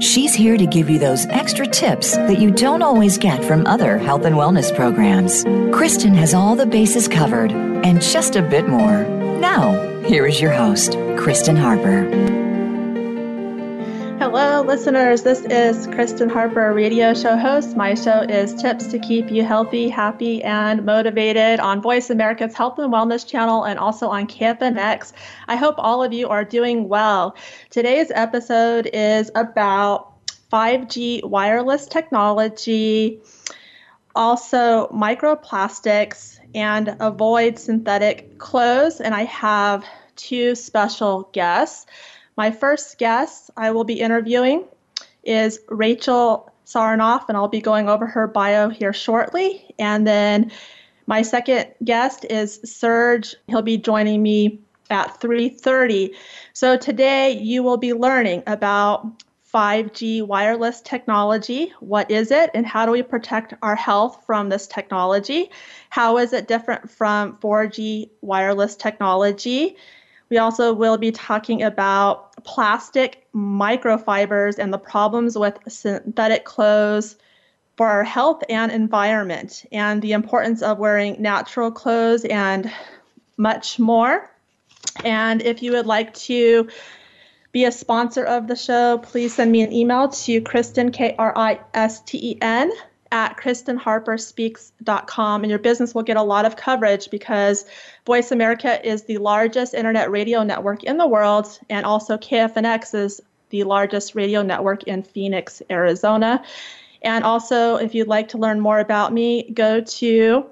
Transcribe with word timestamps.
She's 0.00 0.32
here 0.32 0.56
to 0.56 0.64
give 0.64 0.88
you 0.88 0.98
those 0.98 1.26
extra 1.26 1.66
tips 1.66 2.16
that 2.16 2.40
you 2.40 2.50
don't 2.50 2.80
always 2.80 3.18
get 3.18 3.44
from 3.44 3.66
other 3.66 3.98
health 3.98 4.24
and 4.24 4.34
wellness 4.34 4.74
programs. 4.74 5.44
Kristen 5.76 6.14
has 6.14 6.32
all 6.32 6.56
the 6.56 6.64
bases 6.64 7.06
covered 7.06 7.52
and 7.52 8.00
just 8.00 8.34
a 8.34 8.40
bit 8.40 8.66
more. 8.66 9.04
Now, 9.04 10.00
here 10.04 10.26
is 10.26 10.40
your 10.40 10.52
host, 10.52 10.92
Kristen 11.18 11.54
Harper. 11.54 12.08
Hello, 14.20 14.60
listeners. 14.60 15.22
This 15.22 15.40
is 15.46 15.86
Kristen 15.86 16.28
Harper, 16.28 16.74
radio 16.74 17.14
show 17.14 17.38
host. 17.38 17.74
My 17.74 17.94
show 17.94 18.20
is 18.20 18.52
Tips 18.52 18.88
to 18.88 18.98
Keep 18.98 19.30
You 19.30 19.42
Healthy, 19.42 19.88
Happy, 19.88 20.44
and 20.44 20.84
Motivated 20.84 21.58
on 21.58 21.80
Voice 21.80 22.10
America's 22.10 22.54
Health 22.54 22.78
and 22.78 22.92
Wellness 22.92 23.26
channel 23.26 23.64
and 23.64 23.78
also 23.78 24.08
on 24.08 24.26
KFNX. 24.26 25.14
I 25.48 25.56
hope 25.56 25.76
all 25.78 26.02
of 26.02 26.12
you 26.12 26.28
are 26.28 26.44
doing 26.44 26.86
well. 26.86 27.34
Today's 27.70 28.12
episode 28.14 28.90
is 28.92 29.30
about 29.34 30.12
5G 30.52 31.24
wireless 31.24 31.86
technology, 31.86 33.22
also 34.14 34.88
microplastics, 34.88 36.38
and 36.54 36.94
avoid 37.00 37.58
synthetic 37.58 38.36
clothes. 38.36 39.00
And 39.00 39.14
I 39.14 39.24
have 39.24 39.82
two 40.16 40.54
special 40.56 41.30
guests. 41.32 41.86
My 42.40 42.50
first 42.50 42.96
guest 42.96 43.50
I 43.58 43.70
will 43.70 43.84
be 43.84 44.00
interviewing 44.00 44.64
is 45.24 45.60
Rachel 45.68 46.50
Sarnoff, 46.64 47.28
and 47.28 47.36
I'll 47.36 47.48
be 47.48 47.60
going 47.60 47.86
over 47.86 48.06
her 48.06 48.26
bio 48.26 48.70
here 48.70 48.94
shortly. 48.94 49.74
And 49.78 50.06
then 50.06 50.50
my 51.06 51.20
second 51.20 51.66
guest 51.84 52.24
is 52.30 52.58
Serge. 52.64 53.34
He'll 53.48 53.60
be 53.60 53.76
joining 53.76 54.22
me 54.22 54.58
at 54.88 55.20
3:30. 55.20 56.14
So 56.54 56.78
today 56.78 57.32
you 57.32 57.62
will 57.62 57.76
be 57.76 57.92
learning 57.92 58.44
about 58.46 59.06
5G 59.52 60.22
wireless 60.22 60.80
technology. 60.80 61.74
What 61.80 62.10
is 62.10 62.30
it 62.30 62.50
and 62.54 62.64
how 62.64 62.86
do 62.86 62.92
we 62.92 63.02
protect 63.02 63.52
our 63.60 63.76
health 63.76 64.22
from 64.24 64.48
this 64.48 64.66
technology? 64.66 65.50
How 65.90 66.16
is 66.16 66.32
it 66.32 66.48
different 66.48 66.88
from 66.88 67.36
4G 67.36 68.08
wireless 68.22 68.76
technology? 68.76 69.76
We 70.30 70.38
also 70.38 70.72
will 70.72 70.96
be 70.96 71.10
talking 71.10 71.62
about 71.62 72.42
plastic 72.44 73.26
microfibers 73.34 74.58
and 74.58 74.72
the 74.72 74.78
problems 74.78 75.36
with 75.36 75.58
synthetic 75.68 76.44
clothes 76.44 77.16
for 77.76 77.88
our 77.88 78.04
health 78.04 78.42
and 78.48 78.70
environment, 78.70 79.64
and 79.72 80.02
the 80.02 80.12
importance 80.12 80.62
of 80.62 80.78
wearing 80.78 81.20
natural 81.20 81.70
clothes 81.70 82.24
and 82.26 82.70
much 83.36 83.78
more. 83.78 84.30
And 85.04 85.42
if 85.42 85.62
you 85.62 85.72
would 85.72 85.86
like 85.86 86.12
to 86.14 86.68
be 87.52 87.64
a 87.64 87.72
sponsor 87.72 88.22
of 88.22 88.46
the 88.46 88.54
show, 88.54 88.98
please 88.98 89.34
send 89.34 89.50
me 89.50 89.62
an 89.62 89.72
email 89.72 90.08
to 90.08 90.40
Kristen, 90.42 90.92
K 90.92 91.14
R 91.18 91.32
I 91.34 91.60
S 91.74 92.02
T 92.02 92.32
E 92.32 92.38
N, 92.40 92.70
at 93.12 93.36
KristenHarperSpeaks.com, 93.36 95.42
and 95.42 95.50
your 95.50 95.58
business 95.58 95.94
will 95.94 96.02
get 96.02 96.16
a 96.16 96.22
lot 96.22 96.44
of 96.44 96.56
coverage 96.56 97.10
because 97.10 97.64
Voice 98.06 98.30
America 98.30 98.86
is 98.88 99.04
the 99.04 99.18
largest 99.18 99.74
internet 99.74 100.10
radio 100.10 100.42
network 100.42 100.84
in 100.84 100.96
the 100.96 101.06
world, 101.06 101.58
and 101.68 101.84
also 101.84 102.16
KFNX 102.16 102.94
is 102.94 103.20
the 103.50 103.64
largest 103.64 104.14
radio 104.14 104.42
network 104.42 104.84
in 104.84 105.02
Phoenix, 105.02 105.60
Arizona. 105.70 106.42
And 107.02 107.24
also, 107.24 107.76
if 107.76 107.94
you'd 107.94 108.08
like 108.08 108.28
to 108.28 108.38
learn 108.38 108.60
more 108.60 108.78
about 108.78 109.12
me, 109.12 109.50
go 109.50 109.80
to 109.80 110.46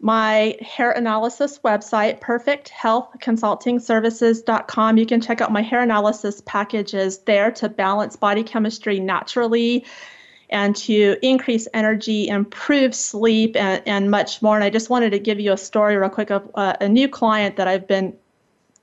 my 0.00 0.56
hair 0.60 0.92
analysis 0.92 1.58
website, 1.64 2.20
perfecthealthconsultingservices.com. 2.20 4.96
You 4.96 5.06
can 5.06 5.20
check 5.20 5.40
out 5.40 5.50
my 5.52 5.62
hair 5.62 5.82
analysis 5.82 6.40
packages 6.46 7.18
there 7.18 7.50
to 7.52 7.68
balance 7.68 8.16
body 8.16 8.44
chemistry 8.44 9.00
naturally 9.00 9.84
and 10.50 10.74
to 10.76 11.16
increase 11.22 11.68
energy, 11.74 12.28
improve 12.28 12.94
sleep, 12.94 13.56
and, 13.56 13.82
and 13.86 14.10
much 14.10 14.40
more. 14.40 14.54
And 14.54 14.64
I 14.64 14.70
just 14.70 14.90
wanted 14.90 15.10
to 15.10 15.18
give 15.18 15.38
you 15.40 15.52
a 15.52 15.56
story 15.56 15.96
real 15.96 16.08
quick 16.08 16.30
of 16.30 16.50
uh, 16.54 16.74
a 16.80 16.88
new 16.88 17.08
client 17.08 17.56
that 17.56 17.68
I've 17.68 17.86
been 17.86 18.16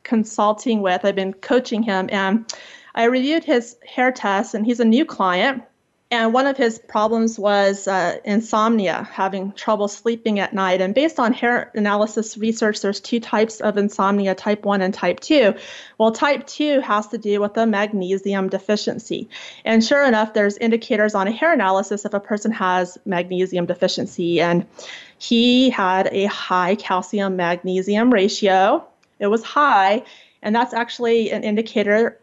consulting 0.04 0.82
with. 0.82 1.04
I've 1.04 1.16
been 1.16 1.34
coaching 1.34 1.84
him, 1.84 2.10
and 2.12 2.46
I 2.94 3.06
reviewed 3.06 3.44
his 3.44 3.78
hair 3.88 4.12
test, 4.12 4.54
and 4.54 4.66
he's 4.66 4.80
a 4.80 4.86
new 4.86 5.06
client. 5.06 5.64
And 6.12 6.34
one 6.34 6.46
of 6.46 6.56
his 6.56 6.78
problems 6.78 7.40
was 7.40 7.88
uh, 7.88 8.20
insomnia, 8.24 9.10
having 9.12 9.52
trouble 9.54 9.88
sleeping 9.88 10.40
at 10.40 10.54
night. 10.54 10.80
And 10.80 10.94
based 10.94 11.20
on 11.20 11.34
hair 11.34 11.72
analysis 11.74 12.38
research, 12.38 12.82
there's 12.82 13.00
two 13.00 13.20
types 13.20 13.60
of 13.60 13.76
insomnia 13.76 14.36
type 14.36 14.66
1 14.66 14.82
and 14.82 14.94
type 14.94 15.20
2. 15.20 15.56
Well, 15.98 16.12
type 16.12 16.46
2 16.46 16.82
has 16.82 17.08
to 17.08 17.18
do 17.18 17.42
with 17.42 17.58
a 17.58 17.66
magnesium 17.66 18.50
deficiency. 18.50 19.30
And 19.66 19.84
sure 19.84 20.06
enough, 20.06 20.36
there's 20.36 20.58
indicators 20.58 21.16
on 21.16 21.28
a 21.28 21.32
hair 21.32 21.52
analysis 21.52 22.06
if 22.06 22.14
a 22.14 22.20
person 22.20 22.52
has 22.52 23.00
magnesium 23.06 23.66
deficiency. 23.66 24.40
And 24.40 24.68
he 25.18 25.72
had 25.72 26.08
a 26.12 26.26
high 26.26 26.76
calcium 26.76 27.36
magnesium 27.36 28.14
ratio, 28.14 28.86
it 29.20 29.28
was 29.28 29.44
high. 29.44 30.04
And 30.44 30.56
that's 30.56 30.74
actually 30.74 31.32
an 31.32 31.44
indicator 31.44 32.20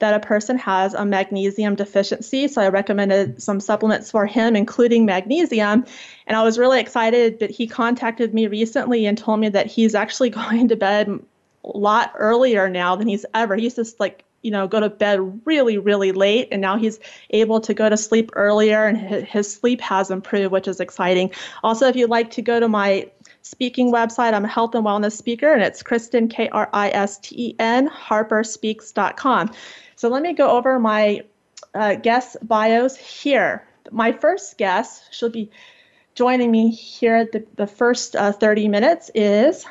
that 0.00 0.14
a 0.14 0.20
person 0.20 0.58
has 0.58 0.92
a 0.94 1.04
magnesium 1.04 1.76
deficiency. 1.76 2.48
So 2.48 2.60
I 2.60 2.68
recommended 2.68 3.40
some 3.40 3.60
supplements 3.60 4.10
for 4.10 4.26
him, 4.26 4.56
including 4.56 5.06
magnesium. 5.06 5.84
And 6.26 6.36
I 6.36 6.42
was 6.42 6.58
really 6.58 6.80
excited 6.80 7.38
but 7.38 7.50
he 7.50 7.66
contacted 7.66 8.34
me 8.34 8.46
recently 8.46 9.06
and 9.06 9.16
told 9.16 9.40
me 9.40 9.48
that 9.50 9.66
he's 9.66 9.94
actually 9.94 10.30
going 10.42 10.68
to 10.68 10.76
bed 10.76 11.08
a 11.64 11.78
lot 11.78 12.12
earlier 12.16 12.68
now 12.68 12.96
than 12.96 13.06
he's 13.06 13.26
ever. 13.34 13.54
He 13.56 13.64
used 13.64 13.76
to 13.76 13.84
like 13.98 14.24
you 14.42 14.50
know 14.50 14.66
go 14.66 14.80
to 14.80 14.88
bed 14.88 15.40
really 15.44 15.76
really 15.76 16.12
late 16.12 16.48
and 16.50 16.62
now 16.62 16.76
he's 16.76 16.98
able 17.30 17.60
to 17.60 17.74
go 17.74 17.90
to 17.90 17.96
sleep 17.96 18.30
earlier 18.34 18.86
and 18.86 18.96
his 19.26 19.52
sleep 19.52 19.82
has 19.82 20.10
improved 20.10 20.50
which 20.50 20.66
is 20.66 20.80
exciting 20.80 21.30
also 21.62 21.86
if 21.86 21.94
you'd 21.94 22.08
like 22.08 22.30
to 22.30 22.40
go 22.40 22.58
to 22.58 22.66
my 22.66 23.06
speaking 23.50 23.92
website 23.92 24.32
i'm 24.32 24.44
a 24.44 24.48
health 24.48 24.74
and 24.74 24.84
wellness 24.84 25.12
speaker 25.12 25.52
and 25.52 25.62
it's 25.62 25.82
kristen 25.82 26.28
k-r-i-s-t-e-n 26.28 27.88
harperspeaks.com 27.88 29.50
so 29.96 30.08
let 30.08 30.22
me 30.22 30.32
go 30.32 30.50
over 30.56 30.78
my 30.78 31.22
uh, 31.74 31.94
guest 31.94 32.36
bios 32.42 32.96
here. 32.96 33.66
My 33.90 34.12
first 34.12 34.58
guest, 34.58 35.02
she'll 35.10 35.30
be 35.30 35.50
joining 36.14 36.50
me 36.50 36.70
here 36.70 37.16
at 37.16 37.32
the, 37.32 37.44
the 37.56 37.66
first 37.66 38.16
uh, 38.16 38.32
30 38.32 38.68
minutes, 38.68 39.10
is 39.14 39.66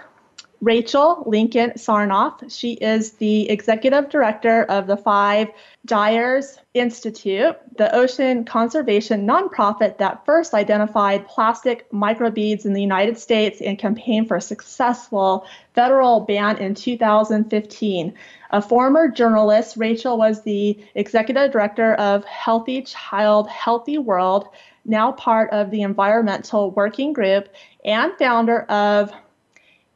Rachel 0.62 1.24
Lincoln 1.25 1.72
Sarnoff. 1.78 2.52
She 2.52 2.74
is 2.74 3.14
the 3.14 3.50
executive 3.50 4.09
director 4.09 4.64
of 4.64 4.88
the 4.88 4.97
Five 4.97 5.47
Gyres 5.86 6.59
Institute, 6.74 7.56
the 7.78 7.94
ocean 7.96 8.44
conservation 8.44 9.25
nonprofit 9.25 9.97
that 10.00 10.25
first 10.25 10.53
identified 10.53 11.25
plastic 11.28 11.90
microbeads 11.92 12.66
in 12.66 12.74
the 12.74 12.81
United 12.81 13.18
States 13.18 13.62
and 13.62 13.80
campaigned 13.80 14.28
for 14.28 14.36
a 14.36 14.42
successful 14.42 15.46
federal 15.75 16.20
ban 16.22 16.58
in 16.58 16.76
2015. 16.76 18.14
A 18.52 18.62
former 18.62 19.08
journalist, 19.08 19.78
Rachel 19.78 20.18
was 20.18 20.41
the 20.41 20.78
executive 20.94 21.53
director 21.53 21.94
of 21.94 22.26
Healthy 22.26 22.81
Child, 22.81 23.47
Healthy 23.47 23.97
World, 23.97 24.50
now 24.84 25.14
part 25.14 25.52
of 25.52 25.72
the 25.72 25.84
Environmental 25.84 26.72
Working 26.72 27.14
Group, 27.14 27.47
and 27.85 28.11
founder 28.17 28.64
of 28.64 29.14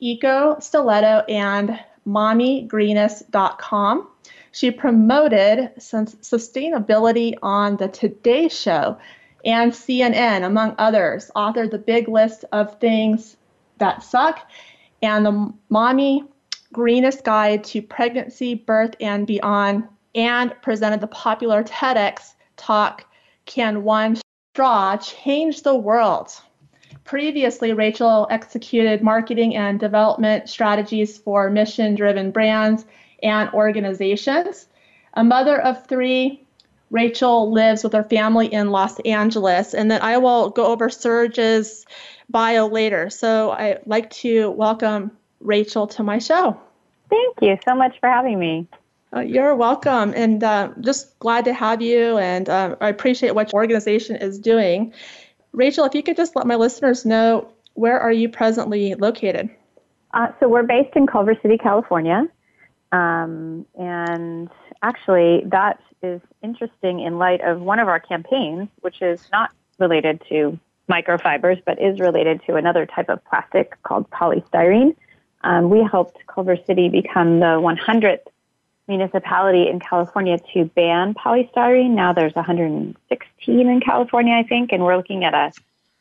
Eco 0.04 0.60
Stiletto 0.60 1.24
and 1.30 1.80
MommyGreenest.com. 2.06 4.08
She 4.52 4.70
promoted 4.70 5.72
sustainability 5.78 7.36
on 7.42 7.78
the 7.78 7.88
Today 7.88 8.50
Show 8.50 8.98
and 9.46 9.72
CNN, 9.72 10.44
among 10.44 10.76
others, 10.78 11.32
authored 11.38 11.72
the 11.72 11.78
big 11.78 12.10
list 12.10 12.44
of 12.52 12.78
things 12.80 13.38
that 13.78 14.04
suck 14.04 14.52
and 15.02 15.26
the 15.26 15.54
Mommy 15.70 16.26
Greenest 16.74 17.24
Guide 17.24 17.64
to 17.66 17.82
Pregnancy, 17.82 18.56
Birth, 18.56 18.96
and 19.00 19.26
Beyond, 19.26 19.88
and 20.16 20.54
presented 20.62 21.00
the 21.00 21.08
popular 21.08 21.64
TEDx 21.64 22.34
talk, 22.58 23.06
Can 23.46 23.84
One 23.84 24.18
Straw 24.54 24.98
Change 24.98 25.64
the 25.64 25.76
World? 25.76 26.42
Previously, 27.06 27.74
Rachel 27.74 28.28
executed 28.30 29.02
marketing 29.02 29.56
and 29.56 29.80
development 29.80 30.50
strategies 30.50 31.18
for 31.18 31.50
mission 31.50 31.96
driven 31.96 32.32
brands 32.32 32.86
and 33.22 33.50
organizations. 33.54 34.68
A 35.14 35.24
mother 35.24 35.60
of 35.62 35.86
three, 35.88 36.44
Rachel 36.92 37.52
lives 37.52 37.84
with 37.84 37.94
her 37.94 38.04
family 38.04 38.54
in 38.54 38.72
Los 38.72 39.00
Angeles, 39.02 39.74
and 39.74 39.92
then 39.92 40.02
I 40.02 40.18
will 40.18 40.50
go 40.50 40.68
over 40.68 40.90
Serge's 40.90 41.86
bio 42.30 42.68
later. 42.68 43.10
So 43.10 43.52
I'd 43.52 43.82
like 43.86 44.10
to 44.12 44.52
welcome 44.52 45.12
Rachel 45.42 45.88
to 45.88 46.04
my 46.04 46.20
show. 46.20 46.58
Thank 47.10 47.42
you 47.42 47.58
so 47.66 47.76
much 47.76 48.00
for 48.00 48.10
having 48.10 48.40
me. 48.40 48.68
Uh, 49.16 49.20
you're 49.20 49.56
welcome, 49.56 50.14
and 50.16 50.44
uh, 50.44 50.70
just 50.82 51.20
glad 51.20 51.46
to 51.46 51.54
have 51.54 51.82
you. 51.82 52.18
And 52.18 52.50
uh, 52.50 52.76
I 52.82 52.90
appreciate 52.90 53.36
what 53.36 53.52
your 53.52 53.62
organization 53.62 54.16
is 54.16 54.40
doing. 54.40 54.94
Rachel, 55.54 55.86
if 55.86 55.94
you 55.94 56.04
could 56.04 56.18
just 56.18 56.36
let 56.36 56.48
my 56.48 56.56
listeners 56.56 57.06
know 57.06 57.48
where 57.76 58.00
are 58.00 58.12
you 58.12 58.30
presently 58.30 58.96
located? 58.96 59.50
Uh, 60.14 60.28
so 60.40 60.48
we're 60.48 60.64
based 60.64 60.96
in 60.96 61.08
Culver 61.08 61.36
City, 61.42 61.58
California, 61.58 62.28
um, 62.92 63.66
and 63.78 64.50
actually 64.82 65.44
that 65.48 65.80
is 66.04 66.22
interesting 66.44 67.00
in 67.00 67.18
light 67.18 67.42
of 67.42 67.62
one 67.62 67.80
of 67.80 67.88
our 67.88 68.00
campaigns, 68.00 68.68
which 68.82 69.02
is 69.02 69.28
not 69.32 69.52
related 69.80 70.22
to 70.30 70.60
microfibers, 70.90 71.62
but 71.66 71.82
is 71.82 72.00
related 72.00 72.42
to 72.46 72.56
another 72.56 72.86
type 72.86 73.10
of 73.10 73.24
plastic 73.26 73.82
called 73.84 74.10
polystyrene. 74.10 74.96
Um, 75.44 75.70
we 75.70 75.84
helped 75.90 76.18
Culver 76.28 76.58
City 76.68 76.90
become 76.90 77.40
the 77.40 77.46
100th 77.46 78.28
municipality 78.88 79.70
in 79.70 79.80
California 79.80 80.38
to 80.54 80.66
ban 80.66 81.14
polystyrene. 81.14 81.92
Now 81.92 82.14
there's 82.14 82.36
116 82.36 83.70
in 83.70 83.80
California, 83.82 84.36
I 84.36 84.44
think, 84.44 84.72
and 84.72 84.84
we're 84.84 84.98
looking 84.98 85.24
at 85.24 85.34
a, 85.34 85.52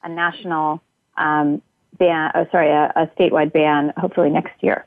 a 0.02 0.08
national 0.08 0.82
um, 1.16 1.62
ban, 1.98 2.32
oh, 2.34 2.46
sorry, 2.50 2.70
a, 2.70 2.92
a 2.96 3.06
statewide 3.18 3.52
ban 3.52 3.92
hopefully 3.96 4.30
next 4.30 4.62
year. 4.62 4.86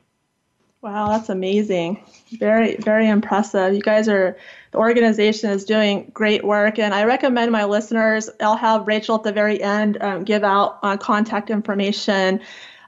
Wow, 0.82 1.08
that's 1.08 1.30
amazing. 1.30 2.04
Very, 2.38 2.76
very 2.76 3.08
impressive. 3.08 3.74
You 3.74 3.80
guys 3.80 4.08
are, 4.08 4.36
the 4.70 4.78
organization 4.78 5.50
is 5.50 5.64
doing 5.64 6.10
great 6.14 6.44
work. 6.44 6.78
And 6.78 6.94
I 6.94 7.04
recommend 7.04 7.50
my 7.50 7.64
listeners, 7.64 8.30
I'll 8.40 8.56
have 8.56 8.86
Rachel 8.86 9.16
at 9.16 9.24
the 9.24 9.32
very 9.32 9.60
end 9.60 10.00
um, 10.00 10.22
give 10.22 10.44
out 10.44 10.78
uh, 10.82 10.96
contact 10.96 11.50
information. 11.50 12.40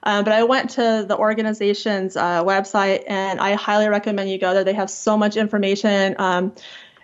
Um, 0.03 0.25
but 0.25 0.33
I 0.33 0.43
went 0.45 0.71
to 0.71 1.05
the 1.07 1.17
organization's 1.17 2.17
uh, 2.17 2.45
website 2.45 3.05
and 3.07 3.41
I 3.41 3.55
highly 3.55 3.89
recommend 3.89 4.31
you 4.31 4.39
go 4.39 4.55
there. 4.55 4.65
They 4.65 4.73
have 4.75 4.91
so 4.91 5.17
much 5.17 5.37
information, 5.37 6.15
um, 6.19 6.55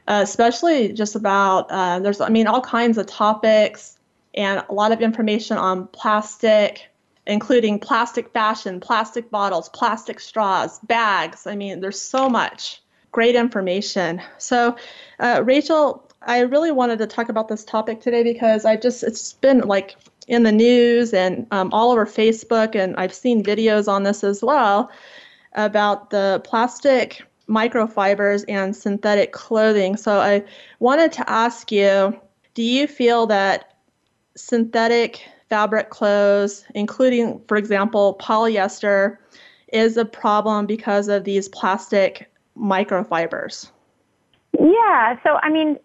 especially 0.06 0.92
just 0.92 1.16
about, 1.16 1.70
uh, 1.70 1.98
there's, 2.00 2.20
I 2.20 2.28
mean, 2.28 2.46
all 2.46 2.60
kinds 2.60 2.98
of 2.98 3.06
topics 3.06 3.98
and 4.34 4.64
a 4.68 4.72
lot 4.72 4.92
of 4.92 5.00
information 5.00 5.56
on 5.56 5.86
plastic 5.88 6.90
including 7.26 7.78
plastic 7.78 8.30
fashion, 8.32 8.80
plastic 8.80 9.30
bottles, 9.30 9.68
plastic 9.70 10.20
straws, 10.20 10.78
bags. 10.80 11.46
I 11.46 11.56
mean, 11.56 11.80
there's 11.80 12.00
so 12.00 12.28
much 12.28 12.82
great 13.12 13.34
information. 13.34 14.20
So, 14.38 14.76
uh, 15.18 15.42
Rachel, 15.44 16.06
I 16.22 16.40
really 16.40 16.72
wanted 16.72 16.98
to 16.98 17.06
talk 17.06 17.28
about 17.28 17.48
this 17.48 17.64
topic 17.64 18.00
today 18.00 18.22
because 18.22 18.64
I 18.64 18.76
just, 18.76 19.02
it's 19.02 19.32
been 19.34 19.60
like 19.60 19.96
in 20.28 20.42
the 20.42 20.52
news 20.52 21.12
and 21.12 21.46
um, 21.50 21.70
all 21.72 21.92
over 21.92 22.06
Facebook, 22.06 22.74
and 22.74 22.96
I've 22.96 23.14
seen 23.14 23.42
videos 23.42 23.88
on 23.88 24.02
this 24.02 24.24
as 24.24 24.42
well 24.42 24.90
about 25.52 26.10
the 26.10 26.40
plastic 26.44 27.22
microfibers 27.48 28.44
and 28.48 28.74
synthetic 28.74 29.32
clothing. 29.32 29.96
So, 29.96 30.20
I 30.20 30.44
wanted 30.80 31.12
to 31.12 31.30
ask 31.30 31.70
you 31.70 32.18
do 32.54 32.62
you 32.62 32.86
feel 32.86 33.26
that 33.26 33.74
synthetic 34.36 35.28
fabric 35.50 35.90
clothes, 35.90 36.64
including, 36.74 37.40
for 37.46 37.56
example, 37.56 38.16
polyester, 38.20 39.18
is 39.72 39.96
a 39.96 40.04
problem 40.04 40.66
because 40.66 41.08
of 41.08 41.24
these 41.24 41.48
plastic 41.48 42.30
microfibers. 42.56 43.70
Yeah, 44.64 45.18
so 45.22 45.38
I 45.42 45.50
mean, 45.50 45.78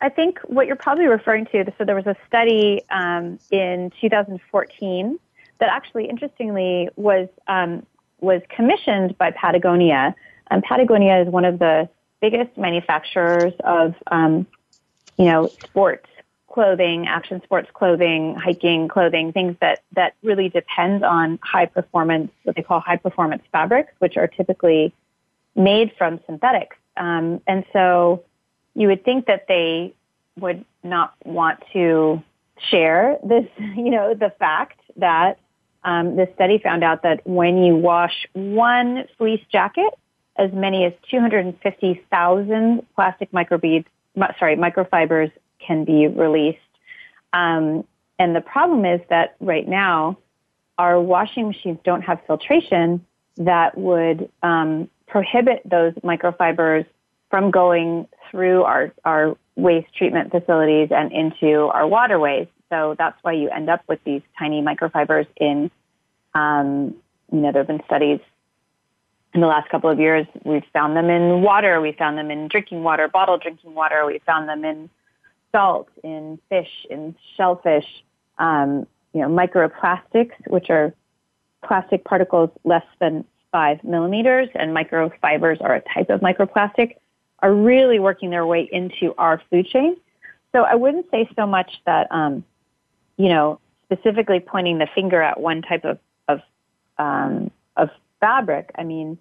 I 0.00 0.08
think 0.08 0.40
what 0.40 0.66
you're 0.66 0.74
probably 0.74 1.06
referring 1.06 1.46
to, 1.46 1.72
so 1.78 1.84
there 1.84 1.94
was 1.94 2.06
a 2.06 2.16
study 2.26 2.82
um, 2.90 3.38
in 3.52 3.92
2014 4.00 5.18
that 5.60 5.68
actually, 5.70 6.08
interestingly, 6.08 6.88
was 6.96 7.28
um, 7.46 7.86
was 8.20 8.42
commissioned 8.48 9.16
by 9.18 9.30
Patagonia. 9.30 10.16
And 10.50 10.62
Patagonia 10.64 11.22
is 11.22 11.28
one 11.28 11.44
of 11.44 11.58
the 11.58 11.88
biggest 12.20 12.56
manufacturers 12.56 13.52
of, 13.60 13.94
um, 14.10 14.46
you 15.16 15.26
know, 15.26 15.46
sports 15.46 16.08
clothing, 16.50 17.06
action 17.06 17.40
sports 17.44 17.68
clothing, 17.72 18.34
hiking 18.34 18.88
clothing, 18.88 19.32
things 19.32 19.56
that, 19.60 19.82
that 19.92 20.14
really 20.22 20.48
depend 20.48 21.04
on 21.04 21.38
high 21.42 21.66
performance, 21.66 22.32
what 22.42 22.56
they 22.56 22.62
call 22.62 22.80
high 22.80 22.96
performance 22.96 23.42
fabrics, 23.52 23.92
which 23.98 24.16
are 24.16 24.26
typically 24.26 24.92
made 25.54 25.92
from 25.96 26.18
synthetics. 26.26 26.76
Um, 26.98 27.40
and 27.46 27.64
so 27.72 28.24
you 28.74 28.88
would 28.88 29.04
think 29.04 29.26
that 29.26 29.46
they 29.48 29.94
would 30.38 30.64
not 30.82 31.14
want 31.24 31.60
to 31.72 32.22
share 32.70 33.18
this, 33.24 33.46
you 33.58 33.90
know, 33.90 34.14
the 34.14 34.32
fact 34.38 34.80
that 34.96 35.38
um, 35.84 36.16
this 36.16 36.28
study 36.34 36.58
found 36.58 36.82
out 36.84 37.02
that 37.02 37.26
when 37.26 37.62
you 37.62 37.76
wash 37.76 38.26
one 38.32 39.04
fleece 39.16 39.42
jacket, 39.50 39.96
as 40.36 40.52
many 40.52 40.84
as 40.84 40.92
250,000 41.10 42.86
plastic 42.94 43.30
microbeads, 43.32 43.86
sorry, 44.38 44.56
microfibers 44.56 45.32
can 45.58 45.84
be 45.84 46.06
released. 46.06 46.58
Um, 47.32 47.84
and 48.18 48.34
the 48.34 48.40
problem 48.40 48.84
is 48.84 49.00
that 49.10 49.36
right 49.40 49.66
now, 49.66 50.18
our 50.78 51.00
washing 51.00 51.48
machines 51.48 51.78
don't 51.84 52.02
have 52.02 52.20
filtration 52.26 53.04
that 53.36 53.76
would 53.76 54.30
um, 54.42 54.88
prohibit 55.08 55.62
those 55.64 55.94
microfibers 56.04 56.86
from 57.30 57.50
going 57.50 58.06
through 58.30 58.62
our, 58.62 58.92
our 59.04 59.36
waste 59.56 59.94
treatment 59.96 60.30
facilities 60.30 60.88
and 60.90 61.12
into 61.12 61.66
our 61.66 61.86
waterways. 61.86 62.46
So 62.70 62.94
that's 62.98 63.16
why 63.22 63.32
you 63.32 63.48
end 63.48 63.68
up 63.68 63.82
with 63.88 64.02
these 64.04 64.22
tiny 64.38 64.62
microfibers 64.62 65.26
in, 65.36 65.70
um, 66.34 66.94
you 67.32 67.40
know, 67.40 67.52
there 67.52 67.62
have 67.62 67.66
been 67.66 67.82
studies 67.86 68.20
in 69.34 69.40
the 69.40 69.46
last 69.46 69.68
couple 69.70 69.90
of 69.90 69.98
years. 69.98 70.26
We've 70.44 70.64
found 70.72 70.96
them 70.96 71.10
in 71.10 71.42
water. 71.42 71.80
We 71.80 71.92
found 71.92 72.18
them 72.18 72.30
in 72.30 72.48
drinking 72.48 72.82
water, 72.82 73.08
bottled 73.08 73.42
drinking 73.42 73.74
water. 73.74 74.04
We 74.06 74.20
found 74.26 74.48
them 74.48 74.64
in 74.64 74.90
salt, 75.52 75.88
in 76.02 76.38
fish, 76.48 76.86
in 76.90 77.14
shellfish, 77.36 77.86
um, 78.38 78.86
you 79.12 79.22
know, 79.22 79.28
microplastics, 79.28 80.34
which 80.46 80.70
are 80.70 80.94
plastic 81.64 82.04
particles 82.04 82.50
less 82.64 82.84
than 83.00 83.24
five 83.52 83.82
millimeters, 83.84 84.48
and 84.54 84.76
microfibers 84.76 85.60
are 85.60 85.74
a 85.74 85.82
type 85.94 86.10
of 86.10 86.20
microplastic, 86.20 86.96
are 87.40 87.52
really 87.52 87.98
working 87.98 88.30
their 88.30 88.46
way 88.46 88.68
into 88.70 89.14
our 89.16 89.40
food 89.50 89.66
chain. 89.66 89.96
So 90.52 90.62
I 90.62 90.74
wouldn't 90.74 91.10
say 91.10 91.28
so 91.36 91.46
much 91.46 91.70
that, 91.86 92.08
um, 92.10 92.44
you 93.16 93.28
know, 93.28 93.60
specifically 93.84 94.40
pointing 94.40 94.78
the 94.78 94.88
finger 94.94 95.22
at 95.22 95.40
one 95.40 95.62
type 95.62 95.84
of 95.84 95.98
of, 96.28 96.40
um, 96.98 97.50
of 97.76 97.88
fabric. 98.20 98.70
I 98.74 98.84
mean, 98.84 99.18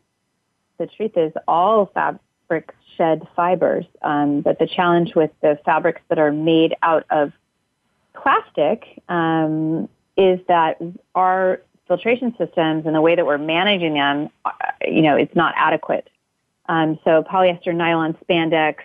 the 0.77 0.88
truth 0.88 1.15
is, 1.15 1.31
all 1.48 1.86
fabrics 1.93 2.75
shed 2.98 3.27
fibers. 3.36 3.86
Um, 4.01 4.41
but 4.41 4.60
the 4.60 4.67
challenge 4.67 5.15
with 5.15 5.31
the 5.41 5.60
fabrics 5.63 6.01
that 6.10 6.19
are 6.19 6.31
made 6.31 6.75
out 6.81 7.05
of 7.10 7.31
plastic 8.13 9.01
um, 9.07 9.88
is 10.17 10.39
that 10.48 10.81
our 11.15 11.62
filtration 11.88 12.36
systems 12.38 12.86
and 12.86 12.96
the 12.96 13.01
way 13.01 13.15
that 13.15 13.25
we're 13.25 13.38
managing 13.38 13.94
them, 13.96 14.29
uh, 14.46 14.51
you 14.86 15.01
know, 15.01 15.15
it's 15.15 15.36
not 15.36 15.53
adequate. 15.58 16.10
Um, 16.67 17.00
so 17.03 17.24
polyester, 17.24 17.74
nylon, 17.74 18.17
spandex, 18.27 18.77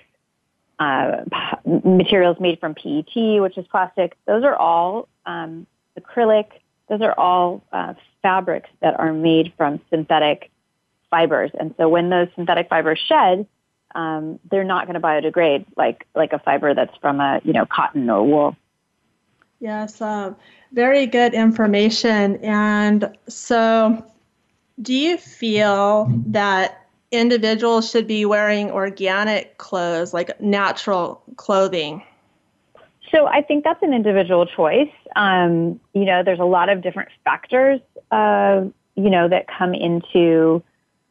uh, 0.79 1.25
materials 1.65 2.39
made 2.41 2.59
from 2.61 2.75
PET, 2.75 3.41
which 3.41 3.59
is 3.59 3.67
plastic, 3.69 4.17
those 4.27 4.45
are 4.45 4.57
all 4.57 5.09
um, 5.27 5.67
acrylic. 5.99 6.47
Those 6.89 7.01
are 7.01 7.15
all 7.19 7.63
uh, 7.73 7.95
fabrics 8.23 8.69
that 8.81 8.99
are 8.99 9.13
made 9.13 9.53
from 9.57 9.81
synthetic 9.91 10.51
fibers. 11.11 11.51
And 11.59 11.75
so 11.77 11.89
when 11.89 12.11
those 12.11 12.29
synthetic 12.35 12.69
fibers 12.69 12.99
shed, 12.99 13.47
um, 13.95 14.41
they're 14.51 14.65
not 14.65 14.87
going 14.87 14.95
to 14.95 15.01
biodegrade 15.01 15.67
like 15.77 16.07
like 16.15 16.33
a 16.33 16.39
fiber 16.39 16.75
that's 16.75 16.97
from 17.01 17.21
a 17.21 17.41
you 17.45 17.53
know 17.53 17.67
cotton 17.67 18.09
or 18.09 18.27
wool. 18.27 18.57
Yes, 19.61 20.01
uh, 20.01 20.35
very 20.73 21.07
good 21.07 21.35
information. 21.35 22.37
And 22.45 23.17
so, 23.29 24.05
do 24.81 24.95
you 24.95 25.17
feel 25.17 26.11
that 26.27 26.87
individuals 27.11 27.91
should 27.91 28.07
be 28.07 28.25
wearing 28.25 28.71
organic 28.71 29.59
clothes, 29.59 30.15
like 30.15 30.41
natural 30.41 31.23
clothing? 31.37 32.03
So 33.11 33.27
I 33.27 33.43
think 33.43 33.65
that's 33.65 33.83
an 33.83 33.93
individual 33.93 34.47
choice. 34.47 34.91
Um, 35.17 35.79
you 35.93 36.07
know, 36.07 36.23
there's 36.23 36.41
a 36.41 36.45
lot 36.45 36.71
of 36.71 36.81
different 36.81 37.11
factors, 37.25 37.81
uh, 38.11 38.65
you 38.95 39.11
know, 39.11 39.29
that 39.29 39.47
come 39.47 39.75
into 39.75 40.63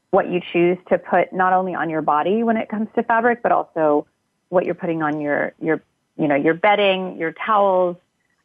what 0.10 0.30
you 0.30 0.42
choose 0.52 0.78
to 0.90 0.98
put 0.98 1.32
not 1.32 1.54
only 1.54 1.76
on 1.76 1.90
your 1.90 2.02
body 2.02 2.44
when 2.44 2.58
it 2.58 2.70
comes 2.70 2.88
to 2.96 3.04
fabric, 3.04 3.44
but 3.44 3.52
also 3.52 4.08
what 4.50 4.66
you're 4.66 4.76
putting 4.76 5.02
on 5.02 5.22
your 5.22 5.54
your 5.62 5.82
you 6.18 6.28
know 6.28 6.36
your 6.36 6.56
bedding, 6.56 7.18
your 7.18 7.32
towels, 7.32 7.96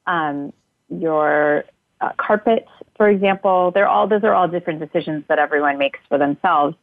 um, 0.06 0.52
your 0.88 1.64
uh, 2.00 2.10
carpets, 2.16 2.68
for 2.96 3.08
example. 3.08 3.70
They're 3.70 3.88
all 3.88 4.06
those 4.06 4.24
are 4.24 4.34
all 4.34 4.48
different 4.48 4.80
decisions 4.80 5.24
that 5.28 5.38
everyone 5.38 5.78
makes 5.78 6.00
for 6.08 6.18
themselves. 6.18 6.76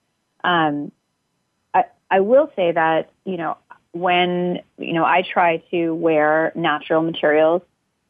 Um, 0.43 0.91
I 1.73 1.85
I 2.09 2.19
will 2.19 2.51
say 2.55 2.71
that 2.71 3.11
you 3.25 3.37
know 3.37 3.57
when, 3.93 4.59
you 4.77 4.93
know, 4.93 5.05
I 5.05 5.21
try 5.21 5.57
to 5.71 5.93
wear 5.93 6.51
natural 6.55 7.01
materials, 7.03 7.61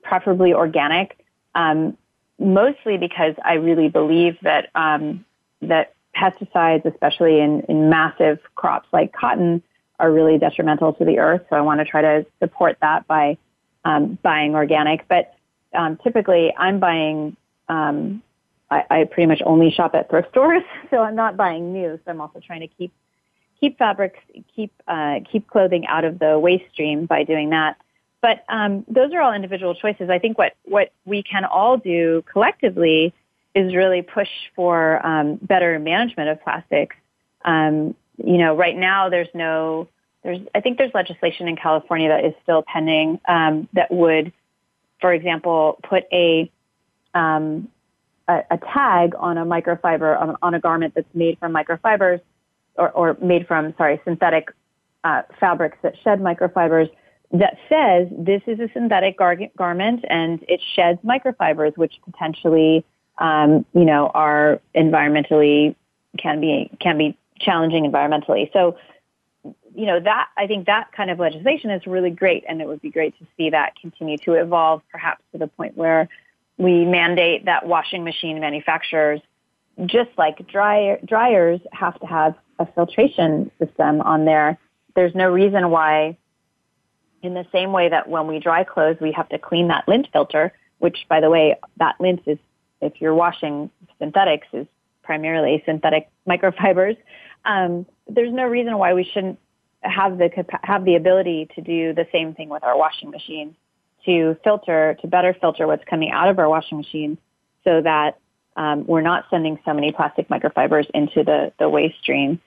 preferably 0.02 0.54
organic, 0.54 1.18
um, 1.56 1.98
mostly 2.40 2.98
because 2.98 3.36
I 3.44 3.56
really 3.56 3.90
believe 3.90 4.38
that, 4.42 4.70
um, 4.76 5.26
that 5.62 5.94
pesticides, 6.16 6.86
especially 6.86 7.40
in, 7.40 7.62
in 7.68 7.90
massive 7.90 8.40
crops 8.56 8.88
like 8.92 9.14
cotton, 9.14 9.62
are 10.00 10.12
really 10.12 10.38
detrimental 10.38 10.94
to 10.94 11.06
the 11.06 11.20
earth. 11.20 11.42
So 11.50 11.56
I 11.56 11.62
want 11.62 11.80
to 11.80 11.86
try 11.86 12.02
to 12.02 12.26
support 12.42 12.78
that 12.82 13.06
by 13.06 13.38
um, 13.86 14.18
buying 14.24 14.56
organic. 14.56 15.08
But 15.08 15.34
um, 15.74 15.98
typically, 16.04 16.54
I'm 16.58 16.80
buying. 16.80 17.36
Um, 17.70 18.22
I, 18.70 18.84
I 18.90 19.04
pretty 19.04 19.28
much 19.28 19.42
only 19.46 19.72
shop 19.72 19.94
at 19.94 20.10
thrift 20.10 20.30
stores, 20.32 20.64
so 20.90 20.98
I'm 20.98 21.16
not 21.16 21.38
buying 21.38 21.74
new. 21.74 22.00
So 22.04 22.12
I'm 22.12 22.22
also 22.22 22.40
trying 22.40 22.62
to 22.62 22.68
keep 22.68 22.92
keep 23.60 23.78
fabrics, 23.78 24.20
keep 24.56 24.72
uh, 24.88 25.20
keep 25.32 25.48
clothing 25.48 25.86
out 25.88 26.06
of 26.06 26.20
the 26.20 26.40
waste 26.40 26.66
stream 26.74 27.06
by 27.06 27.24
doing 27.24 27.52
that. 27.52 27.78
But 28.22 28.46
um, 28.48 28.86
those 28.88 29.14
are 29.14 29.22
all 29.22 29.34
individual 29.34 29.76
choices. 29.76 30.10
I 30.10 30.20
think 30.20 30.38
what 30.38 30.54
what 30.64 30.92
we 31.06 31.24
can 31.24 31.46
all 31.46 31.78
do 31.78 32.24
collectively 32.32 33.14
is 33.56 33.76
really 33.76 34.02
push 34.02 34.30
for 34.56 35.06
um, 35.06 35.36
better 35.42 35.78
management 35.80 36.30
of 36.30 36.42
plastics. 36.42 36.96
Um, 37.46 37.96
you 38.18 38.38
know, 38.38 38.56
right 38.56 38.76
now 38.76 39.10
there's 39.10 39.28
no 39.34 39.88
there's 40.24 40.40
I 40.56 40.62
think 40.62 40.78
there's 40.78 40.94
legislation 40.94 41.48
in 41.48 41.56
California 41.56 42.10
that 42.10 42.26
is 42.26 42.34
still 42.44 42.64
pending 42.64 43.20
um, 43.28 43.68
that 43.74 43.92
would, 43.92 44.32
for 45.04 45.12
example, 45.12 45.78
put 45.84 46.06
a 46.14 46.50
um, 47.14 47.68
a, 48.30 48.40
a, 48.52 48.58
tag 48.58 49.16
on 49.20 49.38
a 49.38 49.46
microfiber 49.46 50.18
on, 50.20 50.38
on, 50.42 50.54
a 50.54 50.60
garment 50.62 50.94
that's 50.96 51.14
made 51.14 51.38
from 51.40 51.54
microfibers 51.54 52.22
or, 52.76 52.90
or 52.92 53.18
made 53.22 53.46
from 53.46 53.74
sorry 53.78 54.00
synthetic 54.06 54.50
uh, 55.04 55.24
fabrics 55.42 55.78
that 55.84 55.96
shed 56.06 56.22
microfibers 56.22 56.90
that 57.34 57.58
says 57.68 58.08
this 58.18 58.42
is 58.48 58.62
a 58.62 58.70
synthetic 58.72 59.18
gar- 59.18 59.38
garment 59.58 60.06
and 60.10 60.44
it 60.48 60.62
sheds 60.74 61.00
microfibers 61.02 61.76
which 61.76 61.96
potentially 62.06 62.86
um, 63.18 63.66
you 63.74 63.84
know 63.84 64.10
are 64.14 64.62
environmentally 64.74 65.76
can 66.18 66.40
be 66.40 66.72
can 66.80 66.98
be 66.98 67.18
challenging 67.42 67.84
environmentally. 67.84 68.52
So 68.54 68.78
you 69.76 69.86
know, 69.86 70.00
that, 70.00 70.30
I 70.38 70.48
think 70.48 70.68
that 70.68 70.92
kind 70.92 71.10
of 71.10 71.20
legislation 71.20 71.70
is 71.70 71.86
really 71.88 72.10
great. 72.10 72.44
And 72.48 72.62
it 72.62 72.68
would 72.68 72.82
be 72.82 72.90
great 72.90 73.18
to 73.20 73.26
see 73.38 73.50
that 73.50 73.76
continue 73.80 74.18
to 74.20 74.34
evolve 74.34 74.82
perhaps 74.92 75.24
to 75.32 75.38
the 75.38 75.48
point 75.48 75.78
where 75.78 76.10
we 76.58 76.86
mandate 76.86 77.46
that 77.46 77.66
washing 77.66 78.04
machine 78.04 78.40
manufacturers, 78.40 79.22
just 79.86 80.10
like 80.18 80.48
dryer, 80.48 81.00
dryers 81.06 81.60
have 81.72 82.00
to 82.00 82.06
have 82.06 82.36
a 82.60 82.66
filtration 82.66 83.50
system 83.60 84.02
on 84.02 84.26
there. 84.26 84.58
There's 84.96 85.16
no 85.16 85.30
reason 85.32 85.70
why 85.72 86.18
in 87.24 87.34
the 87.34 87.46
same 87.52 87.72
way 87.72 87.90
that 87.90 88.08
when 88.08 88.28
we 88.28 88.40
dry 88.40 88.64
clothes, 88.64 88.98
we 89.00 89.12
have 89.14 89.30
to 89.30 89.40
clean 89.40 89.70
that 89.70 89.88
lint 89.88 90.08
filter, 90.12 90.54
which 90.80 91.06
by 91.10 91.22
the 91.22 91.30
way, 91.30 91.56
that 91.78 91.96
lint 92.00 92.22
is, 92.28 92.38
if 92.82 93.02
you're 93.02 93.16
washing 93.16 93.72
synthetics, 93.98 94.48
is 94.54 94.68
primarily 95.02 95.64
synthetic 95.66 96.10
microfibers. 96.28 96.98
Um, 97.46 97.86
there's 98.08 98.32
no 98.32 98.46
reason 98.46 98.78
why 98.78 98.94
we 98.94 99.04
shouldn't 99.04 99.40
have 99.84 100.18
the 100.18 100.30
have 100.64 100.86
the 100.86 100.96
ability 100.96 101.50
to 101.56 101.62
do 101.62 101.94
the 101.94 102.08
same 102.12 102.34
thing 102.34 102.50
with 102.50 102.64
our 102.64 102.78
washing 102.78 103.10
machine 103.10 103.56
to 104.06 104.36
filter 104.44 104.98
to 105.02 105.08
better 105.08 105.34
filter 105.40 105.68
what's 105.68 105.84
coming 105.86 106.12
out 106.12 106.30
of 106.30 106.40
our 106.40 106.50
washing 106.50 106.78
machine 106.78 107.18
so 107.64 107.82
that 107.82 108.18
um, 108.56 108.86
we're 108.86 109.02
not 109.02 109.26
sending 109.30 109.60
so 109.66 109.74
many 109.74 109.92
plastic 109.92 110.28
microfibers 110.30 110.90
into 110.94 111.24
the 111.24 111.52
the 111.60 111.70
waste 111.70 112.00
stream. 112.02 112.40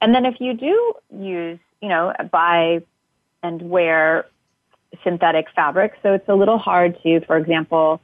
And 0.00 0.14
then 0.14 0.26
if 0.26 0.40
you 0.40 0.54
do 0.54 0.94
use 1.16 1.58
you 1.80 1.88
know 1.88 2.12
buy 2.30 2.82
and 3.42 3.62
wear 3.62 4.26
synthetic 5.02 5.46
fabric, 5.54 5.94
so 6.02 6.14
it's 6.14 6.28
a 6.28 6.34
little 6.34 6.58
hard 6.58 6.98
to, 7.02 7.20
for 7.20 7.36
example, 7.36 8.00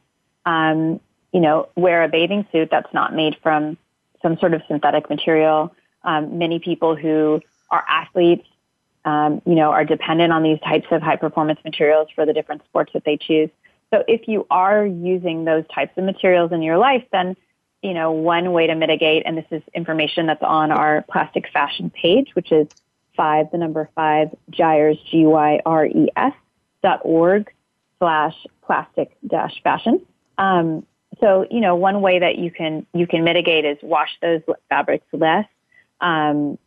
um, 0.46 1.00
you 1.32 1.40
know, 1.40 1.68
wear 1.76 2.02
a 2.02 2.08
bathing 2.08 2.46
suit 2.50 2.68
that's 2.70 2.92
not 2.94 3.14
made 3.14 3.36
from 3.42 3.76
some 4.22 4.38
sort 4.38 4.54
of 4.54 4.62
synthetic 4.66 5.08
material. 5.10 5.74
Um, 6.02 6.38
many 6.38 6.58
people 6.58 6.96
who 6.96 7.42
are 7.70 7.84
athletes 7.88 8.46
um, 9.04 9.42
you 9.46 9.54
know, 9.54 9.70
are 9.70 9.84
dependent 9.84 10.32
on 10.32 10.42
these 10.42 10.60
types 10.60 10.86
of 10.90 11.02
high 11.02 11.16
performance 11.16 11.60
materials 11.64 12.08
for 12.14 12.26
the 12.26 12.32
different 12.32 12.62
sports 12.64 12.92
that 12.92 13.04
they 13.04 13.16
choose. 13.16 13.50
So 13.92 14.04
if 14.06 14.28
you 14.28 14.46
are 14.50 14.84
using 14.84 15.44
those 15.44 15.64
types 15.74 15.96
of 15.96 16.04
materials 16.04 16.52
in 16.52 16.62
your 16.62 16.76
life, 16.76 17.04
then, 17.10 17.36
you 17.82 17.94
know, 17.94 18.12
one 18.12 18.52
way 18.52 18.66
to 18.66 18.74
mitigate, 18.74 19.22
and 19.24 19.38
this 19.38 19.46
is 19.50 19.62
information 19.74 20.26
that's 20.26 20.42
on 20.42 20.70
our 20.72 21.04
plastic 21.10 21.48
fashion 21.50 21.90
page, 21.90 22.34
which 22.34 22.52
is 22.52 22.68
five, 23.16 23.50
the 23.50 23.58
number 23.58 23.88
five, 23.94 24.28
Gyres, 24.50 24.98
G-Y-R-E-S 25.10 26.34
dot 26.82 27.00
org 27.02 27.50
slash 27.98 28.34
plastic 28.62 29.16
dash 29.26 29.60
fashion. 29.62 30.04
Um, 30.36 30.86
so, 31.20 31.46
you 31.50 31.60
know, 31.60 31.74
one 31.74 32.00
way 32.00 32.18
that 32.18 32.38
you 32.38 32.50
can, 32.50 32.86
you 32.94 33.06
can 33.06 33.24
mitigate 33.24 33.64
is 33.64 33.78
wash 33.82 34.10
those 34.20 34.42
fabrics 34.68 35.06
less. 35.12 35.46
Um, 36.00 36.58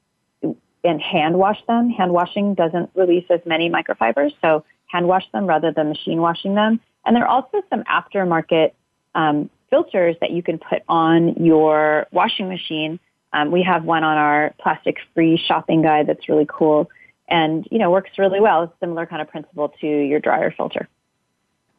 and 0.83 1.01
hand 1.01 1.37
wash 1.37 1.59
them. 1.67 1.89
Hand 1.89 2.11
washing 2.11 2.53
doesn't 2.53 2.89
release 2.95 3.25
as 3.29 3.39
many 3.45 3.69
microfibers, 3.69 4.33
so 4.41 4.63
hand 4.87 5.07
wash 5.07 5.29
them 5.31 5.45
rather 5.45 5.71
than 5.71 5.89
machine 5.89 6.21
washing 6.21 6.55
them. 6.55 6.79
And 7.05 7.15
there 7.15 7.23
are 7.23 7.29
also 7.29 7.61
some 7.69 7.83
aftermarket 7.83 8.71
um, 9.15 9.49
filters 9.69 10.15
that 10.21 10.31
you 10.31 10.43
can 10.43 10.57
put 10.59 10.83
on 10.87 11.35
your 11.43 12.07
washing 12.11 12.47
machine. 12.47 12.99
Um, 13.33 13.51
we 13.51 13.63
have 13.63 13.83
one 13.85 14.03
on 14.03 14.17
our 14.17 14.53
plastic-free 14.59 15.41
shopping 15.47 15.81
guide 15.81 16.07
that's 16.07 16.27
really 16.27 16.47
cool, 16.47 16.89
and 17.27 17.65
you 17.71 17.79
know 17.79 17.89
works 17.89 18.11
really 18.17 18.41
well. 18.41 18.63
It's 18.63 18.73
similar 18.79 19.05
kind 19.05 19.21
of 19.21 19.29
principle 19.29 19.69
to 19.81 19.87
your 19.87 20.19
dryer 20.19 20.53
filter. 20.55 20.87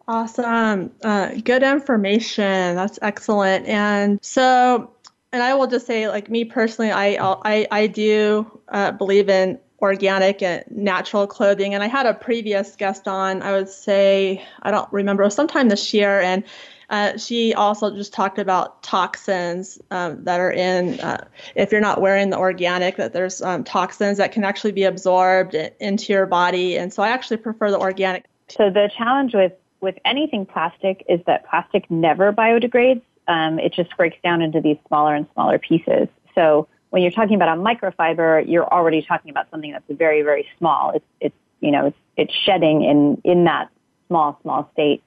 Awesome. 0.08 0.90
Uh, 1.04 1.30
good 1.44 1.62
information. 1.62 2.74
That's 2.74 2.98
excellent. 3.02 3.66
And 3.66 4.18
so 4.22 4.90
and 5.32 5.42
I 5.42 5.54
will 5.54 5.66
just 5.66 5.86
say, 5.86 6.08
like 6.08 6.28
me 6.30 6.44
personally, 6.44 6.90
I 6.90 7.16
I, 7.20 7.66
I 7.70 7.86
do 7.86 8.60
uh, 8.68 8.92
believe 8.92 9.28
in 9.28 9.58
organic 9.80 10.42
and 10.42 10.64
natural 10.70 11.26
clothing. 11.26 11.74
And 11.74 11.82
I 11.82 11.88
had 11.88 12.06
a 12.06 12.14
previous 12.14 12.76
guest 12.76 13.08
on. 13.08 13.42
I 13.42 13.52
would 13.52 13.68
say 13.68 14.44
I 14.62 14.70
don't 14.70 14.90
remember, 14.92 15.28
sometime 15.30 15.68
this 15.68 15.92
year, 15.94 16.20
and 16.20 16.44
uh, 16.90 17.16
she 17.16 17.54
also 17.54 17.96
just 17.96 18.12
talked 18.12 18.38
about 18.38 18.82
toxins 18.82 19.80
um, 19.90 20.24
that 20.24 20.38
are 20.38 20.52
in. 20.52 21.00
Uh, 21.00 21.26
if 21.54 21.72
you're 21.72 21.80
not 21.80 22.00
wearing 22.00 22.28
the 22.28 22.38
organic, 22.38 22.96
that 22.96 23.14
there's 23.14 23.40
um, 23.40 23.64
toxins 23.64 24.18
that 24.18 24.32
can 24.32 24.44
actually 24.44 24.72
be 24.72 24.84
absorbed 24.84 25.54
into 25.54 26.12
your 26.12 26.26
body. 26.26 26.76
And 26.76 26.92
so 26.92 27.02
I 27.02 27.08
actually 27.08 27.38
prefer 27.38 27.70
the 27.70 27.78
organic. 27.78 28.26
So 28.48 28.68
the 28.68 28.90
challenge 28.96 29.34
with 29.34 29.52
with 29.80 29.96
anything 30.04 30.44
plastic 30.46 31.04
is 31.08 31.20
that 31.26 31.48
plastic 31.48 31.90
never 31.90 32.32
biodegrades 32.32 33.02
um, 33.28 33.58
it 33.58 33.72
just 33.72 33.96
breaks 33.96 34.16
down 34.22 34.42
into 34.42 34.60
these 34.60 34.76
smaller 34.88 35.14
and 35.14 35.26
smaller 35.34 35.58
pieces. 35.58 36.08
So 36.34 36.68
when 36.90 37.02
you're 37.02 37.12
talking 37.12 37.36
about 37.36 37.56
a 37.56 37.60
microfiber, 37.60 38.44
you're 38.48 38.66
already 38.66 39.02
talking 39.02 39.30
about 39.30 39.50
something 39.50 39.72
that's 39.72 39.84
very, 39.88 40.22
very 40.22 40.46
small. 40.58 40.92
It's, 40.94 41.04
it's 41.20 41.34
you 41.60 41.70
know, 41.70 41.86
it's, 41.86 41.96
it's 42.16 42.34
shedding 42.44 42.82
in, 42.82 43.20
in 43.24 43.44
that 43.44 43.70
small, 44.08 44.38
small 44.42 44.68
state. 44.72 45.02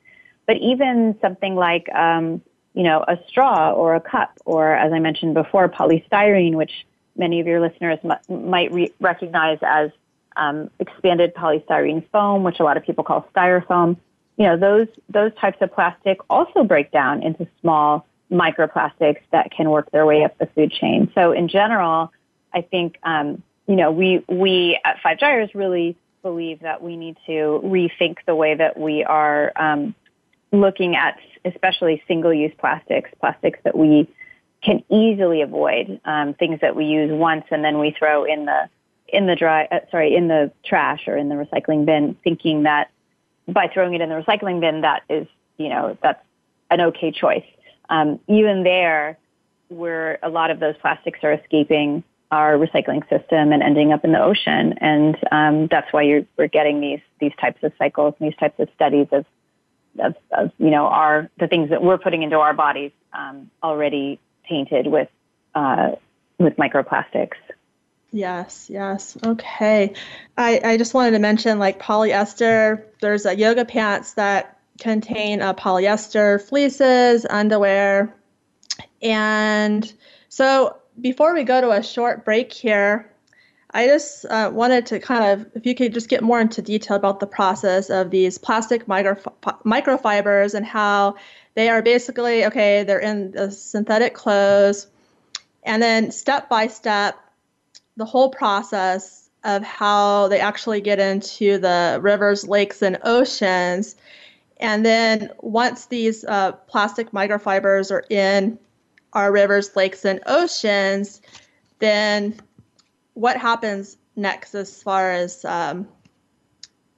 But 0.47 0.57
even 0.57 1.17
something 1.21 1.55
like, 1.55 1.89
um, 1.93 2.41
you 2.73 2.83
know, 2.83 3.03
a 3.07 3.17
straw 3.27 3.71
or 3.71 3.95
a 3.95 4.01
cup, 4.01 4.37
or 4.45 4.75
as 4.75 4.91
I 4.93 4.99
mentioned 4.99 5.33
before, 5.33 5.69
polystyrene, 5.69 6.55
which 6.55 6.85
many 7.15 7.39
of 7.39 7.47
your 7.47 7.61
listeners 7.61 7.99
m- 8.03 8.49
might 8.49 8.71
re- 8.71 8.93
recognize 8.99 9.59
as 9.61 9.91
um, 10.35 10.69
expanded 10.79 11.33
polystyrene 11.33 12.03
foam, 12.11 12.43
which 12.43 12.59
a 12.59 12.63
lot 12.63 12.77
of 12.77 12.83
people 12.83 13.03
call 13.03 13.27
styrofoam 13.35 13.97
you 14.37 14.45
know, 14.45 14.57
those, 14.57 14.87
those 15.09 15.31
types 15.39 15.57
of 15.61 15.73
plastic 15.73 16.17
also 16.29 16.63
break 16.63 16.91
down 16.91 17.23
into 17.23 17.47
small 17.61 18.05
microplastics 18.31 19.21
that 19.31 19.51
can 19.51 19.69
work 19.69 19.91
their 19.91 20.05
way 20.05 20.23
up 20.23 20.37
the 20.37 20.47
food 20.47 20.71
chain. 20.71 21.11
So 21.15 21.31
in 21.31 21.47
general, 21.47 22.11
I 22.53 22.61
think, 22.61 22.97
um, 23.03 23.43
you 23.67 23.75
know, 23.75 23.91
we, 23.91 24.23
we 24.27 24.79
at 24.83 24.97
Five 25.01 25.19
Gyres 25.19 25.53
really 25.53 25.95
believe 26.21 26.61
that 26.61 26.81
we 26.81 26.97
need 26.97 27.17
to 27.27 27.61
rethink 27.63 28.17
the 28.25 28.35
way 28.35 28.55
that 28.55 28.77
we 28.79 29.03
are 29.03 29.53
um, 29.55 29.95
looking 30.51 30.95
at 30.95 31.17
especially 31.45 32.01
single-use 32.07 32.53
plastics, 32.57 33.11
plastics 33.19 33.59
that 33.63 33.77
we 33.77 34.09
can 34.63 34.83
easily 34.89 35.41
avoid, 35.41 36.01
um, 36.05 36.33
things 36.33 36.59
that 36.61 36.75
we 36.75 36.85
use 36.85 37.11
once 37.11 37.45
and 37.51 37.63
then 37.63 37.77
we 37.77 37.95
throw 37.97 38.25
in 38.25 38.45
the 38.45 38.67
in 39.07 39.27
the 39.27 39.35
dry, 39.35 39.65
uh, 39.71 39.79
sorry, 39.91 40.15
in 40.15 40.27
the 40.27 40.51
trash 40.65 41.07
or 41.07 41.15
in 41.15 41.29
the 41.29 41.35
recycling 41.35 41.85
bin, 41.85 42.17
thinking 42.23 42.63
that 42.63 42.89
by 43.47 43.67
throwing 43.73 43.93
it 43.93 44.01
in 44.01 44.09
the 44.09 44.15
recycling 44.15 44.59
bin, 44.59 44.81
that 44.81 45.03
is, 45.09 45.27
you 45.57 45.69
know, 45.69 45.97
that's 46.01 46.23
an 46.71 46.81
okay 46.81 47.11
choice. 47.11 47.45
Um, 47.89 48.19
even 48.27 48.63
there, 48.63 49.17
where 49.69 50.19
a 50.23 50.29
lot 50.29 50.51
of 50.51 50.59
those 50.59 50.75
plastics 50.81 51.19
are 51.23 51.33
escaping 51.33 52.03
our 52.31 52.57
recycling 52.57 53.07
system 53.09 53.51
and 53.51 53.61
ending 53.61 53.91
up 53.91 54.03
in 54.03 54.11
the 54.11 54.21
ocean, 54.21 54.73
and 54.81 55.17
um, 55.31 55.67
that's 55.67 55.91
why 55.93 56.25
we're 56.37 56.47
getting 56.47 56.81
these 56.81 56.99
these 57.19 57.31
types 57.39 57.61
of 57.63 57.71
cycles, 57.77 58.15
and 58.19 58.29
these 58.29 58.37
types 58.37 58.59
of 58.59 58.67
studies 58.75 59.07
of, 59.11 59.25
of, 59.99 60.15
of 60.31 60.51
you 60.57 60.71
know 60.71 60.87
our 60.87 61.29
the 61.39 61.47
things 61.47 61.69
that 61.69 61.83
we're 61.83 61.97
putting 61.97 62.23
into 62.23 62.37
our 62.37 62.53
bodies 62.53 62.91
um, 63.13 63.49
already 63.63 64.19
tainted 64.49 64.87
with 64.87 65.09
uh, 65.53 65.91
with 66.39 66.55
microplastics. 66.57 67.37
Yes, 68.15 68.69
yes. 68.69 69.17
Okay. 69.25 69.93
I, 70.37 70.61
I 70.63 70.77
just 70.77 70.93
wanted 70.93 71.11
to 71.11 71.19
mention 71.19 71.59
like 71.59 71.81
polyester, 71.81 72.85
there's 73.01 73.25
a 73.25 73.35
yoga 73.35 73.65
pants 73.65 74.13
that 74.13 74.57
contain 74.79 75.41
uh, 75.41 75.53
polyester 75.53 76.41
fleeces, 76.41 77.25
underwear. 77.29 78.15
And 79.01 79.93
so 80.29 80.77
before 81.01 81.33
we 81.33 81.43
go 81.43 81.59
to 81.59 81.71
a 81.71 81.83
short 81.83 82.23
break 82.23 82.53
here, 82.53 83.11
I 83.71 83.87
just 83.87 84.23
uh, 84.27 84.49
wanted 84.53 84.85
to 84.85 85.01
kind 85.01 85.33
of, 85.41 85.47
if 85.53 85.65
you 85.65 85.75
could 85.75 85.93
just 85.93 86.07
get 86.07 86.23
more 86.23 86.39
into 86.39 86.61
detail 86.61 86.95
about 86.95 87.19
the 87.19 87.27
process 87.27 87.89
of 87.89 88.11
these 88.11 88.37
plastic 88.37 88.87
micro, 88.87 89.15
microfibers 89.65 90.53
and 90.53 90.65
how 90.65 91.15
they 91.55 91.67
are 91.67 91.81
basically, 91.81 92.45
okay, 92.45 92.83
they're 92.83 92.97
in 92.97 93.31
the 93.31 93.51
synthetic 93.51 94.13
clothes. 94.13 94.87
And 95.63 95.83
then 95.83 96.11
step 96.11 96.47
by 96.47 96.67
step, 96.67 97.19
the 97.97 98.05
whole 98.05 98.29
process 98.29 99.29
of 99.43 99.63
how 99.63 100.27
they 100.27 100.39
actually 100.39 100.81
get 100.81 100.99
into 100.99 101.57
the 101.59 101.99
rivers, 102.01 102.47
lakes, 102.47 102.81
and 102.81 102.97
oceans. 103.03 103.95
And 104.57 104.85
then 104.85 105.31
once 105.39 105.85
these 105.85 106.23
uh, 106.25 106.53
plastic 106.67 107.11
microfibers 107.11 107.91
are 107.91 108.05
in 108.09 108.57
our 109.13 109.31
rivers, 109.31 109.75
lakes, 109.75 110.03
and 110.03 110.19
oceans, 110.25 111.21
then 111.79 112.39
what 113.13 113.37
happens 113.37 113.97
next 114.15 114.55
as 114.55 114.81
far 114.81 115.11
as 115.11 115.45
um, 115.45 115.87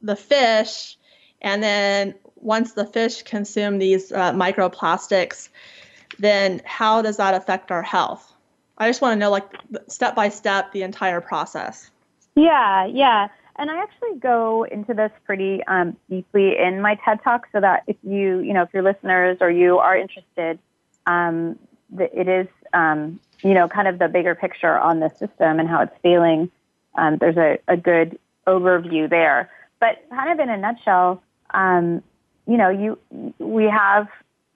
the 0.01 0.15
fish? 0.15 0.97
And 1.41 1.61
then 1.61 2.15
once 2.35 2.73
the 2.73 2.85
fish 2.85 3.23
consume 3.23 3.77
these 3.77 4.11
uh, 4.11 4.31
microplastics, 4.31 5.49
then 6.17 6.61
how 6.65 7.01
does 7.01 7.17
that 7.17 7.33
affect 7.33 7.71
our 7.71 7.83
health? 7.83 8.33
I 8.77 8.87
just 8.87 9.01
want 9.01 9.13
to 9.13 9.19
know, 9.19 9.31
like, 9.31 9.49
step 9.87 10.15
by 10.15 10.29
step, 10.29 10.71
the 10.71 10.83
entire 10.83 11.21
process. 11.21 11.89
Yeah, 12.35 12.85
yeah. 12.85 13.27
And 13.57 13.71
I 13.71 13.81
actually 13.81 14.19
go 14.19 14.63
into 14.63 14.93
this 14.93 15.11
pretty 15.25 15.63
um, 15.65 15.97
deeply 16.09 16.57
in 16.57 16.81
my 16.81 16.95
TED 17.03 17.23
Talk 17.23 17.47
so 17.51 17.59
that 17.59 17.83
if 17.87 17.95
you, 18.03 18.39
you 18.39 18.53
know, 18.53 18.61
if 18.61 18.69
your 18.73 18.83
listeners 18.83 19.37
or 19.41 19.49
you 19.49 19.79
are 19.79 19.97
interested, 19.97 20.59
um, 21.07 21.57
it 21.97 22.27
is, 22.27 22.47
um, 22.73 23.19
you 23.41 23.55
know, 23.55 23.67
kind 23.67 23.87
of 23.87 23.97
the 23.97 24.07
bigger 24.07 24.35
picture 24.35 24.77
on 24.77 24.99
the 24.99 25.09
system 25.09 25.59
and 25.59 25.67
how 25.67 25.81
it's 25.81 25.95
failing. 26.03 26.51
Um, 26.95 27.17
there's 27.17 27.37
a, 27.37 27.57
a 27.67 27.77
good 27.77 28.19
overview 28.45 29.09
there. 29.09 29.49
But 29.79 30.03
kind 30.09 30.31
of 30.31 30.39
in 30.39 30.49
a 30.49 30.57
nutshell, 30.57 31.23
um, 31.51 32.03
you 32.47 32.57
know, 32.57 32.69
you 32.69 32.97
we 33.39 33.65
have 33.65 34.07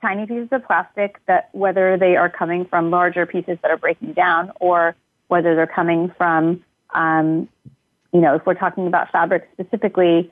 tiny 0.01 0.25
pieces 0.25 0.49
of 0.51 0.65
plastic 0.65 1.19
that 1.27 1.49
whether 1.53 1.97
they 1.97 2.15
are 2.15 2.29
coming 2.29 2.65
from 2.65 2.89
larger 2.89 3.25
pieces 3.25 3.57
that 3.61 3.71
are 3.71 3.77
breaking 3.77 4.13
down 4.13 4.51
or 4.59 4.95
whether 5.27 5.55
they're 5.55 5.67
coming 5.67 6.11
from, 6.17 6.63
um, 6.93 7.47
you 8.11 8.19
know, 8.19 8.35
if 8.35 8.45
we're 8.45 8.53
talking 8.53 8.87
about 8.87 9.11
fabric 9.11 9.47
specifically, 9.53 10.31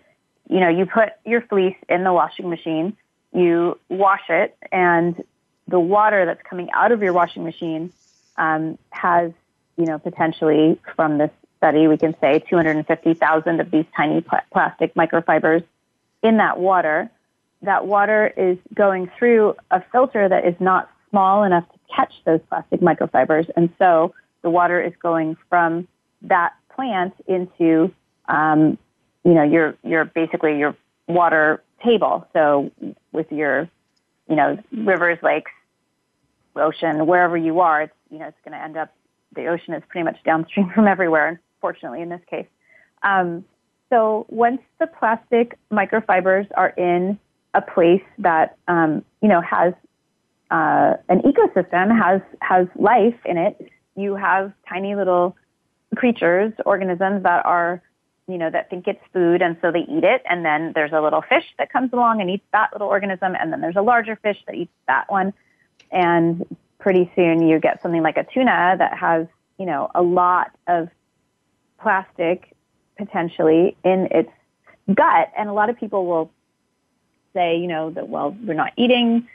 you 0.49 0.59
know, 0.59 0.69
you 0.69 0.85
put 0.85 1.09
your 1.25 1.41
fleece 1.41 1.77
in 1.87 2.03
the 2.03 2.11
washing 2.11 2.49
machine, 2.49 2.97
you 3.33 3.77
wash 3.87 4.23
it, 4.29 4.57
and 4.71 5.23
the 5.67 5.79
water 5.79 6.25
that's 6.25 6.41
coming 6.41 6.69
out 6.73 6.91
of 6.91 7.01
your 7.01 7.13
washing 7.13 7.43
machine 7.43 7.93
um, 8.37 8.77
has, 8.89 9.31
you 9.77 9.85
know, 9.85 9.99
potentially 9.99 10.79
from 10.95 11.19
this 11.19 11.31
study, 11.57 11.87
we 11.87 11.97
can 11.97 12.15
say 12.19 12.39
250,000 12.49 13.59
of 13.59 13.69
these 13.69 13.85
tiny 13.95 14.21
pl- 14.21 14.39
plastic 14.51 14.93
microfibers 14.95 15.63
in 16.23 16.37
that 16.37 16.59
water 16.59 17.09
that 17.61 17.85
water 17.85 18.33
is 18.37 18.57
going 18.73 19.11
through 19.17 19.55
a 19.71 19.81
filter 19.91 20.29
that 20.29 20.45
is 20.45 20.55
not 20.59 20.89
small 21.09 21.43
enough 21.43 21.65
to 21.71 21.79
catch 21.93 22.13
those 22.25 22.39
plastic 22.49 22.79
microfibers. 22.81 23.49
And 23.55 23.69
so 23.77 24.13
the 24.41 24.49
water 24.49 24.81
is 24.81 24.93
going 25.01 25.35
from 25.49 25.87
that 26.21 26.53
plant 26.75 27.13
into, 27.27 27.93
um, 28.27 28.77
you 29.25 29.33
know, 29.33 29.43
your, 29.43 29.75
your 29.83 30.05
basically 30.05 30.57
your 30.57 30.75
water 31.07 31.61
table. 31.83 32.27
So 32.33 32.71
with 33.11 33.31
your, 33.31 33.69
you 34.29 34.35
know, 34.35 34.57
rivers, 34.71 35.17
lakes, 35.21 35.51
ocean, 36.55 37.05
wherever 37.05 37.37
you 37.37 37.59
are, 37.59 37.83
it's, 37.83 37.93
you 38.09 38.19
know, 38.19 38.27
it's 38.27 38.37
going 38.45 38.57
to 38.57 38.63
end 38.63 38.77
up, 38.77 38.93
the 39.35 39.47
ocean 39.47 39.73
is 39.73 39.83
pretty 39.89 40.05
much 40.05 40.17
downstream 40.23 40.71
from 40.75 40.87
everywhere, 40.87 41.41
unfortunately, 41.57 42.01
in 42.01 42.09
this 42.09 42.21
case. 42.29 42.47
Um, 43.03 43.43
so 43.89 44.25
once 44.29 44.61
the 44.79 44.87
plastic 44.87 45.57
microfibers 45.71 46.47
are 46.55 46.69
in 46.69 47.19
a 47.53 47.61
place 47.61 48.03
that 48.19 48.57
um, 48.67 49.03
you 49.21 49.27
know 49.29 49.41
has 49.41 49.73
uh, 50.51 50.93
an 51.09 51.21
ecosystem, 51.21 51.95
has 51.97 52.21
has 52.41 52.67
life 52.75 53.19
in 53.25 53.37
it. 53.37 53.69
You 53.95 54.15
have 54.15 54.53
tiny 54.67 54.95
little 54.95 55.35
creatures, 55.95 56.53
organisms 56.65 57.23
that 57.23 57.45
are 57.45 57.81
you 58.27 58.37
know 58.37 58.49
that 58.49 58.69
think 58.69 58.87
it's 58.87 59.01
food, 59.13 59.41
and 59.41 59.57
so 59.61 59.71
they 59.71 59.79
eat 59.79 60.03
it. 60.03 60.21
And 60.29 60.45
then 60.45 60.71
there's 60.75 60.91
a 60.93 61.01
little 61.01 61.21
fish 61.21 61.45
that 61.57 61.71
comes 61.71 61.91
along 61.93 62.21
and 62.21 62.29
eats 62.29 62.45
that 62.51 62.69
little 62.73 62.87
organism, 62.87 63.35
and 63.39 63.51
then 63.51 63.61
there's 63.61 63.75
a 63.75 63.81
larger 63.81 64.15
fish 64.15 64.37
that 64.45 64.55
eats 64.55 64.73
that 64.87 65.09
one. 65.09 65.33
And 65.91 66.45
pretty 66.79 67.11
soon 67.15 67.47
you 67.47 67.59
get 67.59 67.81
something 67.81 68.01
like 68.01 68.17
a 68.17 68.25
tuna 68.33 68.75
that 68.77 68.97
has 68.97 69.27
you 69.57 69.65
know 69.65 69.89
a 69.95 70.01
lot 70.01 70.51
of 70.67 70.89
plastic 71.79 72.55
potentially 72.97 73.77
in 73.83 74.07
its 74.11 74.31
gut, 74.93 75.31
and 75.37 75.49
a 75.49 75.53
lot 75.53 75.69
of 75.69 75.77
people 75.77 76.05
will 76.05 76.31
say, 77.33 77.57
you 77.57 77.67
know, 77.67 77.89
that, 77.91 78.09
well, 78.09 78.35
we're 78.45 78.53
not 78.53 78.73
eating 78.77 79.27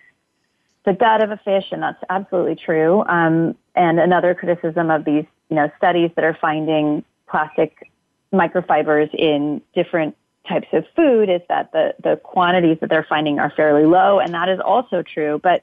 the 0.85 0.93
gut 0.93 1.23
of 1.23 1.31
a 1.31 1.37
fish, 1.39 1.67
and 1.73 1.83
that's 1.83 2.03
absolutely 2.11 2.57
true. 2.57 3.05
Um, 3.07 3.57
and 3.75 3.99
another 3.99 4.35
criticism 4.35 4.91
of 4.91 5.05
these, 5.05 5.25
you 5.49 5.57
know, 5.57 5.71
studies 5.77 6.11
that 6.17 6.25
are 6.25 6.37
finding 6.41 7.05
plastic 7.29 7.91
microfibers 8.33 9.13
in 9.15 9.63
different 9.75 10.17
types 10.47 10.69
of 10.73 10.85
food 10.95 11.31
is 11.31 11.41
that 11.49 11.73
the, 11.73 11.95
the 12.03 12.17
quantities 12.17 12.79
that 12.81 12.91
they're 12.91 13.07
finding 13.09 13.39
are 13.39 13.51
fairly 13.51 13.87
low, 13.87 14.19
and 14.19 14.35
that 14.35 14.49
is 14.49 14.61
also 14.61 15.03
true. 15.03 15.41
But 15.43 15.63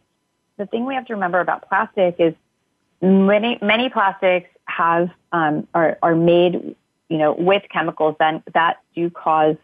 the 0.57 0.65
thing 0.65 0.85
we 0.85 0.95
have 0.95 1.05
to 1.07 1.13
remember 1.13 1.39
about 1.39 1.67
plastic 1.67 2.15
is 2.19 2.33
many 3.01 3.57
many 3.61 3.89
plastics 3.89 4.49
have 4.65 5.09
um, 5.31 5.67
are 5.73 5.97
are 6.01 6.15
made, 6.15 6.75
you 7.09 7.17
know, 7.17 7.33
with 7.33 7.63
chemicals 7.71 8.15
that 8.19 8.43
that 8.53 8.77
do 8.95 9.09
cause 9.09 9.55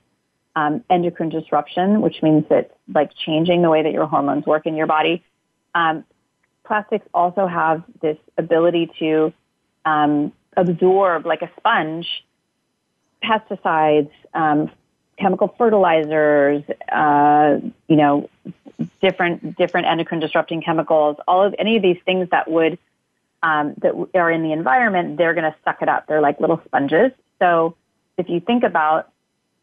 um, 0.58 0.84
endocrine 0.90 1.30
disruption, 1.30 2.02
which 2.02 2.24
means 2.24 2.44
that 2.50 2.76
like 2.92 3.12
changing 3.14 3.62
the 3.62 3.70
way 3.70 3.84
that 3.84 3.94
your 3.94 4.08
hormones 4.08 4.44
work 4.48 4.66
in 4.66 4.76
your 4.76 4.88
body. 4.88 5.24
Um, 5.76 6.04
plastics 6.66 7.06
also 7.14 7.46
have 7.46 7.84
this 8.02 8.18
ability 8.40 8.90
to 8.98 9.32
um, 9.86 10.34
absorb, 10.56 11.28
like 11.28 11.44
a 11.44 11.52
sponge, 11.58 12.08
pesticides, 13.24 14.10
um, 14.34 14.72
chemical 15.20 15.54
fertilizers, 15.60 16.64
uh, 16.92 17.60
you 17.88 17.96
know, 17.96 18.28
different 19.00 19.58
different 19.58 19.86
endocrine 19.86 20.20
disrupting 20.20 20.64
chemicals. 20.64 21.18
All 21.28 21.44
of 21.44 21.54
any 21.60 21.76
of 21.76 21.84
these 21.84 22.00
things 22.04 22.30
that 22.32 22.50
would 22.50 22.80
um, 23.44 23.76
that 23.84 23.94
are 24.16 24.32
in 24.32 24.42
the 24.42 24.54
environment, 24.54 25.18
they're 25.18 25.36
going 25.36 25.52
to 25.52 25.56
suck 25.64 25.84
it 25.84 25.90
up. 25.90 26.08
They're 26.08 26.22
like 26.22 26.40
little 26.40 26.60
sponges. 26.66 27.12
So 27.38 27.76
if 28.18 28.28
you 28.28 28.40
think 28.40 28.64
about 28.64 29.12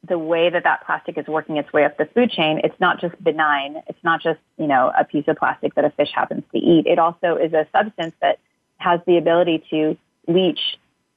the 0.06 0.18
way 0.18 0.50
that 0.50 0.64
that 0.64 0.84
plastic 0.84 1.16
is 1.18 1.26
working 1.26 1.56
its 1.56 1.72
way 1.72 1.84
up 1.84 1.96
the 1.96 2.06
food 2.06 2.30
chain, 2.30 2.60
it's 2.62 2.78
not 2.80 3.00
just 3.00 3.22
benign. 3.22 3.82
It's 3.86 4.02
not 4.02 4.22
just, 4.22 4.40
you 4.58 4.66
know, 4.66 4.92
a 4.98 5.04
piece 5.04 5.24
of 5.28 5.36
plastic 5.36 5.74
that 5.74 5.84
a 5.84 5.90
fish 5.90 6.10
happens 6.14 6.42
to 6.52 6.58
eat. 6.58 6.86
It 6.86 6.98
also 6.98 7.36
is 7.36 7.52
a 7.52 7.66
substance 7.72 8.14
that 8.20 8.38
has 8.78 9.00
the 9.06 9.16
ability 9.16 9.64
to 9.70 9.96
leach 10.26 10.60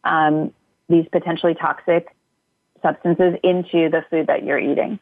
um, 0.04 0.54
these 0.90 1.06
potentially 1.12 1.54
toxic 1.54 2.08
substances 2.82 3.36
into 3.44 3.90
the 3.90 4.06
food 4.10 4.28
that 4.28 4.44
you're 4.44 4.60
eating. 4.60 5.00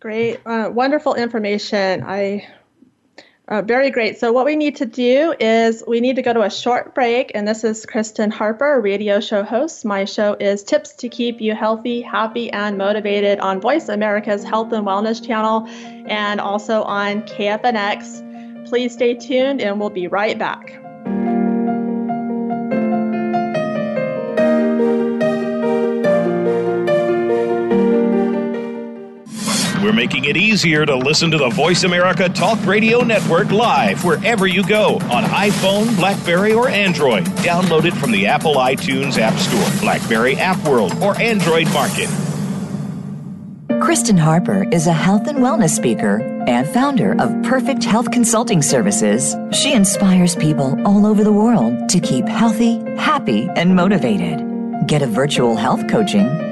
Great, 0.00 0.40
uh, 0.44 0.68
wonderful 0.72 1.14
information. 1.14 2.02
I 2.02 2.46
uh, 3.48 3.60
very 3.60 3.90
great. 3.90 4.18
So, 4.18 4.32
what 4.32 4.44
we 4.44 4.56
need 4.56 4.76
to 4.76 4.86
do 4.86 5.34
is 5.38 5.82
we 5.86 6.00
need 6.00 6.16
to 6.16 6.22
go 6.22 6.32
to 6.32 6.42
a 6.42 6.50
short 6.50 6.94
break. 6.94 7.32
And 7.34 7.46
this 7.46 7.64
is 7.64 7.84
Kristen 7.84 8.30
Harper, 8.30 8.80
radio 8.80 9.20
show 9.20 9.42
host. 9.42 9.84
My 9.84 10.04
show 10.04 10.34
is 10.38 10.62
Tips 10.62 10.94
to 10.94 11.08
Keep 11.08 11.40
You 11.40 11.54
Healthy, 11.54 12.02
Happy, 12.02 12.50
and 12.52 12.78
Motivated 12.78 13.40
on 13.40 13.60
Voice 13.60 13.88
America's 13.88 14.44
Health 14.44 14.72
and 14.72 14.86
Wellness 14.86 15.24
channel 15.24 15.66
and 16.06 16.40
also 16.40 16.82
on 16.82 17.22
KFNX. 17.22 18.68
Please 18.68 18.92
stay 18.92 19.14
tuned 19.14 19.60
and 19.60 19.80
we'll 19.80 19.90
be 19.90 20.06
right 20.06 20.38
back. 20.38 20.81
We're 29.82 29.92
making 29.92 30.26
it 30.26 30.36
easier 30.36 30.86
to 30.86 30.94
listen 30.94 31.32
to 31.32 31.38
the 31.38 31.48
Voice 31.48 31.82
America 31.82 32.28
Talk 32.28 32.64
Radio 32.64 33.00
Network 33.00 33.50
live 33.50 34.04
wherever 34.04 34.46
you 34.46 34.64
go 34.64 34.94
on 35.10 35.24
iPhone, 35.24 35.96
Blackberry, 35.96 36.52
or 36.52 36.68
Android. 36.68 37.24
Download 37.42 37.84
it 37.84 37.94
from 37.94 38.12
the 38.12 38.28
Apple 38.28 38.54
iTunes 38.54 39.18
App 39.18 39.36
Store, 39.40 39.80
Blackberry 39.80 40.36
App 40.36 40.56
World, 40.68 40.94
or 41.02 41.20
Android 41.20 41.66
Market. 41.72 42.08
Kristen 43.82 44.16
Harper 44.16 44.68
is 44.70 44.86
a 44.86 44.92
health 44.92 45.26
and 45.26 45.38
wellness 45.38 45.70
speaker 45.70 46.20
and 46.46 46.68
founder 46.68 47.20
of 47.20 47.42
Perfect 47.42 47.82
Health 47.82 48.12
Consulting 48.12 48.62
Services. 48.62 49.34
She 49.50 49.72
inspires 49.72 50.36
people 50.36 50.80
all 50.86 51.06
over 51.06 51.24
the 51.24 51.32
world 51.32 51.88
to 51.88 51.98
keep 51.98 52.28
healthy, 52.28 52.78
happy, 52.94 53.48
and 53.56 53.74
motivated. 53.74 54.86
Get 54.86 55.02
a 55.02 55.08
virtual 55.08 55.56
health 55.56 55.88
coaching 55.88 56.51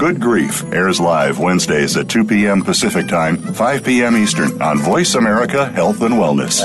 Good 0.00 0.18
Grief 0.18 0.64
airs 0.72 0.98
live 0.98 1.38
Wednesdays 1.38 1.94
at 1.98 2.08
2 2.08 2.24
p.m. 2.24 2.62
Pacific 2.62 3.06
Time, 3.06 3.36
5 3.36 3.84
p.m. 3.84 4.16
Eastern 4.16 4.62
on 4.62 4.78
Voice 4.78 5.14
America 5.14 5.66
Health 5.66 6.00
and 6.00 6.14
Wellness. 6.14 6.64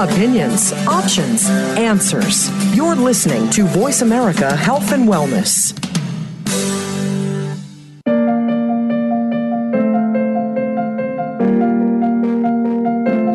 Opinions, 0.00 0.72
options, 0.86 1.46
answers. 1.76 2.48
You're 2.74 2.96
listening 2.96 3.50
to 3.50 3.66
Voice 3.66 4.00
America 4.00 4.56
Health 4.56 4.92
and 4.92 5.06
Wellness. 5.06 5.76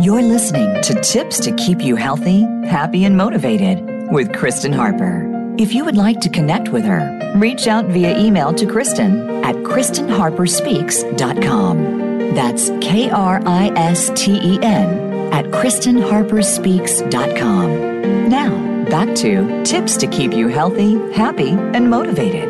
You're 0.03 0.23
listening 0.23 0.81
to 0.81 0.99
Tips 1.01 1.39
to 1.41 1.51
Keep 1.51 1.81
You 1.81 1.95
Healthy, 1.95 2.41
Happy, 2.67 3.05
and 3.05 3.15
Motivated 3.15 4.11
with 4.11 4.33
Kristen 4.33 4.73
Harper. 4.73 5.31
If 5.59 5.71
you 5.71 5.85
would 5.85 5.97
like 5.97 6.19
to 6.21 6.29
connect 6.29 6.69
with 6.69 6.83
her, 6.85 7.31
reach 7.35 7.67
out 7.67 7.85
via 7.85 8.17
email 8.17 8.51
to 8.55 8.65
Kristen 8.65 9.29
at 9.43 9.53
KristenHarperSpeaks.com. 9.57 12.33
That's 12.33 12.71
K 12.81 13.11
R 13.11 13.39
I 13.45 13.67
S 13.75 14.09
T 14.15 14.39
E 14.41 14.57
N 14.63 15.14
at 15.35 15.45
KristenHarperSpeaks.com. 15.47 18.29
Now, 18.29 18.85
back 18.85 19.13
to 19.15 19.63
tips 19.65 19.97
to 19.97 20.07
keep 20.07 20.31
you 20.31 20.47
healthy, 20.47 20.93
happy, 21.11 21.49
and 21.49 21.89
motivated. 21.89 22.49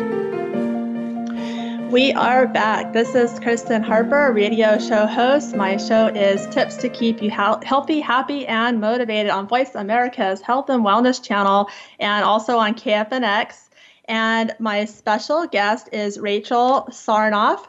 We 1.92 2.14
are 2.14 2.46
back. 2.46 2.94
This 2.94 3.16
is 3.16 3.40
Kristen 3.40 3.82
Harper, 3.82 4.32
radio 4.32 4.78
show 4.78 5.08
host. 5.08 5.56
My 5.56 5.78
show 5.78 6.10
is 6.10 6.46
Tips 6.54 6.76
to 6.78 6.88
Keep 6.90 7.24
You 7.24 7.32
Healthy, 7.32 8.02
Happy, 8.02 8.46
and 8.46 8.80
Motivated 8.80 9.32
on 9.32 9.48
Voice 9.48 9.74
America's 9.74 10.42
Health 10.42 10.70
and 10.70 10.86
Wellness 10.86 11.20
channel 11.24 11.72
and 12.00 12.24
also 12.24 12.60
on 12.60 12.76
KFNX. 12.76 13.70
And 14.08 14.56
my 14.60 14.86
special 14.86 15.48
guest 15.48 15.90
is 15.92 16.20
Rachel 16.20 16.88
Sarnoff 16.92 17.66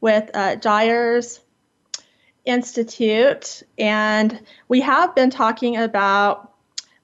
with 0.00 0.28
uh, 0.34 0.56
Gyres 0.56 1.38
Institute. 2.48 3.62
And 3.78 4.40
we 4.68 4.80
have 4.80 5.14
been 5.14 5.30
talking 5.30 5.76
about 5.76 6.52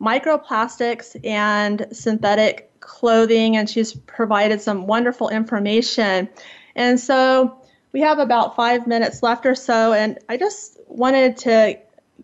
microplastics 0.01 1.17
and 1.25 1.87
synthetic 1.93 2.81
clothing, 2.81 3.57
and 3.57 3.69
she's 3.69 3.95
provided 3.95 4.61
some 4.61 4.87
wonderful 4.87 5.29
information. 5.29 6.29
And 6.75 6.99
so 6.99 7.59
we 7.93 8.01
have 8.01 8.19
about 8.19 8.57
five 8.57 8.87
minutes 8.87 9.23
left 9.23 9.47
or 9.47 9.55
so, 9.55 9.93
and 9.93 10.19
I 10.29 10.37
just 10.37 10.81
wanted 10.89 11.37
to 11.39 11.79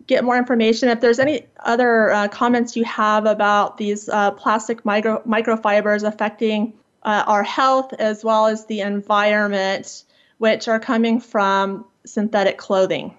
get 0.07 0.23
more 0.23 0.37
information. 0.37 0.89
If 0.89 0.99
there's 0.99 1.19
any 1.19 1.47
other 1.59 2.11
uh, 2.11 2.27
comments 2.27 2.75
you 2.75 2.83
have 2.85 3.25
about 3.25 3.77
these 3.77 4.09
uh, 4.09 4.31
plastic 4.31 4.83
micro, 4.85 5.21
microfibers 5.23 6.03
affecting 6.03 6.73
uh, 7.03 7.23
our 7.27 7.43
health 7.43 7.93
as 7.93 8.23
well 8.23 8.47
as 8.47 8.65
the 8.65 8.81
environment, 8.81 10.03
which 10.37 10.67
are 10.67 10.79
coming 10.79 11.19
from 11.19 11.85
synthetic 12.05 12.57
clothing. 12.57 13.15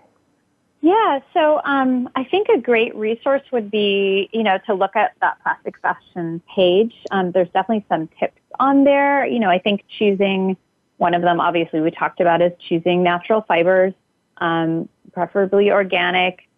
Yeah, 0.80 1.20
so 1.32 1.60
um, 1.64 2.08
I 2.16 2.24
think 2.24 2.48
a 2.48 2.58
great 2.58 2.92
resource 2.96 3.42
would 3.52 3.70
be, 3.70 4.28
you 4.32 4.42
know, 4.42 4.58
to 4.66 4.74
look 4.74 4.96
at 4.96 5.12
that 5.20 5.40
plastic 5.40 5.78
fashion 5.78 6.42
page. 6.52 6.92
Um, 7.12 7.30
there's 7.30 7.48
definitely 7.50 7.86
some 7.88 8.08
tips 8.18 8.40
on 8.58 8.82
there. 8.82 9.24
You 9.24 9.38
know, 9.38 9.48
I 9.48 9.60
think 9.60 9.84
choosing 9.96 10.56
one 10.96 11.14
of 11.14 11.22
them, 11.22 11.38
obviously, 11.38 11.80
we 11.80 11.92
talked 11.92 12.20
about 12.20 12.42
is 12.42 12.50
choosing 12.68 13.04
natural 13.04 13.42
fibers, 13.42 13.94
um, 14.38 14.88
preferably 15.12 15.70
organic. 15.70 16.48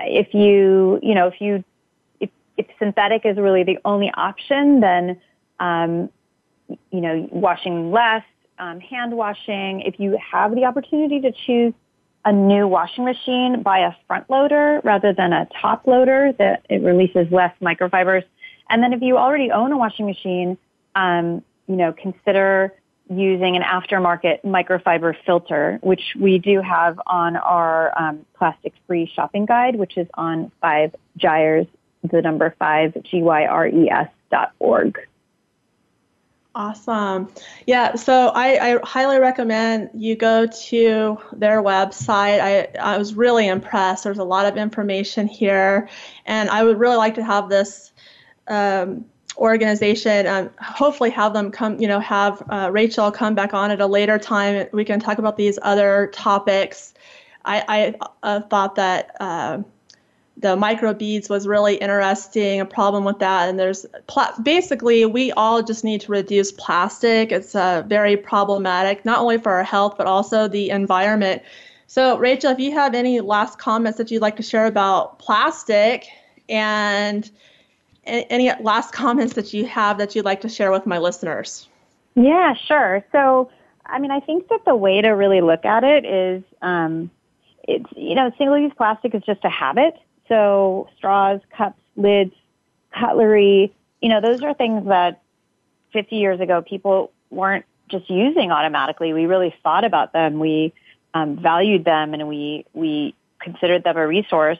If 0.00 0.34
you, 0.34 1.00
you 1.02 1.14
know, 1.14 1.28
if 1.28 1.40
you, 1.40 1.64
if, 2.20 2.28
if 2.58 2.66
synthetic 2.78 3.24
is 3.24 3.38
really 3.38 3.64
the 3.64 3.78
only 3.86 4.10
option, 4.14 4.80
then, 4.80 5.18
um, 5.60 6.10
you 6.68 7.00
know, 7.00 7.26
washing 7.32 7.90
less, 7.90 8.22
um, 8.58 8.80
hand 8.80 9.16
washing. 9.16 9.80
If 9.82 9.98
you 9.98 10.18
have 10.32 10.54
the 10.54 10.64
opportunity 10.64 11.20
to 11.20 11.32
choose 11.46 11.74
a 12.24 12.32
new 12.32 12.68
washing 12.68 13.04
machine 13.04 13.62
buy 13.62 13.80
a 13.80 13.92
front 14.06 14.30
loader 14.30 14.80
rather 14.84 15.12
than 15.12 15.32
a 15.32 15.48
top 15.60 15.86
loader 15.86 16.32
that 16.38 16.64
it 16.68 16.82
releases 16.82 17.30
less 17.32 17.52
microfibers. 17.60 18.24
And 18.70 18.82
then 18.82 18.92
if 18.92 19.02
you 19.02 19.18
already 19.18 19.50
own 19.50 19.72
a 19.72 19.76
washing 19.76 20.06
machine, 20.06 20.56
um, 20.94 21.42
you 21.66 21.76
know, 21.76 21.92
consider 21.92 22.72
using 23.10 23.56
an 23.56 23.62
aftermarket 23.62 24.42
microfiber 24.44 25.14
filter, 25.26 25.78
which 25.82 26.14
we 26.18 26.38
do 26.38 26.62
have 26.62 27.00
on 27.06 27.36
our 27.36 27.92
um, 28.00 28.24
plastic-free 28.34 29.10
shopping 29.14 29.44
guide, 29.44 29.76
which 29.76 29.98
is 29.98 30.06
on 30.14 30.50
five 30.60 30.94
gyres, 31.16 31.66
the 32.08 32.22
number 32.22 32.54
five 32.58 32.96
G 33.02 33.22
Y 33.22 33.44
R 33.44 33.66
E 33.66 33.90
S 33.90 34.08
dot 34.30 34.52
org. 34.60 34.98
Awesome. 36.54 37.32
Yeah, 37.66 37.94
so 37.94 38.28
I, 38.34 38.74
I, 38.74 38.78
highly 38.82 39.18
recommend 39.18 39.88
you 39.94 40.14
go 40.14 40.46
to 40.46 41.18
their 41.32 41.62
website. 41.62 42.40
I, 42.40 42.68
I 42.78 42.98
was 42.98 43.14
really 43.14 43.48
impressed. 43.48 44.04
There's 44.04 44.18
a 44.18 44.24
lot 44.24 44.44
of 44.44 44.58
information 44.58 45.26
here, 45.26 45.88
and 46.26 46.50
I 46.50 46.62
would 46.62 46.78
really 46.78 46.96
like 46.96 47.14
to 47.14 47.24
have 47.24 47.48
this 47.48 47.92
um, 48.48 49.06
organization 49.38 50.26
um, 50.26 50.50
hopefully 50.60 51.08
have 51.08 51.32
them 51.32 51.50
come, 51.50 51.80
you 51.80 51.88
know, 51.88 52.00
have 52.00 52.42
uh, 52.50 52.68
Rachel 52.70 53.10
come 53.10 53.34
back 53.34 53.54
on 53.54 53.70
at 53.70 53.80
a 53.80 53.86
later 53.86 54.18
time. 54.18 54.66
We 54.74 54.84
can 54.84 55.00
talk 55.00 55.16
about 55.16 55.38
these 55.38 55.58
other 55.62 56.10
topics. 56.12 56.92
I, 57.46 57.64
I 57.66 58.06
uh, 58.22 58.40
thought 58.42 58.74
that. 58.74 59.16
Uh, 59.20 59.62
the 60.42 60.56
micro 60.56 60.92
beads 60.92 61.28
was 61.28 61.46
really 61.46 61.76
interesting 61.76 62.60
a 62.60 62.66
problem 62.66 63.04
with 63.04 63.18
that 63.20 63.48
and 63.48 63.58
there's 63.58 63.86
pl- 64.06 64.34
basically 64.42 65.06
we 65.06 65.32
all 65.32 65.62
just 65.62 65.84
need 65.84 66.00
to 66.02 66.12
reduce 66.12 66.52
plastic. 66.52 67.32
It's 67.32 67.54
uh, 67.54 67.82
very 67.86 68.16
problematic 68.16 69.04
not 69.04 69.20
only 69.20 69.38
for 69.38 69.52
our 69.52 69.64
health 69.64 69.94
but 69.96 70.06
also 70.06 70.48
the 70.48 70.70
environment. 70.70 71.42
So 71.86 72.18
rachel 72.18 72.50
if 72.50 72.58
you 72.58 72.72
have 72.72 72.94
any 72.94 73.20
last 73.20 73.58
comments 73.58 73.98
that 73.98 74.10
you'd 74.10 74.22
like 74.22 74.36
to 74.36 74.42
share 74.42 74.66
about 74.66 75.18
plastic 75.18 76.06
and 76.48 77.30
any 78.04 78.52
last 78.60 78.92
comments 79.02 79.34
that 79.34 79.54
you 79.54 79.64
have 79.66 79.98
that 79.98 80.14
you'd 80.14 80.24
like 80.24 80.42
to 80.42 80.48
share 80.48 80.70
with 80.72 80.86
my 80.86 80.98
listeners? 80.98 81.68
Yeah 82.14 82.54
sure. 82.54 83.04
So 83.12 83.50
i 83.86 83.98
mean 83.98 84.10
i 84.10 84.20
think 84.20 84.48
that 84.48 84.64
the 84.64 84.76
way 84.76 85.00
to 85.00 85.10
really 85.10 85.40
look 85.40 85.64
at 85.64 85.84
it 85.84 86.04
is 86.04 86.42
um, 86.62 87.10
it's 87.64 87.86
you 87.96 88.14
know 88.14 88.30
single 88.38 88.58
use 88.58 88.72
plastic 88.76 89.14
is 89.14 89.22
just 89.22 89.44
a 89.44 89.48
habit 89.48 89.94
so 90.32 90.88
straws, 90.96 91.40
cups, 91.54 91.78
lids, 91.94 92.32
cutlery, 92.98 93.74
you 94.00 94.08
know, 94.08 94.22
those 94.22 94.42
are 94.42 94.54
things 94.54 94.86
that 94.88 95.20
50 95.92 96.16
years 96.16 96.40
ago 96.40 96.62
people 96.62 97.12
weren't 97.30 97.66
just 97.90 98.08
using 98.08 98.50
automatically. 98.50 99.12
We 99.12 99.26
really 99.26 99.54
thought 99.62 99.84
about 99.84 100.14
them. 100.14 100.38
We 100.38 100.72
um, 101.12 101.36
valued 101.36 101.84
them, 101.84 102.14
and 102.14 102.26
we 102.26 102.64
we 102.72 103.14
considered 103.40 103.84
them 103.84 103.98
a 103.98 104.06
resource 104.06 104.58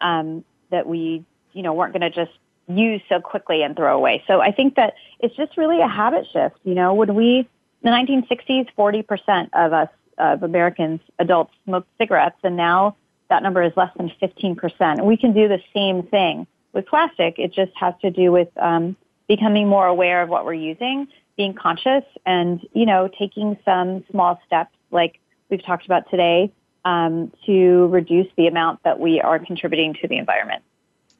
um, 0.00 0.44
that 0.70 0.88
we 0.88 1.24
you 1.52 1.62
know 1.62 1.72
weren't 1.72 1.92
going 1.92 2.00
to 2.02 2.10
just 2.10 2.36
use 2.66 3.00
so 3.08 3.20
quickly 3.20 3.62
and 3.62 3.76
throw 3.76 3.96
away. 3.96 4.24
So 4.26 4.40
I 4.40 4.50
think 4.50 4.74
that 4.74 4.94
it's 5.20 5.36
just 5.36 5.56
really 5.56 5.80
a 5.80 5.86
habit 5.86 6.26
shift. 6.32 6.56
You 6.64 6.74
know, 6.74 6.94
when 6.94 7.14
we 7.14 7.48
in 7.82 7.90
the 7.90 7.90
1960s, 7.90 8.66
40% 8.76 9.50
of 9.52 9.72
us 9.72 9.88
of 10.18 10.42
Americans 10.42 11.00
adults 11.20 11.52
smoked 11.64 11.88
cigarettes, 11.98 12.38
and 12.42 12.56
now 12.56 12.96
that 13.32 13.42
number 13.42 13.62
is 13.62 13.72
less 13.76 13.90
than 13.96 14.12
15%. 14.20 15.06
We 15.06 15.16
can 15.16 15.32
do 15.32 15.48
the 15.48 15.58
same 15.72 16.02
thing 16.02 16.46
with 16.74 16.86
plastic. 16.86 17.38
It 17.38 17.54
just 17.54 17.72
has 17.76 17.94
to 18.02 18.10
do 18.10 18.30
with 18.30 18.48
um, 18.58 18.94
becoming 19.26 19.66
more 19.68 19.86
aware 19.86 20.22
of 20.22 20.28
what 20.28 20.44
we're 20.44 20.52
using, 20.52 21.08
being 21.38 21.54
conscious, 21.54 22.04
and 22.26 22.60
you 22.74 22.84
know, 22.84 23.08
taking 23.18 23.56
some 23.64 24.04
small 24.10 24.38
steps 24.46 24.76
like 24.90 25.18
we've 25.48 25.64
talked 25.64 25.86
about 25.86 26.10
today 26.10 26.52
um, 26.84 27.32
to 27.46 27.86
reduce 27.86 28.28
the 28.36 28.48
amount 28.48 28.82
that 28.82 29.00
we 29.00 29.18
are 29.18 29.38
contributing 29.38 29.94
to 30.02 30.08
the 30.08 30.18
environment. 30.18 30.62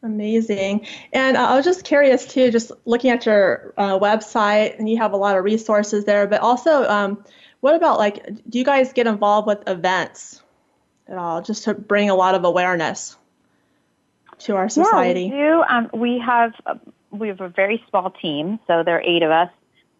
Amazing. 0.03 0.87
And 1.14 1.38
uh, 1.38 1.46
I 1.46 1.57
was 1.57 1.64
just 1.64 1.85
curious 1.85 2.27
too, 2.27 2.51
just 2.51 2.72
looking 2.85 3.11
at 3.11 3.25
your 3.25 3.72
uh, 3.79 3.98
website, 3.98 4.79
and 4.79 4.87
you 4.87 4.98
have 4.98 5.14
a 5.14 5.16
lot 5.16 5.38
of 5.38 5.44
resources 5.44 6.05
there, 6.05 6.27
but 6.27 6.42
also, 6.42 6.87
um, 6.88 7.25
what 7.61 7.75
about 7.75 7.98
like, 7.98 8.27
do 8.51 8.59
you 8.59 8.64
guys 8.64 8.92
get 8.92 9.07
involved 9.07 9.46
with 9.46 9.66
events 9.66 10.42
at 11.12 11.18
all, 11.18 11.42
just 11.42 11.64
to 11.64 11.75
bring 11.75 12.11
a 12.11 12.14
lot 12.14 12.35
of 12.35 12.44
awareness 12.44 13.16
to 14.38 14.57
our 14.57 14.68
society? 14.68 15.25
Yeah, 15.25 15.31
we 15.31 15.37
do. 15.37 15.62
Um, 15.62 15.90
we 15.92 16.18
have 16.18 16.53
we 17.11 17.29
have 17.29 17.40
a 17.40 17.48
very 17.48 17.85
small 17.90 18.11
team, 18.11 18.59
so 18.66 18.83
there 18.83 18.96
are 18.96 19.03
eight 19.03 19.22
of 19.22 19.31
us. 19.31 19.51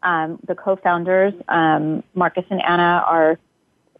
Um, 0.03 0.40
the 0.44 0.57
co-founders, 0.57 1.35
um, 1.48 2.03
Marcus 2.14 2.44
and 2.51 2.61
Anna, 2.64 3.05
are 3.07 3.38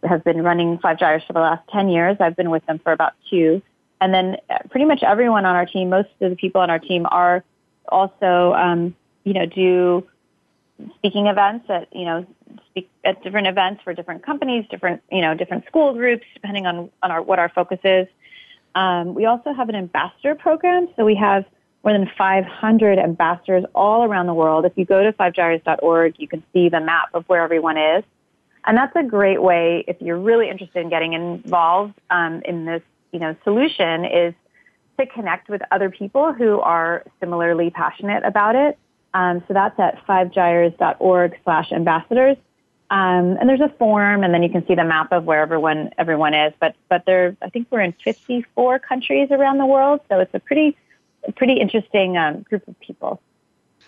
have 0.03 0.23
been 0.23 0.41
running 0.41 0.79
Five 0.79 0.99
Gyres 0.99 1.23
for 1.25 1.33
the 1.33 1.39
last 1.39 1.67
ten 1.71 1.87
years. 1.87 2.17
I've 2.19 2.35
been 2.35 2.49
with 2.49 2.65
them 2.65 2.79
for 2.79 2.91
about 2.91 3.13
two, 3.29 3.61
and 4.01 4.13
then 4.13 4.37
uh, 4.49 4.57
pretty 4.69 4.85
much 4.85 5.03
everyone 5.03 5.45
on 5.45 5.55
our 5.55 5.65
team, 5.65 5.89
most 5.89 6.09
of 6.19 6.31
the 6.31 6.35
people 6.35 6.59
on 6.59 6.69
our 6.69 6.79
team, 6.79 7.05
are 7.09 7.43
also 7.87 8.53
um, 8.53 8.95
you 9.23 9.33
know 9.33 9.45
do 9.45 10.05
speaking 10.95 11.27
events 11.27 11.65
at 11.69 11.87
you 11.93 12.05
know 12.05 12.25
speak 12.69 12.89
at 13.03 13.23
different 13.23 13.47
events 13.47 13.81
for 13.83 13.93
different 13.93 14.25
companies, 14.25 14.65
different 14.69 15.01
you 15.11 15.21
know 15.21 15.33
different 15.33 15.65
school 15.65 15.93
groups, 15.93 16.25
depending 16.33 16.65
on 16.65 16.89
on 17.01 17.11
our 17.11 17.21
what 17.21 17.39
our 17.39 17.49
focus 17.49 17.79
is. 17.83 18.07
Um, 18.75 19.13
we 19.13 19.25
also 19.25 19.53
have 19.53 19.69
an 19.69 19.75
ambassador 19.75 20.35
program, 20.35 20.87
so 20.95 21.05
we 21.05 21.15
have 21.15 21.45
more 21.83 21.93
than 21.93 22.09
500 22.17 22.97
ambassadors 22.97 23.65
all 23.75 24.03
around 24.03 24.27
the 24.27 24.33
world. 24.33 24.65
If 24.65 24.73
you 24.75 24.85
go 24.85 25.03
to 25.03 25.11
fivegyres.org, 25.11 26.15
you 26.17 26.27
can 26.27 26.43
see 26.53 26.69
the 26.69 26.79
map 26.79 27.09
of 27.13 27.25
where 27.27 27.43
everyone 27.43 27.77
is. 27.77 28.03
And 28.65 28.77
that's 28.77 28.95
a 28.95 29.03
great 29.03 29.41
way, 29.41 29.83
if 29.87 29.97
you're 30.01 30.19
really 30.19 30.49
interested 30.49 30.79
in 30.79 30.89
getting 30.89 31.13
involved 31.13 31.93
um, 32.09 32.41
in 32.45 32.65
this, 32.65 32.81
you 33.11 33.19
know, 33.19 33.35
solution, 33.43 34.05
is 34.05 34.33
to 34.97 35.05
connect 35.07 35.49
with 35.49 35.61
other 35.71 35.89
people 35.89 36.31
who 36.31 36.59
are 36.61 37.03
similarly 37.19 37.69
passionate 37.69 38.23
about 38.23 38.55
it. 38.55 38.77
Um, 39.13 39.43
so 39.47 39.53
that's 39.53 39.79
at 39.79 40.05
fivegyres.org 40.07 41.39
slash 41.43 41.71
ambassadors. 41.71 42.37
Um, 42.89 43.37
and 43.39 43.49
there's 43.49 43.61
a 43.61 43.73
form, 43.79 44.23
and 44.23 44.33
then 44.33 44.43
you 44.43 44.49
can 44.49 44.65
see 44.67 44.75
the 44.75 44.83
map 44.83 45.11
of 45.11 45.25
where 45.25 45.41
everyone 45.41 45.89
everyone 45.97 46.33
is. 46.35 46.53
But 46.59 46.75
but 46.89 47.05
there, 47.05 47.35
I 47.41 47.49
think 47.49 47.67
we're 47.71 47.81
in 47.81 47.93
54 48.03 48.79
countries 48.79 49.29
around 49.31 49.57
the 49.57 49.65
world, 49.65 50.01
so 50.09 50.19
it's 50.19 50.33
a 50.33 50.39
pretty 50.39 50.77
pretty 51.35 51.53
interesting 51.53 52.17
um, 52.17 52.41
group 52.43 52.67
of 52.67 52.79
people. 52.79 53.19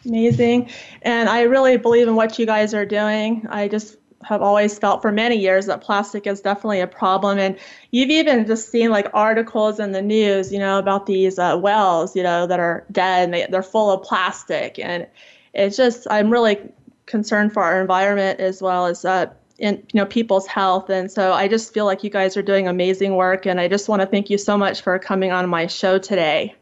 Amazing, 0.06 0.72
and 1.04 1.30
I 1.30 1.44
really 1.44 1.78
believe 1.78 2.08
in 2.08 2.16
what 2.16 2.40
you 2.40 2.48
guys 2.48 2.74
are 2.74 2.86
doing. 2.86 3.46
I 3.50 3.68
just 3.68 3.98
have 4.26 4.42
always 4.42 4.78
felt 4.78 5.02
for 5.02 5.12
many 5.12 5.36
years 5.36 5.68
that 5.68 5.82
plastic 5.82 6.26
is 6.28 6.42
definitely 6.42 6.82
a 6.82 6.88
problem. 6.88 7.38
And 7.38 7.58
you've 7.92 8.10
even 8.10 8.46
just 8.46 8.70
seen 8.70 8.90
like 8.90 9.08
articles 9.14 9.80
in 9.80 9.92
the 9.92 10.02
news 10.02 10.52
you 10.52 10.60
know 10.60 10.80
about 10.80 11.06
these 11.06 11.38
uh, 11.40 11.58
wells 11.62 12.16
you 12.16 12.24
know 12.24 12.48
that 12.48 12.60
are 12.60 12.86
dead 12.92 13.26
and 13.26 13.34
they, 13.34 13.48
they're 13.50 13.64
full 13.64 13.92
of 13.92 14.04
plastic. 14.04 14.80
And 14.80 15.08
it's 15.54 15.78
just 15.78 16.08
i'm 16.10 16.30
really 16.30 16.58
concerned 17.06 17.54
for 17.54 17.64
our 17.64 17.80
environment 17.80 18.40
as 18.40 18.62
well 18.62 18.88
as 18.88 19.06
uh, 19.06 19.28
in 19.58 19.76
you 19.94 20.00
know 20.00 20.06
people's 20.06 20.48
health. 20.48 20.90
And 20.90 21.12
so 21.12 21.34
i 21.34 21.48
just 21.48 21.74
feel 21.74 21.86
like 21.86 22.04
you 22.04 22.10
guys 22.10 22.36
are 22.36 22.42
doing 22.42 22.68
amazing 22.68 23.16
work 23.16 23.46
and 23.46 23.60
i 23.60 23.68
just 23.68 23.88
want 23.88 24.02
to 24.02 24.06
thank 24.08 24.30
you 24.30 24.38
so 24.38 24.58
much 24.58 24.82
for 24.82 24.98
coming 25.00 25.32
on 25.32 25.48
my 25.50 25.68
show 25.68 25.98
today. 25.98 26.56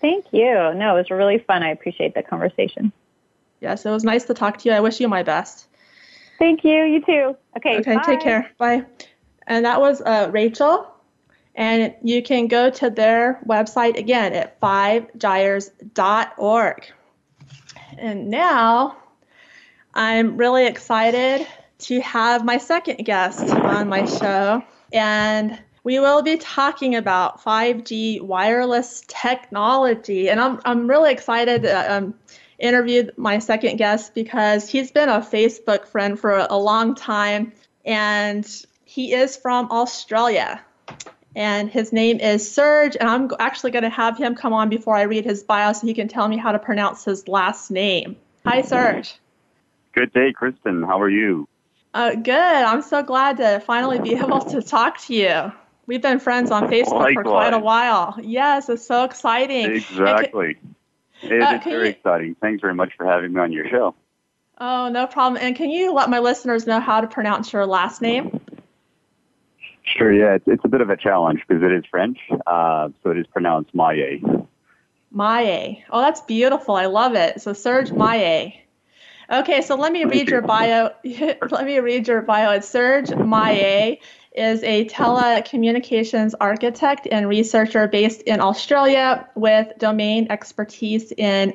Thank 0.00 0.26
you. 0.32 0.54
No 0.74 0.94
it 0.94 0.98
was 0.98 1.10
really 1.10 1.38
fun. 1.38 1.62
I 1.62 1.70
appreciate 1.70 2.14
the 2.14 2.22
conversation. 2.22 2.92
Yes 3.60 3.84
it 3.84 3.90
was 3.90 4.04
nice 4.04 4.24
to 4.26 4.34
talk 4.34 4.58
to 4.58 4.68
you. 4.68 4.74
I 4.74 4.80
wish 4.80 5.00
you 5.00 5.08
my 5.08 5.22
best 5.22 5.67
Thank 6.38 6.64
you. 6.64 6.84
You 6.84 7.00
too. 7.04 7.36
Okay. 7.56 7.78
Okay. 7.78 7.96
Bye. 7.96 8.02
Take 8.04 8.20
care. 8.20 8.50
Bye. 8.58 8.84
And 9.46 9.64
that 9.64 9.80
was 9.80 10.00
uh, 10.02 10.28
Rachel. 10.32 10.86
And 11.54 11.94
you 12.02 12.22
can 12.22 12.46
go 12.46 12.70
to 12.70 12.88
their 12.88 13.40
website 13.46 13.98
again 13.98 14.32
at 14.32 14.60
fivegyres.org. 14.60 15.72
And 17.98 18.30
now 18.30 18.96
I'm 19.94 20.36
really 20.36 20.66
excited 20.66 21.44
to 21.78 22.00
have 22.00 22.44
my 22.44 22.58
second 22.58 23.04
guest 23.04 23.50
on 23.50 23.88
my 23.88 24.04
show. 24.04 24.62
And 24.92 25.58
we 25.82 25.98
will 25.98 26.22
be 26.22 26.36
talking 26.36 26.94
about 26.94 27.42
5G 27.42 28.20
wireless 28.20 29.02
technology. 29.08 30.30
And 30.30 30.40
I'm, 30.40 30.60
I'm 30.64 30.88
really 30.88 31.10
excited. 31.10 31.66
Uh, 31.66 31.86
um, 31.88 32.14
interviewed 32.58 33.12
my 33.16 33.38
second 33.38 33.76
guest 33.76 34.14
because 34.14 34.68
he's 34.68 34.90
been 34.90 35.08
a 35.08 35.20
Facebook 35.20 35.86
friend 35.86 36.18
for 36.18 36.46
a 36.50 36.56
long 36.56 36.94
time 36.94 37.52
and 37.84 38.64
he 38.84 39.12
is 39.12 39.36
from 39.36 39.70
Australia. 39.70 40.60
And 41.36 41.70
his 41.70 41.92
name 41.92 42.18
is 42.18 42.50
Serge, 42.50 42.96
and 42.96 43.08
I'm 43.08 43.30
actually 43.38 43.70
going 43.70 43.84
to 43.84 43.90
have 43.90 44.18
him 44.18 44.34
come 44.34 44.52
on 44.52 44.68
before 44.68 44.96
I 44.96 45.02
read 45.02 45.24
his 45.24 45.44
bio 45.44 45.72
so 45.72 45.86
he 45.86 45.94
can 45.94 46.08
tell 46.08 46.26
me 46.26 46.36
how 46.36 46.50
to 46.50 46.58
pronounce 46.58 47.04
his 47.04 47.28
last 47.28 47.70
name. 47.70 48.16
Hi, 48.44 48.62
Serge. 48.62 49.14
Good 49.92 50.12
day, 50.12 50.32
Kristen. 50.32 50.82
How 50.82 51.00
are 51.00 51.10
you? 51.10 51.46
Uh, 51.94 52.14
good. 52.14 52.34
I'm 52.34 52.82
so 52.82 53.02
glad 53.02 53.36
to 53.36 53.60
finally 53.60 54.00
be 54.00 54.14
able 54.14 54.40
to 54.40 54.62
talk 54.62 54.98
to 55.02 55.14
you. 55.14 55.52
We've 55.86 56.02
been 56.02 56.18
friends 56.18 56.50
on 56.50 56.68
Facebook 56.68 56.92
Likewise. 56.92 57.14
for 57.14 57.22
quite 57.22 57.54
a 57.54 57.58
while. 57.58 58.16
Yes, 58.20 58.68
it's 58.68 58.86
so 58.86 59.04
exciting. 59.04 59.70
Exactly. 59.70 60.56
It 61.22 61.42
Uh, 61.42 61.54
is 61.56 61.64
very 61.64 61.84
you- 61.88 61.90
exciting. 61.94 62.36
Thanks 62.40 62.60
very 62.60 62.74
much 62.74 62.92
for 62.96 63.06
having 63.06 63.32
me 63.32 63.40
on 63.40 63.52
your 63.52 63.68
show. 63.68 63.94
Oh, 64.60 64.88
no 64.88 65.06
problem. 65.06 65.40
And 65.42 65.54
can 65.54 65.70
you 65.70 65.92
let 65.92 66.10
my 66.10 66.18
listeners 66.18 66.66
know 66.66 66.80
how 66.80 67.00
to 67.00 67.06
pronounce 67.06 67.52
your 67.52 67.64
last 67.66 68.02
name? 68.02 68.40
Sure, 69.84 70.12
yeah. 70.12 70.34
It's, 70.34 70.44
it's 70.46 70.64
a 70.64 70.68
bit 70.68 70.80
of 70.80 70.90
a 70.90 70.96
challenge 70.96 71.40
because 71.46 71.62
it 71.62 71.72
is 71.72 71.84
French, 71.90 72.18
uh, 72.46 72.88
so 73.02 73.10
it 73.10 73.18
is 73.18 73.26
pronounced 73.28 73.74
Maye. 73.74 74.20
Maye. 75.10 75.84
Oh, 75.90 76.00
that's 76.00 76.20
beautiful. 76.22 76.74
I 76.74 76.86
love 76.86 77.14
it. 77.14 77.40
So 77.40 77.52
Serge 77.52 77.90
Maye. 77.92 78.64
Okay, 79.30 79.62
so 79.62 79.76
let 79.76 79.92
me 79.92 80.04
read 80.04 80.28
your 80.28 80.42
bio. 80.42 80.90
let 81.04 81.64
me 81.64 81.78
read 81.78 82.08
your 82.08 82.22
bio. 82.22 82.52
It's 82.52 82.68
Serge 82.68 83.10
Maye 83.14 84.00
is 84.38 84.62
a 84.62 84.86
telecommunications 84.86 86.32
architect 86.40 87.08
and 87.10 87.28
researcher 87.28 87.88
based 87.88 88.22
in 88.22 88.40
Australia 88.40 89.28
with 89.34 89.76
domain 89.78 90.28
expertise 90.30 91.12
in 91.12 91.52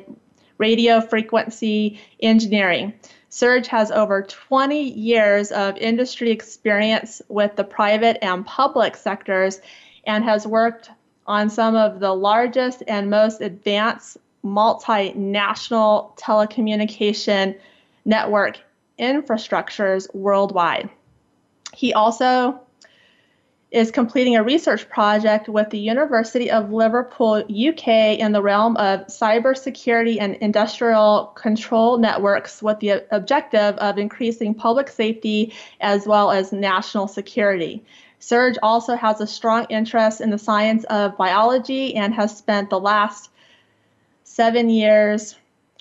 radio 0.57 1.01
frequency 1.01 1.99
engineering. 2.19 2.93
Serge 3.29 3.67
has 3.67 3.89
over 3.89 4.21
20 4.21 4.91
years 4.91 5.51
of 5.51 5.77
industry 5.77 6.29
experience 6.29 7.21
with 7.29 7.55
the 7.55 7.63
private 7.63 8.17
and 8.21 8.45
public 8.45 8.95
sectors 8.95 9.59
and 10.05 10.23
has 10.23 10.45
worked 10.45 10.91
on 11.25 11.49
some 11.49 11.75
of 11.75 11.99
the 11.99 12.13
largest 12.13 12.83
and 12.87 13.09
most 13.09 13.41
advanced 13.41 14.17
multinational 14.45 16.15
telecommunication 16.17 17.57
network 18.05 18.59
infrastructures 18.99 20.13
worldwide. 20.13 20.89
He 21.73 21.93
also 21.93 22.59
is 23.73 23.89
completing 23.89 24.35
a 24.35 24.43
research 24.43 24.87
project 24.87 25.49
with 25.49 25.67
the 25.71 25.79
University 25.79 26.49
of 26.51 26.71
Liverpool, 26.71 27.43
UK, 27.49 28.19
in 28.19 28.31
the 28.31 28.41
realm 28.41 28.77
of 28.77 28.99
cybersecurity 29.07 30.17
and 30.21 30.35
industrial 30.35 31.33
control 31.35 31.97
networks 31.97 32.61
with 32.61 32.79
the 32.79 33.03
objective 33.09 33.75
of 33.77 33.97
increasing 33.97 34.53
public 34.53 34.89
safety 34.89 35.51
as 35.81 36.05
well 36.05 36.29
as 36.29 36.53
national 36.53 37.07
security. 37.07 37.83
Serge 38.19 38.57
also 38.61 38.95
has 38.95 39.19
a 39.19 39.27
strong 39.27 39.65
interest 39.71 40.21
in 40.21 40.29
the 40.29 40.37
science 40.37 40.83
of 40.85 41.17
biology 41.17 41.95
and 41.95 42.13
has 42.13 42.37
spent 42.37 42.69
the 42.69 42.79
last 42.79 43.31
seven 44.23 44.69
years 44.69 45.35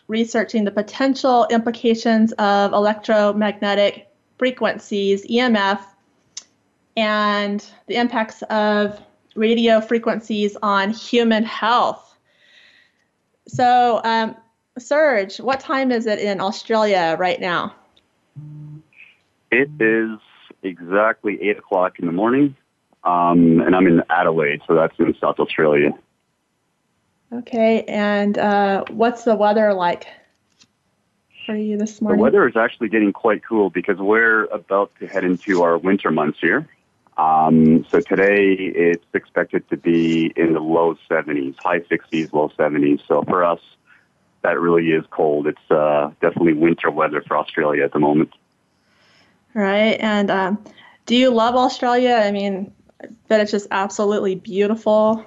researching 0.09 0.65
the 0.65 0.71
potential 0.71 1.47
implications 1.51 2.33
of 2.33 2.73
electromagnetic 2.73 4.09
frequencies, 4.39 5.27
EMF, 5.27 5.85
and 6.97 7.65
the 7.87 7.97
impacts 7.97 8.43
of 8.43 9.01
radio 9.35 9.81
frequencies 9.81 10.57
on 10.63 10.91
human 10.91 11.45
health. 11.45 12.17
So, 13.49 14.01
um, 14.05 14.37
Serge, 14.79 15.41
what 15.41 15.61
time 15.61 15.91
is 15.91 16.07
it 16.07 16.19
in 16.19 16.41
Australia 16.41 17.17
right 17.19 17.41
now? 17.41 17.75
It 19.51 19.71
is 19.81 20.19
exactly 20.63 21.39
8 21.43 21.59
o'clock 21.59 21.99
in 21.99 22.07
the 22.07 22.13
morning, 22.13 22.57
um, 23.05 23.61
and 23.61 23.75
I'm 23.75 23.87
in 23.87 24.03
Adelaide, 24.09 24.63
so 24.67 24.75
that's 24.75 24.99
in 24.99 25.15
South 25.21 25.39
Australia. 25.39 25.93
Okay, 27.33 27.83
and 27.85 28.39
uh, 28.39 28.85
what's 28.91 29.25
the 29.25 29.35
weather 29.35 29.73
like 29.73 30.07
for 31.47 31.57
you 31.57 31.77
this 31.77 32.01
morning? 32.01 32.19
The 32.19 32.23
weather 32.23 32.49
is 32.49 32.57
actually 32.57 32.89
getting 32.89 33.13
quite 33.13 33.43
cool 33.45 33.71
because 33.71 33.99
we're 33.99 34.45
about 34.47 34.93
to 35.01 35.07
head 35.07 35.25
into 35.25 35.63
our 35.63 35.79
winter 35.79 36.11
months 36.11 36.39
here. 36.41 36.67
Um, 37.17 37.85
so 37.91 38.01
today 38.01 38.55
it's 38.55 39.05
expected 39.13 39.69
to 39.69 39.77
be 39.77 40.33
in 40.37 40.55
the 40.55 40.61
low 40.61 40.97
70s, 41.11 41.57
high 41.63 41.81
60s, 41.81 42.33
low 42.33 42.51
70s. 42.59 43.01
So 43.07 43.23
for 43.23 43.45
us, 43.45 43.61
that 44.43 44.59
really 44.59 44.91
is 44.91 45.05
cold. 45.11 45.47
It's 45.47 45.71
uh, 45.71 46.11
definitely 46.21 46.55
winter 46.55 46.91
weather 46.91 47.23
for 47.23 47.37
Australia 47.37 47.85
at 47.85 47.93
the 47.93 47.99
moment. 47.99 48.33
Right. 49.55 49.97
And 50.01 50.31
um, 50.31 50.65
do 51.07 51.15
you 51.15 51.31
love 51.31 51.55
Australia? 51.55 52.15
I 52.15 52.31
mean, 52.31 52.73
I 53.03 53.09
bet 53.29 53.41
it's 53.41 53.51
just 53.51 53.69
absolutely 53.71 54.35
beautiful. 54.35 55.25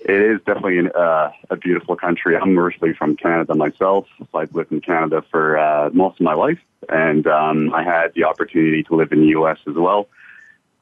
It 0.00 0.20
is 0.20 0.38
definitely 0.46 0.78
an, 0.78 0.90
uh, 0.94 1.30
a 1.50 1.56
beautiful 1.56 1.96
country. 1.96 2.36
I'm 2.36 2.58
originally 2.58 2.94
from 2.94 3.16
Canada 3.16 3.54
myself. 3.54 4.06
I've 4.34 4.54
lived 4.54 4.72
in 4.72 4.80
Canada 4.80 5.22
for 5.30 5.58
uh, 5.58 5.90
most 5.92 6.20
of 6.20 6.24
my 6.24 6.34
life, 6.34 6.58
and 6.90 7.26
um, 7.26 7.72
I 7.72 7.82
had 7.82 8.12
the 8.14 8.24
opportunity 8.24 8.82
to 8.84 8.96
live 8.96 9.12
in 9.12 9.20
the 9.20 9.28
U.S. 9.28 9.58
as 9.66 9.74
well 9.74 10.08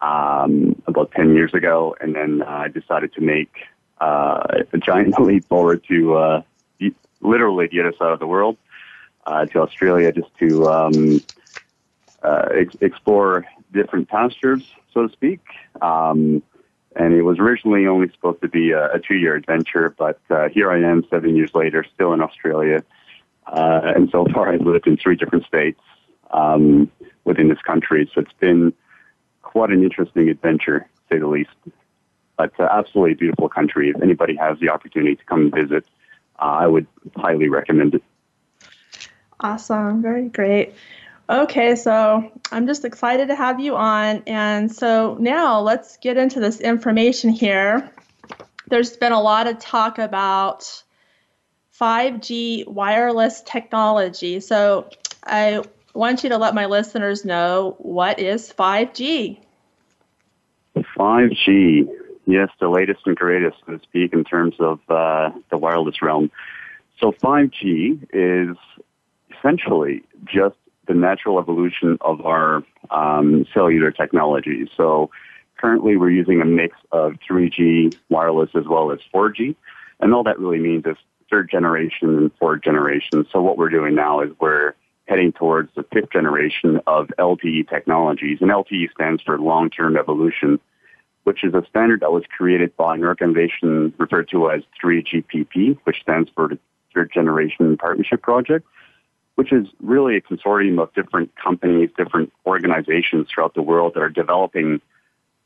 um, 0.03 0.83
about 0.87 1.13
10 1.13 1.35
years 1.35 1.55
ago, 1.55 1.97
and 2.01 2.15
then 2.15 2.43
uh, 2.43 2.47
I 2.47 2.69
decided 2.69 3.15
to 3.15 3.21
make 3.21 3.53
uh, 4.01 4.43
a 4.73 4.79
giant 4.79 5.19
leap 5.21 5.49
forward 5.49 5.85
to 5.89 6.15
uh, 6.15 6.43
literally 7.23 7.69
the 7.71 7.81
other 7.81 7.95
side 7.99 8.11
of 8.13 8.19
the 8.19 8.27
world, 8.27 8.57
uh, 9.27 9.47
to 9.47 9.61
Australia, 9.61 10.13
just 10.13 10.29
to 10.41 10.69
um, 10.69 11.25
uh, 12.23 12.49
ex- 12.53 12.77
explore 12.81 13.45
different 13.73 14.09
pastures, 14.09 14.63
so 14.93 15.07
to 15.07 15.13
speak. 15.13 15.41
Um, 15.81 16.43
and 16.95 17.15
it 17.15 17.23
was 17.23 17.39
originally 17.39 17.87
only 17.87 18.11
supposed 18.11 18.43
to 18.43 18.49
be 18.49 18.73
a, 18.73 18.95
a 18.95 18.99
two-year 18.99 19.37
adventure, 19.37 19.95
but 19.97 20.21
uh, 20.31 20.49
here 20.49 20.71
I 20.71 20.81
am, 20.83 21.05
seven 21.09 21.37
years 21.37 21.53
later, 21.55 21.87
still 21.95 22.13
in 22.13 22.21
Australia. 22.21 22.83
Uh, 23.47 23.81
and 23.97 24.11
so 24.11 24.27
far, 24.35 24.53
I've 24.53 24.61
lived 24.61 24.87
in 24.87 24.97
three 24.97 25.17
different 25.17 25.47
states 25.47 25.81
um, 26.33 26.91
within 27.25 27.49
this 27.49 27.61
country. 27.65 28.11
So 28.15 28.21
it's 28.21 28.33
been 28.41 28.73
quite 29.53 29.71
an 29.71 29.83
interesting 29.83 30.29
adventure, 30.29 30.81
to 30.81 31.15
say 31.15 31.19
the 31.19 31.27
least. 31.27 31.51
But 32.37 32.59
uh, 32.59 32.69
absolutely 32.71 33.15
beautiful 33.15 33.49
country. 33.49 33.91
If 33.91 34.03
anybody 34.03 34.35
has 34.37 34.59
the 34.59 34.71
opportunity 34.71 35.15
to 35.17 35.25
come 35.25 35.43
and 35.43 35.55
visit, 35.55 35.85
uh, 36.39 36.45
I 36.45 36.67
would 36.67 36.87
highly 37.17 37.49
recommend 37.49 37.95
it. 37.95 38.03
Awesome, 39.39 40.01
very 40.01 40.29
great. 40.29 40.75
Okay, 41.29 41.77
so 41.77 42.33
I'm 42.51 42.67
just 42.67 42.85
excited 42.85 43.29
to 43.29 43.35
have 43.35 43.61
you 43.61 43.77
on. 43.77 44.23
And 44.27 44.73
so 44.73 45.17
now 45.21 45.61
let's 45.61 45.99
get 45.99 46.17
into 46.17 46.41
this 46.41 46.61
information 46.61 47.31
here. 47.31 47.91
There's 48.69 48.97
been 48.97 49.13
a 49.13 49.21
lot 49.21 49.47
of 49.47 49.59
talk 49.59 49.99
about 49.99 50.83
5G 51.79 52.67
wireless 52.67 53.43
technology. 53.43 54.41
So 54.41 54.89
I 55.25 55.63
want 55.95 56.23
you 56.23 56.31
to 56.31 56.39
let 56.39 56.55
my 56.55 56.67
listeners 56.67 57.25
know 57.25 57.77
what 57.79 58.19
is 58.19 58.53
5G. 58.53 59.39
5G, 60.77 61.89
yes, 62.27 62.49
the 62.61 62.69
latest 62.69 63.01
and 63.07 63.17
greatest, 63.17 63.57
so 63.67 63.77
to 63.77 63.83
speak, 63.83 64.13
in 64.13 64.25
terms 64.25 64.55
of 64.59 64.81
uh, 64.89 65.31
the 65.51 65.59
wireless 65.59 66.01
realm. 66.01 66.31
So 66.99 67.13
5G 67.13 68.09
is 68.13 68.57
essentially 69.37 70.03
just 70.25 70.57
the 70.87 70.95
natural 70.95 71.39
evolution 71.39 71.99
of 72.01 72.25
our 72.25 72.63
um, 72.91 73.47
cellular 73.53 73.91
technology. 73.91 74.69
So 74.77 75.11
currently 75.59 75.97
we're 75.97 76.11
using 76.11 76.41
a 76.41 76.45
mix 76.45 76.77
of 76.91 77.15
3G 77.29 77.97
wireless 78.09 78.51
as 78.55 78.67
well 78.67 78.91
as 78.93 78.99
4G. 79.15 79.55
And 80.01 80.15
all 80.15 80.25
that 80.25 80.39
really 80.39 80.59
means 80.59 80.85
is 80.87 80.97
third 81.31 81.51
generation 81.51 82.17
and 82.19 82.31
fourth 82.39 82.63
generation. 82.63 83.27
So 83.33 83.41
what 83.41 83.57
we're 83.57 83.71
doing 83.71 83.95
now 83.95 84.21
is 84.21 84.31
we're 84.41 84.75
heading 85.13 85.33
towards 85.33 85.71
the 85.77 85.85
fifth 85.93 86.11
generation 86.11 86.81
of 86.87 87.09
LTE 87.19 87.69
technologies. 87.69 88.39
And 88.41 88.51
LTE 88.51 88.91
stands 88.93 89.23
for 89.23 89.39
long-term 89.39 89.99
evolution, 89.99 90.59
which 91.25 91.45
is 91.45 91.53
a 91.53 91.63
standard 91.69 92.01
that 92.01 92.13
was 92.13 92.25
created 92.35 92.75
by 92.79 92.95
an 92.95 93.05
organization 93.05 93.93
referred 93.99 94.31
to 94.31 94.51
as 94.51 94.63
3GPP, 94.83 95.79
which 95.85 96.01
stands 96.01 96.31
for 96.35 96.49
the 96.49 96.59
Third 96.95 97.11
Generation 97.13 97.77
Partnership 97.77 98.23
Project 98.23 98.67
which 99.35 99.53
is 99.53 99.67
really 99.81 100.17
a 100.17 100.21
consortium 100.21 100.81
of 100.81 100.93
different 100.93 101.31
companies, 101.43 101.91
different 101.97 102.31
organizations 102.47 103.27
throughout 103.33 103.55
the 103.55 103.63
world 103.63 103.95
that 103.95 104.01
are 104.03 104.11
developing 104.11 104.81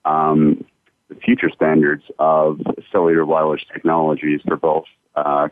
um, 0.04 0.64
the 1.08 1.14
future 1.14 1.50
standards 1.54 2.02
of 2.18 2.60
cellular 2.90 3.24
wireless 3.24 3.62
technologies 3.72 4.40
for 4.46 4.56
both 4.56 4.84
uh, 5.14 5.48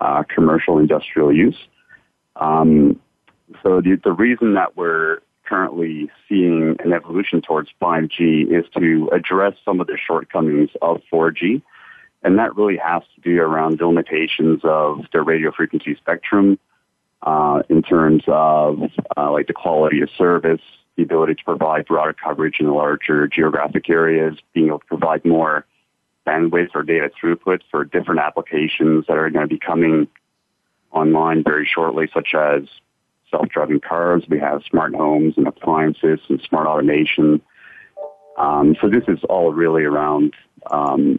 uh, 0.00 0.22
commercial 0.32 0.78
industrial 0.78 1.32
use. 1.32 1.58
Um, 2.36 3.00
so 3.62 3.80
the, 3.80 4.00
the 4.02 4.12
reason 4.12 4.54
that 4.54 4.76
we're 4.76 5.18
currently 5.44 6.10
seeing 6.28 6.76
an 6.82 6.92
evolution 6.92 7.42
towards 7.42 7.68
5G 7.80 8.50
is 8.50 8.64
to 8.78 9.10
address 9.12 9.54
some 9.64 9.80
of 9.80 9.86
the 9.86 9.98
shortcomings 9.98 10.70
of 10.80 11.02
4G. 11.12 11.62
And 12.22 12.38
that 12.38 12.56
really 12.56 12.76
has 12.76 13.02
to 13.16 13.20
do 13.20 13.40
around 13.40 13.78
the 13.78 13.86
limitations 13.86 14.60
of 14.64 15.00
the 15.12 15.22
radio 15.22 15.50
frequency 15.50 15.96
spectrum, 15.96 16.58
uh, 17.22 17.62
in 17.68 17.82
terms 17.82 18.22
of 18.26 18.80
uh, 19.16 19.30
like 19.30 19.46
the 19.46 19.52
quality 19.52 20.00
of 20.02 20.10
service, 20.16 20.60
the 20.96 21.02
ability 21.02 21.34
to 21.34 21.44
provide 21.44 21.86
broader 21.86 22.12
coverage 22.12 22.60
in 22.60 22.68
larger 22.68 23.26
geographic 23.26 23.88
areas, 23.88 24.36
being 24.52 24.68
able 24.68 24.78
to 24.80 24.86
provide 24.86 25.24
more 25.24 25.64
bandwidth 26.26 26.70
or 26.74 26.82
data 26.82 27.10
throughput 27.20 27.60
for 27.70 27.84
different 27.84 28.20
applications 28.20 29.06
that 29.06 29.16
are 29.16 29.30
going 29.30 29.48
to 29.48 29.52
be 29.52 29.58
coming 29.58 30.08
online 30.92 31.42
very 31.42 31.66
shortly, 31.66 32.08
such 32.12 32.34
as 32.34 32.62
self-driving 33.32 33.80
cars. 33.80 34.22
We 34.28 34.38
have 34.38 34.62
smart 34.70 34.94
homes 34.94 35.34
and 35.36 35.48
appliances 35.48 36.20
and 36.28 36.40
smart 36.48 36.68
automation. 36.68 37.42
Um, 38.38 38.76
so 38.80 38.88
this 38.88 39.04
is 39.08 39.18
all 39.28 39.52
really 39.52 39.82
around 39.82 40.34
um, 40.70 41.18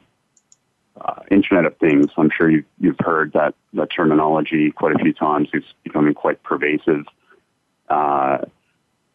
uh, 1.00 1.22
Internet 1.30 1.66
of 1.66 1.78
Things. 1.78 2.08
I'm 2.16 2.30
sure 2.36 2.50
you've, 2.50 2.66
you've 2.80 3.00
heard 3.00 3.34
that, 3.34 3.56
terminology 3.90 4.72
quite 4.72 4.96
a 4.96 5.00
few 5.00 5.14
times. 5.14 5.50
It's 5.52 5.66
becoming 5.84 6.14
quite 6.14 6.42
pervasive 6.44 7.06
uh, 7.90 8.38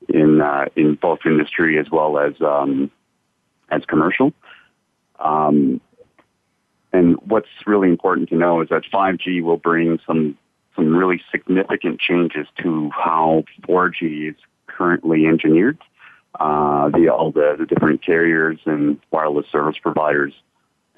in 0.08 0.40
uh, 0.40 0.66
in 0.76 0.94
both 0.94 1.20
industry 1.24 1.78
as 1.78 1.90
well 1.90 2.18
as 2.18 2.34
um, 2.40 2.90
as 3.70 3.84
commercial. 3.86 4.32
Um, 5.18 5.80
and 6.92 7.16
what's 7.24 7.48
really 7.66 7.88
important 7.88 8.28
to 8.30 8.36
know 8.36 8.62
is 8.62 8.68
that 8.70 8.82
5G 8.92 9.42
will 9.42 9.56
bring 9.56 9.98
some 10.06 10.36
some 10.78 10.96
really 10.96 11.20
significant 11.30 12.00
changes 12.00 12.46
to 12.62 12.90
how 12.90 13.44
4G 13.68 14.30
is 14.30 14.36
currently 14.66 15.26
engineered. 15.26 15.78
Uh, 16.38 16.88
the 16.90 17.08
all 17.08 17.32
the, 17.32 17.56
the 17.58 17.66
different 17.66 18.04
carriers 18.04 18.58
and 18.64 18.98
wireless 19.10 19.46
service 19.50 19.76
providers 19.82 20.32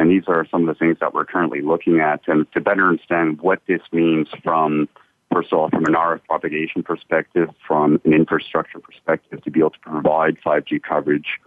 and 0.00 0.10
these 0.10 0.24
are 0.28 0.46
some 0.50 0.66
of 0.66 0.66
the 0.66 0.78
things 0.78 0.96
that 1.00 1.12
we're 1.12 1.26
currently 1.26 1.60
looking 1.60 2.00
at 2.00 2.22
and 2.26 2.50
to 2.52 2.60
better 2.60 2.88
understand 2.88 3.38
what 3.42 3.60
this 3.68 3.82
means 3.92 4.28
from, 4.42 4.88
first 5.30 5.52
of 5.52 5.58
all, 5.58 5.68
from 5.68 5.84
an 5.84 5.92
RF 5.92 6.24
propagation 6.24 6.82
perspective, 6.82 7.50
from 7.68 8.00
an 8.06 8.14
infrastructure 8.14 8.78
perspective, 8.78 9.44
to 9.44 9.50
be 9.50 9.60
able 9.60 9.70
to 9.70 9.78
provide 9.80 10.38
5G 10.40 10.82
coverage 10.82 11.38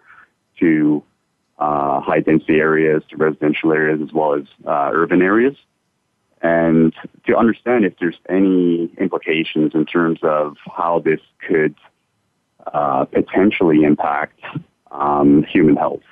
to 0.59 1.03
uh, 1.57 1.99
high 1.99 2.19
density 2.19 2.59
areas, 2.59 3.01
to 3.09 3.17
residential 3.17 3.73
areas, 3.73 3.99
as 4.03 4.13
well 4.13 4.35
as 4.35 4.43
uh, 4.67 4.91
urban 4.93 5.23
areas. 5.23 5.55
And 6.43 6.93
to 7.25 7.37
understand 7.37 7.85
if 7.85 7.93
there's 7.99 8.19
any 8.29 8.91
implications 8.99 9.71
in 9.73 9.85
terms 9.85 10.19
of 10.23 10.57
how 10.65 10.99
this 10.99 11.21
could 11.47 11.73
uh, 12.73 13.05
potentially 13.05 13.83
impact 13.83 14.39
um, 14.91 15.43
human 15.43 15.77
health. 15.77 16.03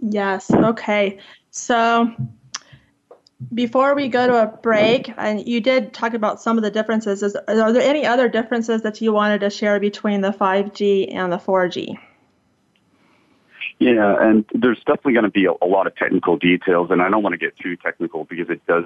Yes. 0.00 0.50
Okay. 0.52 1.18
So 1.50 2.12
before 3.54 3.94
we 3.94 4.08
go 4.08 4.26
to 4.26 4.42
a 4.42 4.46
break, 4.46 5.12
and 5.16 5.46
you 5.46 5.60
did 5.60 5.92
talk 5.92 6.14
about 6.14 6.40
some 6.40 6.58
of 6.58 6.64
the 6.64 6.70
differences. 6.70 7.22
Is, 7.22 7.36
are 7.48 7.72
there 7.72 7.82
any 7.82 8.06
other 8.06 8.28
differences 8.28 8.82
that 8.82 9.00
you 9.00 9.12
wanted 9.12 9.40
to 9.40 9.50
share 9.50 9.80
between 9.80 10.20
the 10.20 10.30
5G 10.30 11.14
and 11.14 11.32
the 11.32 11.38
4G? 11.38 11.96
Yeah, 13.82 14.16
and 14.20 14.44
there's 14.54 14.78
definitely 14.78 15.14
going 15.14 15.24
to 15.24 15.30
be 15.30 15.46
a, 15.46 15.52
a 15.60 15.66
lot 15.66 15.86
of 15.86 15.96
technical 15.96 16.36
details, 16.36 16.90
and 16.90 17.02
I 17.02 17.10
don't 17.10 17.22
want 17.22 17.32
to 17.32 17.38
get 17.38 17.56
too 17.58 17.76
technical 17.76 18.24
because 18.24 18.48
it 18.50 18.64
does 18.66 18.84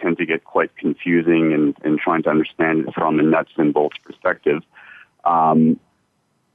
tend 0.00 0.18
to 0.18 0.26
get 0.26 0.44
quite 0.44 0.74
confusing 0.76 1.52
and, 1.52 1.76
and 1.82 1.98
trying 1.98 2.22
to 2.22 2.30
understand 2.30 2.88
it 2.88 2.94
from 2.94 3.18
a 3.18 3.22
nuts 3.22 3.52
and 3.56 3.74
bolts 3.74 3.98
perspective. 3.98 4.62
Um, 5.24 5.78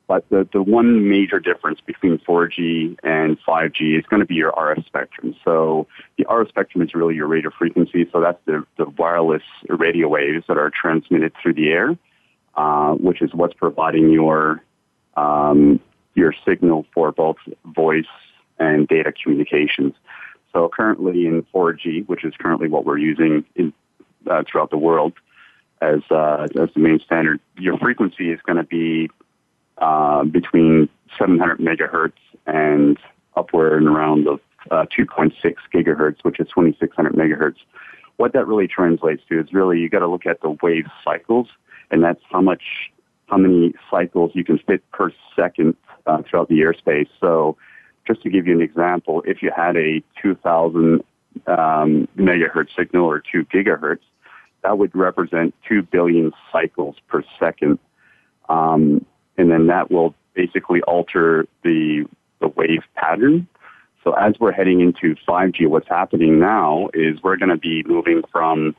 but 0.08 0.28
the, 0.30 0.48
the 0.52 0.62
one 0.62 1.10
major 1.10 1.40
difference 1.40 1.80
between 1.82 2.18
4G 2.20 2.98
and 3.04 3.38
5G 3.48 3.98
is 4.00 4.06
going 4.06 4.20
to 4.22 4.26
be 4.26 4.36
your 4.36 4.52
RF 4.52 4.86
spectrum. 4.86 5.36
So 5.46 5.88
the 6.18 6.26
RF 6.26 6.50
spectrum 6.50 6.84
is 6.84 6.94
really 6.94 7.16
your 7.16 7.28
radio 7.28 7.52
frequency. 7.58 8.10
So 8.12 8.20
that's 8.22 8.40
the, 8.46 8.66
the 8.78 8.86
wireless 8.98 9.44
radio 9.70 10.08
waves 10.08 10.46
that 10.48 10.58
are 10.58 10.72
transmitted 10.72 11.34
through 11.42 11.54
the 11.54 11.70
air. 11.70 11.98
uh, 12.56 12.94
which 12.94 13.22
is 13.22 13.34
what's 13.34 13.54
providing 13.54 14.10
your 14.12 14.64
um, 15.16 15.80
your 16.16 16.34
signal 16.46 16.86
for 16.94 17.12
both 17.12 17.38
voice 17.66 18.06
and 18.60 18.88
data 18.88 19.12
communications. 19.12 19.94
So 20.52 20.70
currently 20.70 21.26
in 21.26 21.46
4G, 21.54 22.08
which 22.08 22.24
is 22.24 22.34
currently 22.40 22.68
what 22.68 22.86
we're 22.86 23.00
using 23.00 23.44
in, 23.56 23.74
uh, 24.30 24.44
throughout 24.50 24.70
the 24.70 24.78
world 24.78 25.14
as 25.84 26.00
uh, 26.10 26.48
as 26.60 26.70
the 26.74 26.80
main 26.80 27.00
standard, 27.00 27.40
your 27.58 27.78
frequency 27.78 28.32
is 28.32 28.40
going 28.46 28.58
to 28.58 28.64
be 28.64 29.10
uh, 29.80 30.24
between 30.24 30.88
700 31.18 31.60
megahertz 31.60 32.14
and 32.46 32.98
upward 33.36 33.82
and 33.82 33.88
around 33.88 34.26
the 34.26 34.40
uh, 34.72 34.86
2.6 34.98 35.34
gigahertz, 35.74 36.18
which 36.24 36.40
is 36.40 36.48
2600 36.50 37.14
megahertz. 37.14 37.58
What 38.18 38.34
that 38.34 38.48
really 38.48 38.68
translates 38.68 39.24
to 39.30 39.40
is 39.40 39.52
really 39.52 39.80
you 39.80 39.90
got 39.90 40.00
to 40.00 40.08
look 40.08 40.26
at 40.26 40.42
the 40.42 40.56
wave 40.62 40.86
cycles, 41.04 41.48
and 41.92 42.04
that's 42.04 42.22
how 42.32 42.42
much, 42.42 42.64
how 43.28 43.38
many 43.38 43.74
cycles 43.90 44.32
you 44.34 44.44
can 44.44 44.60
fit 44.60 44.90
per 44.92 45.12
second 45.36 45.76
uh, 46.06 46.22
throughout 46.30 46.50
the 46.50 46.60
airspace. 46.60 47.08
So, 47.20 47.58
just 48.06 48.22
to 48.24 48.30
give 48.30 48.48
you 48.48 48.54
an 48.54 48.62
example, 48.62 49.24
if 49.26 49.42
you 49.42 49.52
had 49.56 49.78
a 49.78 50.04
2000 50.22 51.04
um, 51.48 52.08
megahertz 52.18 52.76
signal 52.78 53.06
or 53.06 53.24
2 53.32 53.46
gigahertz, 53.46 54.00
that 54.62 54.78
would 54.78 54.94
represent 54.94 55.56
2 55.70 55.84
billion 55.84 56.32
cycles 56.52 56.96
per 57.08 57.24
second. 57.40 57.80
Um, 58.50 59.06
and 59.38 59.50
then 59.50 59.68
that 59.68 59.90
will 59.90 60.14
basically 60.34 60.82
alter 60.82 61.48
the, 61.64 62.06
the 62.42 62.50
wave 62.50 62.84
pattern 62.96 63.48
so 64.04 64.12
as 64.14 64.34
we're 64.40 64.52
heading 64.52 64.82
into 64.82 65.16
5G, 65.28 65.68
what's 65.68 65.88
happening 65.88 66.40
now 66.40 66.90
is 66.94 67.22
we're 67.24 67.38
going 67.38 67.50
to 67.50 67.58
be 67.58 67.84
moving 67.84 68.22
from 68.32 68.76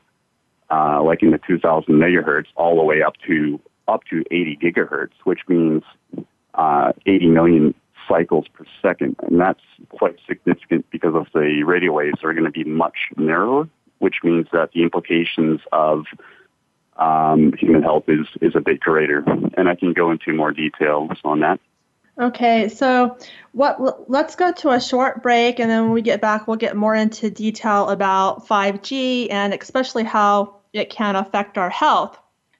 uh, 0.69 1.01
like 1.03 1.23
in 1.23 1.31
the 1.31 1.39
2000 1.47 1.93
megahertz 1.93 2.45
all 2.55 2.75
the 2.75 2.83
way 2.83 3.01
up 3.01 3.15
to 3.27 3.59
up 3.87 4.01
to 4.09 4.23
80 4.31 4.57
gigahertz, 4.61 5.13
which 5.23 5.41
means 5.47 5.83
uh, 6.55 6.93
80 7.05 7.27
million 7.27 7.75
cycles 8.07 8.47
per 8.47 8.65
second, 8.81 9.15
and 9.23 9.39
that's 9.39 9.61
quite 9.89 10.15
significant 10.27 10.85
because 10.91 11.15
of 11.15 11.27
the 11.33 11.63
radio 11.63 11.91
waves 11.91 12.23
are 12.23 12.33
going 12.33 12.45
to 12.45 12.51
be 12.51 12.63
much 12.63 13.09
narrower, 13.17 13.67
which 13.99 14.17
means 14.23 14.47
that 14.51 14.71
the 14.73 14.83
implications 14.83 15.61
of 15.71 16.05
um, 16.97 17.53
human 17.59 17.83
health 17.83 18.05
is 18.07 18.27
is 18.41 18.55
a 18.55 18.61
bit 18.61 18.79
greater. 18.79 19.19
And 19.57 19.67
I 19.67 19.75
can 19.75 19.93
go 19.93 20.11
into 20.11 20.33
more 20.33 20.51
details 20.51 21.11
on 21.23 21.39
that. 21.41 21.59
Okay, 22.17 22.69
so 22.69 23.17
what? 23.51 24.09
Let's 24.09 24.35
go 24.35 24.53
to 24.53 24.69
a 24.69 24.79
short 24.79 25.21
break, 25.21 25.59
and 25.59 25.69
then 25.69 25.83
when 25.83 25.91
we 25.91 26.01
get 26.01 26.21
back, 26.21 26.47
we'll 26.47 26.57
get 26.57 26.75
more 26.75 26.95
into 26.95 27.29
detail 27.29 27.89
about 27.89 28.47
5G 28.47 29.31
and 29.31 29.53
especially 29.53 30.03
how 30.03 30.55
it 30.71 30.89
can 30.89 31.15
affect 31.15 31.57
our 31.57 31.69
health. 31.69 32.17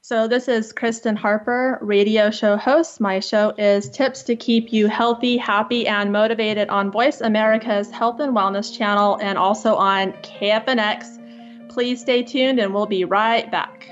So 0.07 0.27
this 0.27 0.47
is 0.47 0.71
Kristen 0.71 1.15
Harper, 1.15 1.79
radio 1.81 2.29
show 2.29 2.57
host. 2.57 3.01
My 3.01 3.19
show 3.19 3.55
is 3.57 3.89
Tips 3.89 4.21
to 4.25 4.35
Keep 4.35 4.71
You 4.71 4.85
Healthy, 4.85 5.35
Happy, 5.35 5.87
and 5.87 6.11
Motivated 6.11 6.69
on 6.69 6.91
Voice 6.91 7.21
America's 7.21 7.89
Health 7.89 8.19
and 8.19 8.35
Wellness 8.35 8.71
channel 8.71 9.17
and 9.19 9.35
also 9.35 9.73
on 9.73 10.11
KFNX. 10.21 11.69
Please 11.69 12.01
stay 12.01 12.21
tuned, 12.21 12.59
and 12.59 12.71
we'll 12.71 12.85
be 12.85 13.03
right 13.03 13.49
back. 13.49 13.87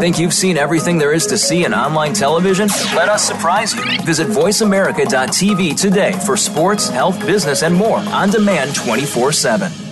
Think 0.00 0.18
you've 0.18 0.32
seen 0.32 0.56
everything 0.56 0.96
there 0.96 1.12
is 1.12 1.26
to 1.26 1.36
see 1.36 1.66
in 1.66 1.74
online 1.74 2.14
television? 2.14 2.68
Let 2.94 3.10
us 3.10 3.22
surprise 3.22 3.74
you. 3.74 3.82
Visit 4.06 4.28
VoiceAmerica.tv 4.28 5.78
today 5.78 6.12
for 6.24 6.38
sports, 6.38 6.88
health, 6.88 7.20
business, 7.26 7.62
and 7.62 7.74
more 7.74 7.98
on 7.98 8.30
demand 8.30 8.74
24 8.74 9.30
7. 9.30 9.83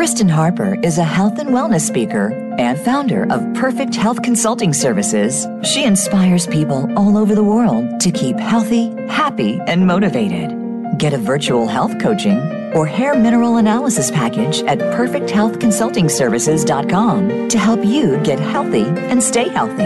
Kristen 0.00 0.30
Harper 0.30 0.78
is 0.82 0.96
a 0.96 1.04
health 1.04 1.38
and 1.38 1.50
wellness 1.50 1.82
speaker 1.82 2.32
and 2.58 2.80
founder 2.80 3.30
of 3.30 3.52
Perfect 3.52 3.94
Health 3.94 4.22
Consulting 4.22 4.72
Services. 4.72 5.46
She 5.62 5.84
inspires 5.84 6.46
people 6.46 6.90
all 6.98 7.18
over 7.18 7.34
the 7.34 7.44
world 7.44 8.00
to 8.00 8.10
keep 8.10 8.38
healthy, 8.38 8.94
happy, 9.08 9.60
and 9.66 9.86
motivated. 9.86 10.56
Get 10.96 11.12
a 11.12 11.18
virtual 11.18 11.68
health 11.68 12.00
coaching 12.00 12.38
or 12.72 12.86
hair 12.86 13.14
mineral 13.14 13.58
analysis 13.58 14.10
package 14.10 14.62
at 14.62 14.78
perfecthealthconsultingservices.com 14.78 17.48
to 17.48 17.58
help 17.58 17.84
you 17.84 18.16
get 18.22 18.40
healthy 18.40 18.84
and 18.84 19.22
stay 19.22 19.50
healthy. 19.50 19.84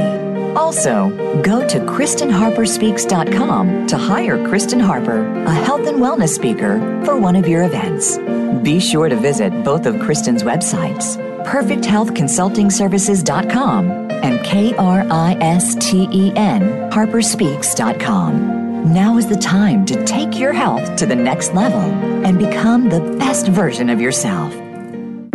Also, 0.54 1.08
go 1.42 1.66
to 1.66 1.80
KristenHarperSpeaks.com 1.80 3.88
to 3.88 3.98
hire 3.98 4.46
Kristen 4.46 4.78
Harper, 4.78 5.26
a 5.44 5.52
health 5.52 5.88
and 5.88 5.98
wellness 5.98 6.28
speaker, 6.28 6.78
for 7.04 7.18
one 7.18 7.34
of 7.34 7.48
your 7.48 7.64
events. 7.64 8.20
Be 8.64 8.80
sure 8.80 9.08
to 9.10 9.16
visit 9.16 9.52
both 9.62 9.84
of 9.84 10.00
Kristen's 10.00 10.42
websites, 10.42 11.18
perfecthealthconsultingservices.com 11.44 13.90
and 14.10 14.42
K 14.42 14.74
R 14.76 15.06
I 15.10 15.36
S 15.42 15.74
T 15.74 16.08
E 16.10 16.32
N 16.34 16.62
harperspeaks.com. 16.90 18.94
Now 18.94 19.18
is 19.18 19.26
the 19.26 19.36
time 19.36 19.84
to 19.84 20.02
take 20.06 20.38
your 20.38 20.54
health 20.54 20.96
to 20.96 21.04
the 21.04 21.14
next 21.14 21.52
level 21.52 21.82
and 22.24 22.38
become 22.38 22.88
the 22.88 23.02
best 23.18 23.48
version 23.48 23.90
of 23.90 24.00
yourself. 24.00 24.54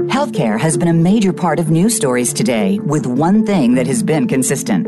Healthcare 0.10 0.60
has 0.60 0.76
been 0.76 0.88
a 0.88 0.94
major 0.94 1.32
part 1.32 1.60
of 1.60 1.70
news 1.70 1.96
stories 1.96 2.34
today, 2.34 2.80
with 2.80 3.06
one 3.06 3.46
thing 3.46 3.76
that 3.76 3.86
has 3.86 4.02
been 4.02 4.28
consistent 4.28 4.88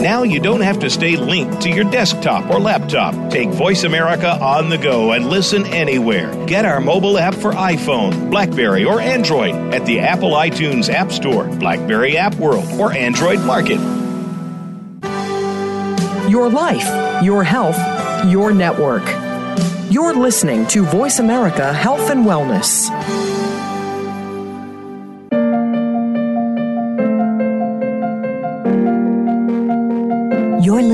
Now 0.00 0.22
you 0.22 0.40
don't 0.40 0.62
have 0.62 0.78
to 0.78 0.88
stay 0.88 1.16
linked 1.16 1.60
to 1.62 1.68
your 1.70 1.84
desktop 1.84 2.50
or 2.50 2.58
laptop. 2.58 3.30
Take 3.30 3.50
Voice 3.50 3.84
America 3.84 4.30
on 4.30 4.70
the 4.70 4.78
go 4.78 5.12
and 5.12 5.28
listen 5.28 5.66
anywhere. 5.66 6.34
Get 6.46 6.64
our 6.64 6.80
mobile 6.80 7.18
app 7.18 7.34
for 7.34 7.52
iPhone, 7.52 8.30
Blackberry, 8.30 8.86
or 8.86 8.98
Android 8.98 9.54
at 9.74 9.84
the 9.84 10.00
Apple 10.00 10.30
iTunes 10.30 10.88
App 10.88 11.12
Store, 11.12 11.44
Blackberry 11.44 12.16
App 12.16 12.34
World, 12.36 12.66
or 12.80 12.92
Android 12.94 13.40
Market. 13.40 13.78
Your 16.30 16.48
life, 16.48 17.22
your 17.22 17.44
health, 17.44 17.76
your 18.30 18.54
network. 18.54 19.04
You're 19.90 20.14
listening 20.14 20.66
to 20.68 20.82
Voice 20.84 21.18
America 21.18 21.74
Health 21.74 22.08
and 22.08 22.24
Wellness. 22.24 22.88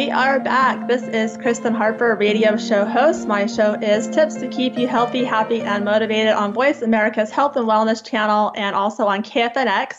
We 0.00 0.10
are 0.10 0.40
back. 0.40 0.88
This 0.88 1.02
is 1.02 1.36
Kristen 1.36 1.74
Harper, 1.74 2.14
radio 2.14 2.56
show 2.56 2.86
host. 2.86 3.28
My 3.28 3.44
show 3.44 3.74
is 3.74 4.08
Tips 4.08 4.36
to 4.36 4.48
Keep 4.48 4.78
You 4.78 4.88
Healthy, 4.88 5.24
Happy, 5.24 5.60
and 5.60 5.84
Motivated 5.84 6.32
on 6.32 6.54
Voice 6.54 6.80
America's 6.80 7.30
Health 7.30 7.54
and 7.56 7.68
Wellness 7.68 8.02
channel 8.02 8.50
and 8.56 8.74
also 8.74 9.06
on 9.06 9.22
KFNX. 9.22 9.96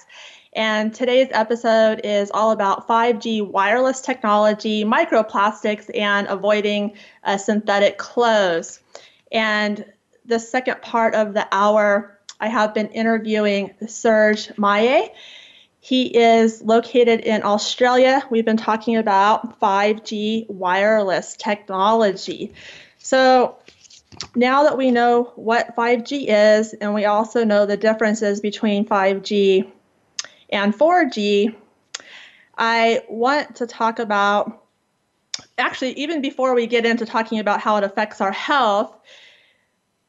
And 0.54 0.92
today's 0.92 1.28
episode 1.30 2.02
is 2.04 2.32
all 2.34 2.50
about 2.50 2.88
5G 2.88 3.48
wireless 3.48 4.02
technology, 4.02 4.84
microplastics, 4.84 5.96
and 5.96 6.26
avoiding 6.26 6.94
uh, 7.24 7.38
synthetic 7.38 8.00
clothes. 8.00 8.80
And 9.32 9.86
the 10.26 10.40
second 10.40 10.82
part 10.82 11.14
of 11.14 11.36
the 11.36 11.48
hour, 11.52 12.18
I 12.40 12.48
have 12.48 12.74
been 12.74 12.88
interviewing 12.88 13.76
Serge 13.86 14.48
Maillet. 14.58 15.12
He 15.84 16.16
is 16.16 16.62
located 16.62 17.22
in 17.22 17.44
Australia. 17.44 18.24
We've 18.30 18.46
been 18.46 18.56
talking 18.56 18.98
about 18.98 19.60
5G 19.60 20.48
wireless 20.48 21.36
technology. 21.36 22.54
So, 23.00 23.58
now 24.36 24.64
that 24.64 24.78
we 24.78 24.92
know 24.92 25.32
what 25.36 25.76
5G 25.76 26.26
is, 26.28 26.74
and 26.74 26.94
we 26.94 27.06
also 27.06 27.44
know 27.44 27.66
the 27.66 27.78
differences 27.78 28.42
between 28.42 28.86
5G 28.86 29.72
and 30.52 30.78
4G, 30.78 31.56
I 32.56 33.02
want 33.10 33.56
to 33.56 33.66
talk 33.66 33.98
about 33.98 34.64
actually, 35.58 35.94
even 35.94 36.22
before 36.22 36.54
we 36.54 36.68
get 36.68 36.86
into 36.86 37.08
talking 37.08 37.40
about 37.40 37.60
how 37.60 37.78
it 37.78 37.84
affects 37.84 38.22
our 38.22 38.32
health, 38.32 38.96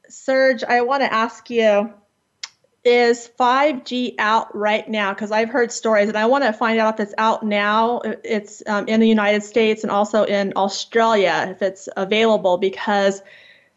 Serge, 0.07 0.63
I 0.65 0.83
want 0.83 1.03
to 1.03 1.11
ask 1.11 1.49
you 1.49 1.95
is 2.85 3.31
5G 3.39 4.17
out 4.19 4.55
right 4.57 4.89
now? 4.89 5.15
Because 5.15 5.31
I've 5.31 5.49
heard 5.49 5.71
stories 5.73 6.09
and 6.09 6.17
I 6.17 6.27
want 6.27 6.45
to 6.45 6.53
find 6.53 6.79
out 6.81 6.95
if 6.95 7.07
it's 7.07 7.15
out 7.19 7.45
now. 7.45 8.01
It's 8.05 8.63
um, 8.67 8.89
in 8.89 9.01
the 9.01 9.09
United 9.09 9.43
States 9.43 9.83
and 9.83 9.91
also 9.91 10.25
in 10.25 10.53
Australia 10.57 11.47
if 11.51 11.63
it's 11.63 11.89
available. 11.97 12.59
Because 12.59 13.23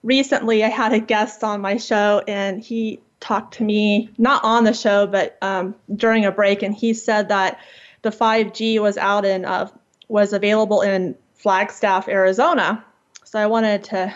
recently 0.04 0.64
I 0.64 0.70
had 0.70 0.94
a 0.94 1.00
guest 1.00 1.44
on 1.44 1.62
my 1.62 1.78
show 1.78 2.24
and 2.28 2.62
he 2.62 3.00
talked 3.20 3.56
to 3.56 3.64
me, 3.64 4.10
not 4.18 4.44
on 4.44 4.64
the 4.64 4.74
show, 4.74 5.08
but 5.08 5.38
um, 5.42 5.76
during 5.94 6.26
a 6.26 6.32
break, 6.32 6.62
and 6.62 6.76
he 6.76 6.94
said 6.94 7.30
that 7.30 7.60
the 8.04 8.12
5G 8.12 8.80
was 8.80 8.98
out 8.98 9.26
in, 9.26 9.46
uh, 9.46 9.70
was 10.08 10.34
available 10.34 10.82
in 10.82 11.16
Flagstaff, 11.34 12.08
Arizona. 12.08 12.86
So 13.24 13.40
I 13.40 13.48
wanted 13.48 13.86
to 13.86 14.14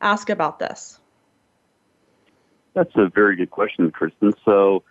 ask 0.00 0.30
about 0.30 0.58
this. 0.58 0.98
That's 2.76 2.94
a 2.94 3.08
very 3.08 3.36
good 3.36 3.50
question, 3.50 3.90
Kristen. 3.90 4.34
So 4.44 4.82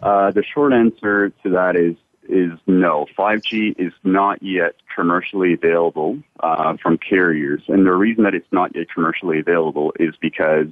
uh, 0.00 0.30
the 0.30 0.44
short 0.44 0.72
answer 0.72 1.30
to 1.42 1.50
that 1.50 1.74
is 1.74 1.96
is 2.28 2.52
no. 2.66 3.06
5G 3.18 3.74
is 3.76 3.92
not 4.04 4.40
yet 4.40 4.76
commercially 4.94 5.54
available 5.54 6.18
uh, 6.40 6.76
from 6.76 6.96
carriers, 6.96 7.62
and 7.66 7.84
the 7.84 7.92
reason 7.92 8.22
that 8.22 8.34
it's 8.34 8.52
not 8.52 8.76
yet 8.76 8.86
commercially 8.94 9.40
available 9.40 9.92
is 9.98 10.14
because 10.20 10.68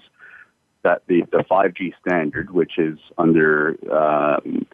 that 0.82 1.02
the, 1.08 1.22
the 1.32 1.44
5G 1.50 1.94
standard, 2.00 2.50
which 2.50 2.78
is 2.78 2.98
under 3.18 3.70
um, 3.90 4.66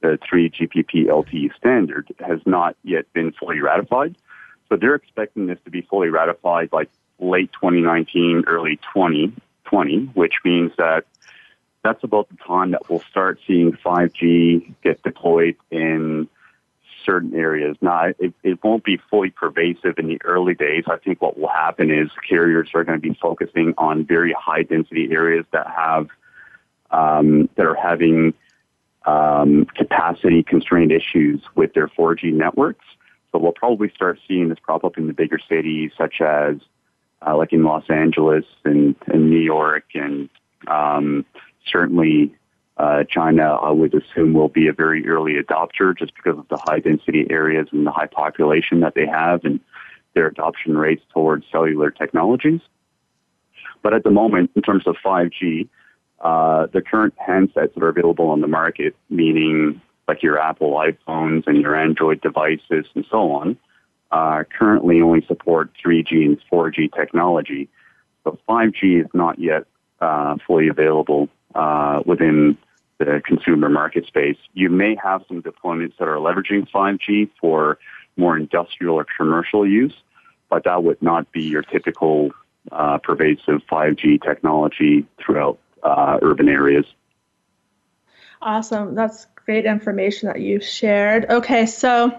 the 0.00 0.18
3GPP 0.32 1.06
LTE 1.06 1.54
standard, 1.56 2.08
has 2.18 2.40
not 2.44 2.74
yet 2.82 3.04
been 3.12 3.30
fully 3.32 3.60
ratified. 3.60 4.16
So 4.68 4.76
they're 4.76 4.96
expecting 4.96 5.46
this 5.46 5.58
to 5.64 5.70
be 5.70 5.82
fully 5.82 6.08
ratified 6.08 6.70
like 6.72 6.90
late 7.20 7.52
2019, 7.52 8.44
early 8.48 8.76
2020, 8.94 10.10
which 10.14 10.34
means 10.44 10.72
that 10.76 11.04
that's 11.82 12.04
about 12.04 12.28
the 12.28 12.36
time 12.36 12.72
that 12.72 12.88
we'll 12.90 13.00
start 13.00 13.40
seeing 13.46 13.72
5G 13.72 14.74
get 14.82 15.02
deployed 15.02 15.56
in 15.70 16.28
certain 17.04 17.34
areas. 17.34 17.76
Now, 17.80 18.12
it, 18.18 18.34
it 18.42 18.62
won't 18.62 18.84
be 18.84 18.98
fully 19.10 19.30
pervasive 19.30 19.98
in 19.98 20.06
the 20.06 20.20
early 20.22 20.54
days. 20.54 20.84
I 20.86 20.96
think 20.96 21.22
what 21.22 21.38
will 21.38 21.48
happen 21.48 21.90
is 21.90 22.10
carriers 22.28 22.70
are 22.74 22.84
going 22.84 23.00
to 23.00 23.08
be 23.08 23.18
focusing 23.20 23.74
on 23.78 24.04
very 24.04 24.34
high 24.38 24.62
density 24.62 25.08
areas 25.10 25.46
that 25.52 25.66
have 25.66 26.08
um, 26.90 27.48
that 27.56 27.64
are 27.64 27.76
having 27.76 28.34
um, 29.06 29.64
capacity 29.76 30.42
constrained 30.42 30.92
issues 30.92 31.40
with 31.54 31.72
their 31.72 31.88
4G 31.88 32.32
networks. 32.32 32.84
So 33.32 33.38
we'll 33.38 33.52
probably 33.52 33.90
start 33.94 34.18
seeing 34.26 34.48
this 34.48 34.58
crop 34.58 34.84
up 34.84 34.98
in 34.98 35.06
the 35.06 35.12
bigger 35.12 35.38
cities, 35.48 35.92
such 35.96 36.20
as 36.20 36.56
uh, 37.24 37.36
like 37.36 37.52
in 37.52 37.62
Los 37.62 37.88
Angeles 37.88 38.44
and, 38.64 38.96
and 39.06 39.30
New 39.30 39.38
York 39.38 39.84
and 39.94 40.28
um, 40.66 41.24
certainly 41.66 42.34
uh, 42.80 43.04
China, 43.04 43.56
I 43.56 43.70
would 43.70 43.94
assume, 43.94 44.32
will 44.32 44.48
be 44.48 44.66
a 44.68 44.72
very 44.72 45.06
early 45.06 45.34
adopter 45.34 45.96
just 45.96 46.14
because 46.14 46.38
of 46.38 46.48
the 46.48 46.56
high 46.56 46.78
density 46.78 47.26
areas 47.28 47.68
and 47.72 47.86
the 47.86 47.90
high 47.90 48.06
population 48.06 48.80
that 48.80 48.94
they 48.94 49.06
have 49.06 49.44
and 49.44 49.60
their 50.14 50.26
adoption 50.26 50.78
rates 50.78 51.02
towards 51.12 51.44
cellular 51.52 51.90
technologies. 51.90 52.60
But 53.82 53.92
at 53.92 54.02
the 54.02 54.10
moment, 54.10 54.52
in 54.56 54.62
terms 54.62 54.86
of 54.86 54.96
5G, 55.04 55.68
uh, 56.20 56.68
the 56.72 56.80
current 56.80 57.14
handsets 57.16 57.74
that 57.74 57.82
are 57.82 57.88
available 57.88 58.30
on 58.30 58.40
the 58.40 58.48
market, 58.48 58.96
meaning 59.10 59.80
like 60.08 60.22
your 60.22 60.38
Apple 60.38 60.72
iPhones 60.72 61.46
and 61.46 61.60
your 61.60 61.76
Android 61.76 62.20
devices 62.22 62.86
and 62.94 63.04
so 63.10 63.30
on, 63.32 63.58
uh, 64.10 64.44
currently 64.58 65.02
only 65.02 65.24
support 65.26 65.70
3G 65.84 66.24
and 66.24 66.38
4G 66.50 66.92
technology. 66.94 67.68
So 68.24 68.38
5G 68.48 69.04
is 69.04 69.10
not 69.14 69.38
yet 69.38 69.64
uh, 70.00 70.36
fully 70.46 70.68
available 70.68 71.28
uh, 71.54 72.02
within 72.04 72.56
the 72.98 73.22
consumer 73.24 73.68
market 73.68 74.06
space. 74.06 74.36
You 74.52 74.68
may 74.68 74.96
have 75.02 75.22
some 75.26 75.42
deployments 75.42 75.96
that 75.98 76.06
are 76.06 76.16
leveraging 76.16 76.68
5G 76.70 77.30
for 77.40 77.78
more 78.16 78.36
industrial 78.36 78.96
or 78.96 79.06
commercial 79.16 79.66
use, 79.66 79.94
but 80.48 80.64
that 80.64 80.84
would 80.84 81.00
not 81.00 81.32
be 81.32 81.42
your 81.42 81.62
typical 81.62 82.30
uh, 82.70 82.98
pervasive 82.98 83.62
5G 83.70 84.22
technology 84.22 85.06
throughout 85.18 85.58
uh, 85.82 86.18
urban 86.22 86.48
areas. 86.48 86.84
Awesome. 88.42 88.94
That's 88.94 89.26
great 89.46 89.66
information 89.66 90.28
that 90.28 90.40
you 90.40 90.60
shared. 90.60 91.26
Okay, 91.28 91.66
so 91.66 92.18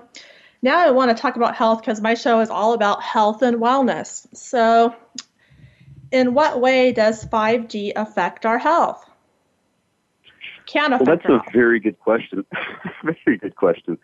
now 0.62 0.80
I 0.80 0.92
want 0.92 1.16
to 1.16 1.20
talk 1.20 1.36
about 1.36 1.56
health 1.56 1.82
because 1.82 2.02
my 2.02 2.14
show 2.14 2.40
is 2.40 2.50
all 2.50 2.74
about 2.74 3.02
health 3.02 3.42
and 3.42 3.58
wellness. 3.58 4.28
So, 4.36 4.96
in 6.12 6.34
what 6.34 6.60
way 6.60 6.92
does 6.92 7.26
5G 7.26 7.94
affect 7.96 8.46
our 8.46 8.58
health? 8.58 9.06
Well, 10.97 11.05
that's 11.05 11.26
a 11.26 11.41
very 11.51 11.80
good 11.80 11.99
question. 11.99 12.45
very 13.26 13.38
good 13.38 13.55
question. 13.55 13.97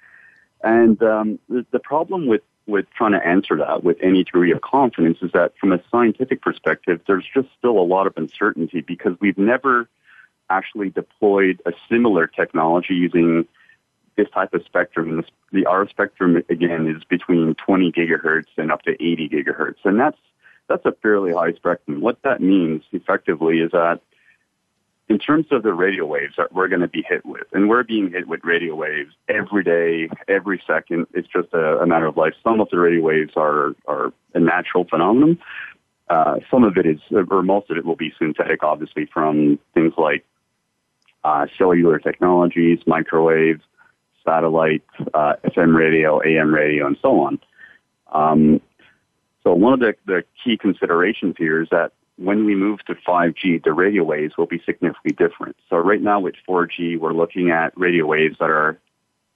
And 0.63 1.01
um, 1.03 1.39
the, 1.49 1.65
the 1.71 1.79
problem 1.79 2.27
with, 2.27 2.41
with 2.65 2.85
trying 2.95 3.13
to 3.13 3.25
answer 3.25 3.57
that 3.57 3.83
with 3.83 3.97
any 4.01 4.23
degree 4.23 4.51
of 4.51 4.61
confidence 4.61 5.19
is 5.21 5.31
that 5.33 5.53
from 5.59 5.71
a 5.71 5.79
scientific 5.91 6.41
perspective, 6.41 7.01
there's 7.07 7.25
just 7.33 7.47
still 7.57 7.77
a 7.79 7.85
lot 7.85 8.07
of 8.07 8.13
uncertainty 8.17 8.81
because 8.81 9.13
we've 9.21 9.37
never 9.37 9.87
actually 10.49 10.89
deployed 10.89 11.61
a 11.65 11.71
similar 11.89 12.27
technology 12.27 12.93
using 12.93 13.47
this 14.15 14.27
type 14.33 14.53
of 14.53 14.63
spectrum. 14.65 15.23
The 15.51 15.65
R 15.65 15.87
spectrum, 15.87 16.43
again, 16.49 16.87
is 16.87 17.03
between 17.03 17.53
20 17.55 17.91
gigahertz 17.91 18.47
and 18.57 18.71
up 18.71 18.81
to 18.83 18.91
80 18.91 19.29
gigahertz. 19.29 19.77
And 19.85 19.99
that's, 19.99 20.17
that's 20.67 20.85
a 20.85 20.91
fairly 21.03 21.33
high 21.33 21.53
spectrum. 21.53 22.01
What 22.01 22.21
that 22.23 22.41
means 22.41 22.83
effectively 22.91 23.59
is 23.59 23.71
that 23.71 24.01
in 25.09 25.17
terms 25.17 25.45
of 25.51 25.63
the 25.63 25.73
radio 25.73 26.05
waves 26.05 26.33
that 26.37 26.53
we're 26.53 26.67
going 26.67 26.81
to 26.81 26.87
be 26.87 27.03
hit 27.07 27.25
with, 27.25 27.47
and 27.53 27.69
we're 27.69 27.83
being 27.83 28.11
hit 28.11 28.27
with 28.27 28.41
radio 28.43 28.75
waves 28.75 29.13
every 29.29 29.63
day, 29.63 30.09
every 30.27 30.61
second. 30.67 31.07
It's 31.13 31.27
just 31.27 31.53
a, 31.53 31.79
a 31.79 31.87
matter 31.87 32.05
of 32.05 32.17
life. 32.17 32.33
Some 32.43 32.59
of 32.59 32.69
the 32.69 32.79
radio 32.79 33.01
waves 33.01 33.33
are 33.35 33.73
are 33.87 34.11
a 34.33 34.39
natural 34.39 34.85
phenomenon. 34.85 35.39
Uh, 36.09 36.35
some 36.49 36.63
of 36.63 36.77
it 36.77 36.85
is, 36.85 36.99
or 37.11 37.43
most 37.43 37.69
of 37.69 37.77
it 37.77 37.85
will 37.85 37.95
be 37.95 38.13
synthetic, 38.17 38.63
obviously, 38.63 39.05
from 39.05 39.59
things 39.73 39.93
like 39.97 40.25
uh, 41.23 41.47
cellular 41.57 41.99
technologies, 41.99 42.79
microwave, 42.85 43.61
satellite, 44.25 44.83
uh, 45.13 45.33
FM 45.43 45.75
radio, 45.75 46.21
AM 46.21 46.53
radio, 46.53 46.87
and 46.87 46.97
so 47.01 47.19
on. 47.21 47.39
Um, 48.11 48.61
so 49.43 49.53
one 49.53 49.73
of 49.73 49.79
the, 49.79 49.95
the 50.05 50.23
key 50.43 50.57
considerations 50.57 51.35
here 51.37 51.61
is 51.61 51.69
that 51.71 51.91
when 52.17 52.45
we 52.45 52.55
move 52.55 52.83
to 52.85 52.95
5G, 52.95 53.63
the 53.63 53.73
radio 53.73 54.03
waves 54.03 54.37
will 54.37 54.47
be 54.47 54.61
significantly 54.65 55.11
different. 55.11 55.55
So 55.69 55.77
right 55.77 56.01
now 56.01 56.19
with 56.19 56.35
4G, 56.47 56.99
we're 56.99 57.13
looking 57.13 57.51
at 57.51 57.77
radio 57.77 58.05
waves 58.05 58.37
that 58.39 58.49
are 58.49 58.79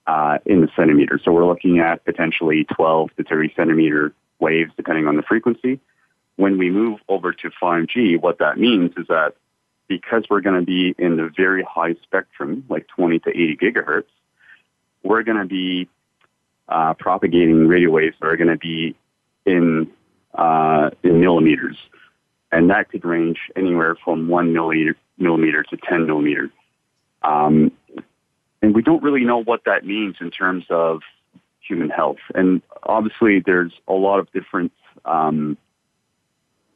uh, 0.07 0.39
in 0.45 0.61
the 0.61 0.69
centimeters. 0.75 1.21
So 1.23 1.31
we're 1.31 1.45
looking 1.45 1.79
at 1.79 2.03
potentially 2.05 2.65
12 2.75 3.15
to 3.17 3.23
30 3.23 3.53
centimeter 3.55 4.13
waves, 4.39 4.71
depending 4.75 5.07
on 5.07 5.15
the 5.15 5.21
frequency. 5.21 5.79
When 6.37 6.57
we 6.57 6.71
move 6.71 6.99
over 7.07 7.33
to 7.33 7.51
5G, 7.61 8.19
what 8.19 8.39
that 8.39 8.57
means 8.57 8.93
is 8.97 9.07
that 9.07 9.35
because 9.87 10.23
we're 10.29 10.41
going 10.41 10.59
to 10.59 10.65
be 10.65 10.95
in 10.97 11.17
the 11.17 11.29
very 11.35 11.63
high 11.63 11.95
spectrum, 12.01 12.65
like 12.67 12.87
20 12.87 13.19
to 13.19 13.29
80 13.29 13.57
gigahertz, 13.57 14.05
we're 15.03 15.21
going 15.23 15.37
to 15.37 15.45
be 15.45 15.87
uh, 16.67 16.95
propagating 16.95 17.67
radio 17.67 17.91
waves 17.91 18.15
that 18.21 18.27
are 18.27 18.37
going 18.37 18.49
to 18.49 18.57
be 18.57 18.95
in 19.45 19.91
uh, 20.33 20.91
in 21.03 21.19
millimeters 21.19 21.75
and 22.51 22.69
that 22.69 22.89
could 22.89 23.05
range 23.05 23.39
anywhere 23.55 23.95
from 24.03 24.27
one 24.27 24.53
millimeter, 24.53 24.95
millimeter 25.17 25.63
to 25.63 25.77
10 25.77 26.05
millimeter. 26.05 26.49
Um, 27.23 27.71
and 28.61 28.75
we 28.75 28.81
don't 28.81 29.03
really 29.03 29.23
know 29.23 29.41
what 29.41 29.61
that 29.65 29.85
means 29.85 30.17
in 30.19 30.31
terms 30.31 30.65
of 30.69 31.01
human 31.65 31.89
health. 31.89 32.17
And 32.35 32.61
obviously, 32.83 33.41
there's 33.45 33.73
a 33.87 33.93
lot 33.93 34.19
of 34.19 34.31
different 34.31 34.71
um, 35.05 35.57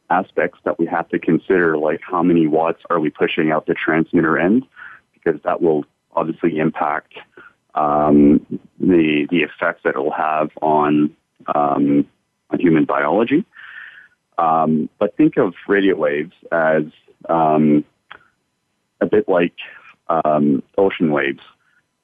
aspects 0.10 0.60
that 0.64 0.80
we 0.80 0.86
have 0.86 1.10
to 1.10 1.20
consider, 1.20 1.78
like 1.78 2.00
how 2.02 2.24
many 2.24 2.48
watts 2.48 2.82
are 2.90 3.00
we 3.00 3.10
pushing 3.10 3.52
out 3.52 3.66
the 3.66 3.74
transmitter 3.74 4.38
end, 4.38 4.66
because 5.14 5.42
that 5.44 5.62
will 5.62 5.86
obviously 6.14 6.58
impact 6.58 7.14
um, 7.76 8.46
the 8.80 9.28
the 9.30 9.42
effects 9.42 9.82
that 9.84 9.96
it 9.96 10.00
will 10.00 10.14
have 10.14 10.50
on 10.62 11.16
um, 11.54 12.08
on 12.50 12.60
human 12.60 12.86
biology. 12.86 13.46
Um, 14.38 14.90
but 15.00 15.16
think 15.18 15.38
of 15.38 15.54
radio 15.68 15.96
waves 15.96 16.34
as 16.52 16.84
um, 17.30 17.86
a 19.02 19.06
bit 19.06 19.28
like 19.28 19.56
um, 20.08 20.64
ocean 20.78 21.12
waves. 21.12 21.42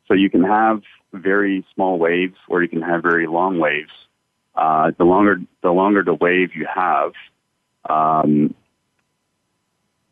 So 0.07 0.13
you 0.13 0.29
can 0.29 0.43
have 0.43 0.81
very 1.13 1.65
small 1.73 1.97
waves, 1.97 2.37
or 2.47 2.61
you 2.61 2.69
can 2.69 2.81
have 2.81 3.01
very 3.01 3.27
long 3.27 3.59
waves. 3.59 3.91
Uh, 4.55 4.91
the 4.97 5.05
longer 5.05 5.37
the 5.61 5.71
longer 5.71 6.03
the 6.03 6.13
wave 6.13 6.55
you 6.55 6.67
have, 6.73 7.13
um, 7.89 8.53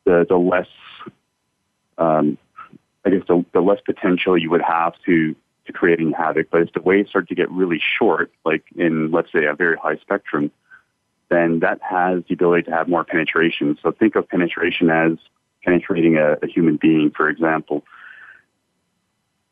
the 0.05 0.25
the 0.27 0.37
less 0.37 0.67
um, 1.97 2.37
I 3.05 3.09
guess 3.09 3.21
the, 3.27 3.45
the 3.53 3.61
less 3.61 3.79
potential 3.85 4.37
you 4.37 4.49
would 4.49 4.61
have 4.61 4.93
to 5.05 5.35
to 5.65 5.73
creating 5.73 6.13
havoc. 6.13 6.49
But 6.49 6.61
if 6.61 6.73
the 6.73 6.81
waves 6.81 7.09
start 7.09 7.27
to 7.29 7.35
get 7.35 7.51
really 7.51 7.81
short, 7.97 8.31
like 8.45 8.63
in 8.75 9.11
let's 9.11 9.31
say 9.31 9.45
a 9.45 9.53
very 9.53 9.77
high 9.77 9.97
spectrum, 9.97 10.51
then 11.29 11.59
that 11.59 11.79
has 11.81 12.23
the 12.27 12.33
ability 12.33 12.63
to 12.63 12.71
have 12.71 12.87
more 12.87 13.03
penetration. 13.03 13.77
So 13.81 13.91
think 13.91 14.15
of 14.15 14.27
penetration 14.27 14.89
as 14.89 15.17
penetrating 15.63 16.17
a, 16.17 16.33
a 16.41 16.47
human 16.47 16.77
being, 16.77 17.11
for 17.11 17.29
example. 17.29 17.83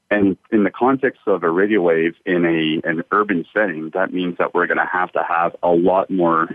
And 0.09 0.37
in 0.51 0.63
the 0.63 0.71
context 0.71 1.21
of 1.27 1.43
a 1.43 1.49
radio 1.49 1.81
wave 1.81 2.15
in 2.25 2.45
a 2.45 2.87
an 2.87 3.03
urban 3.11 3.45
setting, 3.53 3.91
that 3.93 4.13
means 4.13 4.37
that 4.37 4.53
we're 4.53 4.67
going 4.67 4.77
to 4.77 4.85
have 4.85 5.11
to 5.13 5.23
have 5.27 5.55
a 5.61 5.69
lot 5.69 6.09
more 6.09 6.47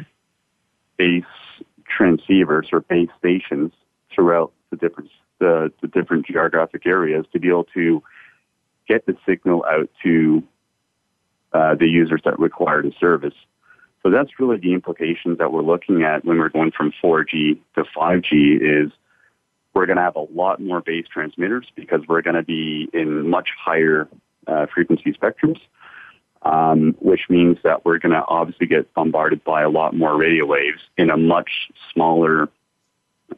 base 0.97 1.25
transceivers 1.99 2.73
or 2.73 2.81
base 2.81 3.11
stations 3.19 3.73
throughout 4.15 4.53
the 4.71 4.77
different 4.77 5.11
the, 5.39 5.73
the 5.83 5.89
different 5.89 6.27
geographic 6.27 6.87
areas 6.87 7.27
to 7.33 7.41
be 7.41 7.49
able 7.49 7.65
to 7.75 8.03
get 8.89 9.05
the 9.07 9.17
signal 9.27 9.65
out 9.69 9.91
to 10.03 10.43
uh, 11.53 11.75
the 11.75 11.87
users 11.87 12.23
that 12.25 12.39
require 12.39 12.81
the 12.81 12.93
service. 12.99 13.35
So 14.03 14.11
that's 14.11 14.31
really 14.41 14.59
the 14.59 14.73
implications 14.73 15.39
that 15.39 15.53
we're 15.53 15.63
looking 15.63 16.03
at 16.03 16.25
when 16.25 16.39
we're 16.39 16.49
going 16.49 16.73
from 16.73 16.93
4G 17.03 17.59
to 17.77 17.85
5G 17.97 18.87
is 18.87 18.93
we're 19.75 19.87
going 19.87 19.97
to 19.97 20.03
have 20.03 20.17
a 20.17 20.27
lot 20.35 20.61
more 20.61 20.81
base 20.81 21.07
transmitters 21.11 21.67
because 21.77 22.01
we're 22.09 22.23
going 22.23 22.37
to 22.37 22.43
be 22.43 22.89
in 22.93 23.29
much 23.29 23.51
higher 23.59 24.09
uh, 24.47 24.67
frequency 24.73 25.13
spectrums, 25.13 25.61
um, 26.43 26.97
which 26.99 27.23
means 27.31 27.59
that 27.63 27.85
we're 27.85 27.99
going 27.99 28.13
to 28.13 28.25
obviously 28.27 28.67
get 28.67 28.93
bombarded 28.93 29.45
by 29.45 29.63
a 29.63 29.71
lot 29.71 29.95
more 29.95 30.17
radio 30.17 30.45
waves 30.45 30.81
in 30.99 31.09
a 31.09 31.17
much 31.17 31.51
smaller 31.93 32.49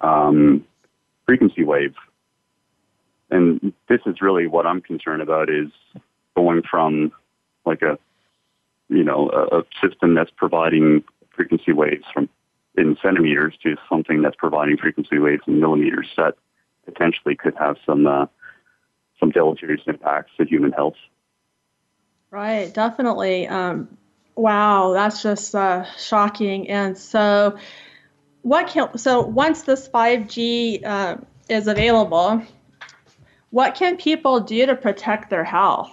um, 0.00 0.64
frequency 1.26 1.62
wave. 1.62 1.94
And 3.30 3.72
this 3.88 4.00
is 4.06 4.20
really 4.20 4.46
what 4.46 4.66
I'm 4.66 4.80
concerned 4.80 5.22
about 5.22 5.50
is 5.50 5.68
going 6.34 6.62
from 6.68 7.12
like 7.64 7.82
a, 7.82 7.98
you 8.88 9.04
know, 9.04 9.30
a, 9.30 9.60
a 9.60 9.64
system 9.82 10.14
that's 10.14 10.30
providing 10.36 11.04
frequency 11.34 11.72
waves 11.72 12.04
from 12.12 12.28
in 12.76 12.96
centimeters 13.00 13.54
to 13.62 13.76
something 13.88 14.22
that's 14.22 14.36
providing 14.36 14.76
frequency 14.76 15.18
waves 15.18 15.42
in 15.46 15.60
millimeters 15.60 16.08
that 16.16 16.34
potentially 16.84 17.36
could 17.36 17.54
have 17.56 17.76
some 17.86 18.06
uh, 18.06 18.26
some 19.20 19.30
deleterious 19.30 19.82
impacts 19.86 20.32
to 20.36 20.44
human 20.44 20.72
health. 20.72 20.96
Right, 22.30 22.72
definitely. 22.74 23.46
Um, 23.46 23.96
wow, 24.34 24.92
that's 24.92 25.22
just 25.22 25.54
uh, 25.54 25.84
shocking. 25.96 26.68
And 26.68 26.98
so, 26.98 27.56
what 28.42 28.66
can 28.66 28.98
so 28.98 29.22
once 29.22 29.62
this 29.62 29.88
5G 29.88 30.84
uh, 30.84 31.16
is 31.48 31.68
available, 31.68 32.42
what 33.50 33.76
can 33.76 33.96
people 33.96 34.40
do 34.40 34.66
to 34.66 34.74
protect 34.74 35.30
their 35.30 35.44
health? 35.44 35.92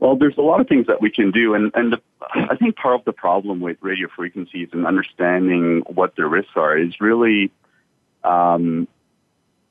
Well, 0.00 0.16
there's 0.16 0.38
a 0.38 0.42
lot 0.42 0.60
of 0.60 0.66
things 0.66 0.86
that 0.86 1.02
we 1.02 1.10
can 1.10 1.30
do, 1.30 1.54
and 1.54 1.70
and 1.74 1.92
the, 1.92 2.00
I 2.32 2.56
think 2.56 2.76
part 2.76 2.94
of 2.94 3.04
the 3.04 3.12
problem 3.12 3.60
with 3.60 3.76
radio 3.82 4.08
frequencies 4.08 4.70
and 4.72 4.86
understanding 4.86 5.82
what 5.86 6.16
their 6.16 6.26
risks 6.26 6.52
are 6.56 6.76
is 6.76 7.00
really 7.00 7.52
um, 8.24 8.88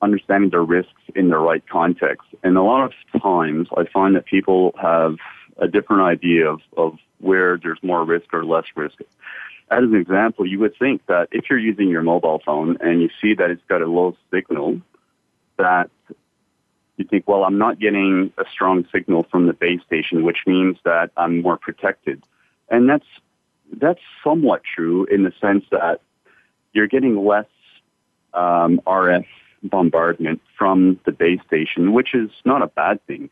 understanding 0.00 0.50
the 0.50 0.60
risks 0.60 1.02
in 1.16 1.30
the 1.30 1.38
right 1.38 1.66
context. 1.68 2.28
And 2.44 2.56
a 2.56 2.62
lot 2.62 2.84
of 2.84 3.20
times, 3.20 3.68
I 3.76 3.84
find 3.92 4.14
that 4.14 4.24
people 4.24 4.72
have 4.80 5.16
a 5.58 5.66
different 5.66 6.02
idea 6.02 6.48
of, 6.48 6.60
of 6.76 6.98
where 7.18 7.58
there's 7.58 7.82
more 7.82 8.04
risk 8.04 8.32
or 8.32 8.44
less 8.44 8.64
risk. 8.76 9.00
As 9.70 9.82
an 9.82 9.94
example, 9.94 10.46
you 10.46 10.60
would 10.60 10.76
think 10.78 11.04
that 11.06 11.28
if 11.32 11.50
you're 11.50 11.58
using 11.58 11.88
your 11.88 12.02
mobile 12.02 12.40
phone 12.44 12.78
and 12.80 13.02
you 13.02 13.10
see 13.20 13.34
that 13.34 13.50
it's 13.50 13.62
got 13.68 13.82
a 13.82 13.86
low 13.86 14.16
signal, 14.32 14.80
that 15.58 15.90
you 17.00 17.06
think, 17.06 17.26
well, 17.26 17.44
I'm 17.44 17.58
not 17.58 17.80
getting 17.80 18.32
a 18.38 18.44
strong 18.52 18.86
signal 18.92 19.26
from 19.30 19.46
the 19.46 19.52
base 19.52 19.80
station, 19.86 20.22
which 20.22 20.40
means 20.46 20.76
that 20.84 21.10
I'm 21.16 21.42
more 21.42 21.56
protected. 21.56 22.22
And 22.68 22.88
that's 22.88 23.06
that's 23.72 24.00
somewhat 24.22 24.62
true 24.62 25.06
in 25.06 25.22
the 25.22 25.32
sense 25.40 25.64
that 25.70 26.00
you're 26.72 26.86
getting 26.86 27.24
less 27.24 27.46
um, 28.34 28.80
RF 28.86 29.26
bombardment 29.62 30.40
from 30.58 31.00
the 31.06 31.12
base 31.12 31.40
station, 31.46 31.92
which 31.92 32.14
is 32.14 32.30
not 32.44 32.62
a 32.62 32.66
bad 32.66 33.04
thing. 33.06 33.30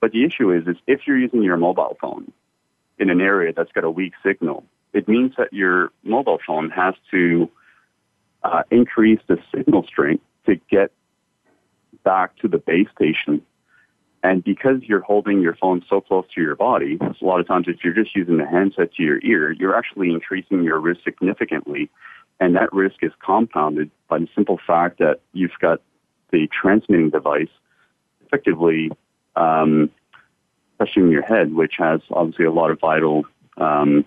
But 0.00 0.12
the 0.12 0.24
issue 0.24 0.52
is, 0.52 0.66
is 0.66 0.76
if 0.86 1.00
you're 1.06 1.18
using 1.18 1.42
your 1.42 1.56
mobile 1.56 1.96
phone 2.00 2.32
in 2.98 3.10
an 3.10 3.20
area 3.20 3.52
that's 3.54 3.72
got 3.72 3.84
a 3.84 3.90
weak 3.90 4.12
signal, 4.22 4.64
it 4.92 5.08
means 5.08 5.34
that 5.36 5.52
your 5.52 5.90
mobile 6.04 6.38
phone 6.46 6.70
has 6.70 6.94
to 7.10 7.50
uh, 8.44 8.62
increase 8.70 9.20
the 9.26 9.38
signal 9.54 9.84
strength 9.84 10.22
to 10.46 10.56
get 10.70 10.92
back 12.04 12.36
to 12.38 12.48
the 12.48 12.58
base 12.58 12.88
station. 12.94 13.42
And 14.22 14.42
because 14.42 14.82
you're 14.82 15.02
holding 15.02 15.42
your 15.42 15.54
phone 15.54 15.84
so 15.88 16.00
close 16.00 16.24
to 16.34 16.40
your 16.40 16.56
body, 16.56 16.98
a 17.00 17.24
lot 17.24 17.40
of 17.40 17.46
times 17.46 17.66
if 17.68 17.84
you're 17.84 17.92
just 17.92 18.16
using 18.16 18.38
the 18.38 18.46
handset 18.46 18.94
to 18.94 19.02
your 19.02 19.20
ear, 19.22 19.52
you're 19.52 19.76
actually 19.76 20.10
increasing 20.10 20.62
your 20.62 20.80
risk 20.80 21.02
significantly. 21.04 21.90
And 22.40 22.56
that 22.56 22.72
risk 22.72 22.96
is 23.02 23.12
compounded 23.22 23.90
by 24.08 24.18
the 24.18 24.28
simple 24.34 24.58
fact 24.66 24.98
that 24.98 25.20
you've 25.32 25.58
got 25.60 25.80
the 26.30 26.48
transmitting 26.48 27.10
device 27.10 27.50
effectively 28.24 28.90
um, 29.36 29.90
touching 30.78 31.10
your 31.10 31.22
head, 31.22 31.54
which 31.54 31.74
has 31.78 32.00
obviously 32.10 32.44
a 32.44 32.50
lot 32.50 32.70
of 32.70 32.80
vital 32.80 33.24
um, 33.58 34.04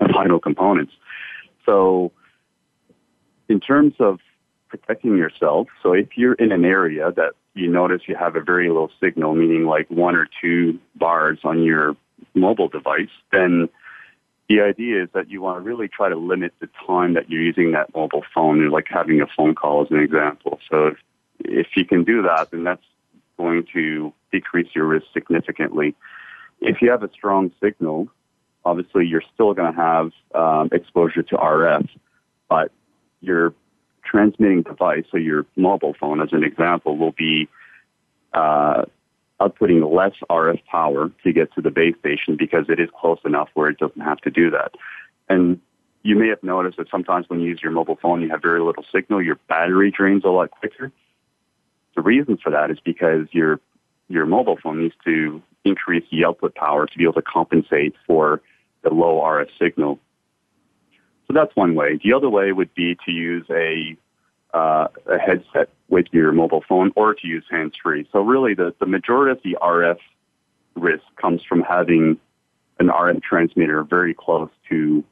vital 0.00 0.40
components. 0.40 0.92
So, 1.64 2.12
in 3.48 3.60
terms 3.60 3.94
of 4.00 4.18
protecting 4.68 5.16
yourself, 5.16 5.68
so 5.82 5.92
if 5.92 6.16
you're 6.16 6.34
in 6.34 6.52
an 6.52 6.64
area 6.64 7.12
that 7.12 7.34
you 7.54 7.68
notice 7.68 8.02
you 8.06 8.14
have 8.16 8.36
a 8.36 8.40
very 8.40 8.68
low 8.68 8.88
signal, 9.00 9.34
meaning 9.34 9.64
like 9.64 9.90
one 9.90 10.14
or 10.14 10.28
two 10.40 10.78
bars 10.94 11.38
on 11.44 11.62
your 11.62 11.96
mobile 12.34 12.68
device, 12.68 13.08
then 13.32 13.68
the 14.48 14.60
idea 14.60 15.02
is 15.04 15.08
that 15.14 15.30
you 15.30 15.40
want 15.40 15.56
to 15.56 15.60
really 15.68 15.88
try 15.88 16.08
to 16.08 16.16
limit 16.16 16.52
the 16.60 16.68
time 16.86 17.14
that 17.14 17.30
you're 17.30 17.42
using 17.42 17.72
that 17.72 17.94
mobile 17.94 18.24
phone, 18.34 18.60
You're 18.60 18.70
like 18.70 18.86
having 18.88 19.20
a 19.20 19.26
phone 19.36 19.54
call 19.54 19.82
as 19.82 19.90
an 19.90 19.98
example. 19.98 20.60
So 20.70 20.88
if, 20.88 20.96
if 21.40 21.66
you 21.76 21.84
can 21.84 22.04
do 22.04 22.22
that, 22.22 22.50
then 22.50 22.62
that's 22.62 22.84
going 23.36 23.66
to 23.72 24.12
decrease 24.30 24.68
your 24.74 24.86
risk 24.86 25.06
significantly. 25.12 25.94
If 26.60 26.80
you 26.80 26.90
have 26.90 27.02
a 27.02 27.10
strong 27.12 27.50
signal, 27.60 28.08
obviously 28.64 29.06
you're 29.06 29.22
still 29.34 29.52
going 29.54 29.72
to 29.72 29.80
have 29.80 30.10
um, 30.34 30.68
exposure 30.72 31.22
to 31.22 31.36
RF, 31.36 31.88
but 32.48 32.70
your 33.20 33.52
transmitting 34.10 34.62
device, 34.62 35.04
so 35.10 35.16
your 35.16 35.44
mobile 35.56 35.94
phone 35.98 36.20
as 36.20 36.28
an 36.32 36.44
example, 36.44 36.96
will 36.96 37.12
be 37.12 37.48
uh, 38.32 38.84
outputting 39.40 39.90
less 39.92 40.14
RF 40.30 40.64
power 40.66 41.10
to 41.24 41.32
get 41.32 41.52
to 41.54 41.60
the 41.60 41.70
base 41.70 41.94
station 41.98 42.36
because 42.36 42.66
it 42.68 42.80
is 42.80 42.88
close 42.98 43.18
enough 43.24 43.48
where 43.54 43.68
it 43.68 43.78
doesn't 43.78 44.00
have 44.00 44.18
to 44.18 44.30
do 44.30 44.50
that. 44.50 44.72
And 45.28 45.60
you 46.02 46.16
may 46.16 46.28
have 46.28 46.42
noticed 46.42 46.78
that 46.78 46.88
sometimes 46.90 47.28
when 47.28 47.40
you 47.40 47.48
use 47.48 47.60
your 47.62 47.72
mobile 47.72 47.98
phone, 48.00 48.22
you 48.22 48.30
have 48.30 48.40
very 48.40 48.60
little 48.60 48.84
signal. 48.94 49.22
Your 49.22 49.38
battery 49.48 49.90
drains 49.90 50.24
a 50.24 50.28
lot 50.28 50.50
quicker. 50.50 50.92
The 51.96 52.02
reason 52.02 52.36
for 52.36 52.50
that 52.50 52.70
is 52.70 52.78
because 52.84 53.26
your 53.32 53.60
your 54.08 54.24
mobile 54.24 54.56
phone 54.62 54.82
needs 54.82 54.94
to 55.04 55.42
increase 55.64 56.04
the 56.12 56.24
output 56.24 56.54
power 56.54 56.86
to 56.86 56.98
be 56.98 57.02
able 57.02 57.14
to 57.14 57.22
compensate 57.22 57.94
for 58.06 58.40
the 58.82 58.90
low 58.90 59.20
RF 59.20 59.48
signal. 59.58 59.98
So 61.26 61.34
that's 61.34 61.54
one 61.56 61.74
way. 61.74 61.98
The 62.02 62.12
other 62.12 62.30
way 62.30 62.52
would 62.52 62.74
be 62.74 62.96
to 63.04 63.10
use 63.10 63.46
a 63.50 63.96
uh, 64.54 64.88
a 65.06 65.18
headset 65.18 65.68
with 65.88 66.06
your 66.12 66.32
mobile 66.32 66.64
phone 66.66 66.90
or 66.96 67.14
to 67.14 67.26
use 67.26 67.44
hands-free. 67.50 68.08
So 68.10 68.20
really 68.20 68.54
the, 68.54 68.74
the 68.80 68.86
majority 68.86 69.32
of 69.32 69.42
the 69.42 69.58
RF 69.60 69.98
risk 70.74 71.04
comes 71.20 71.42
from 71.46 71.60
having 71.60 72.18
an 72.78 72.88
RF 72.88 73.22
transmitter 73.22 73.82
very 73.84 74.14
close 74.14 74.50
to 74.68 75.04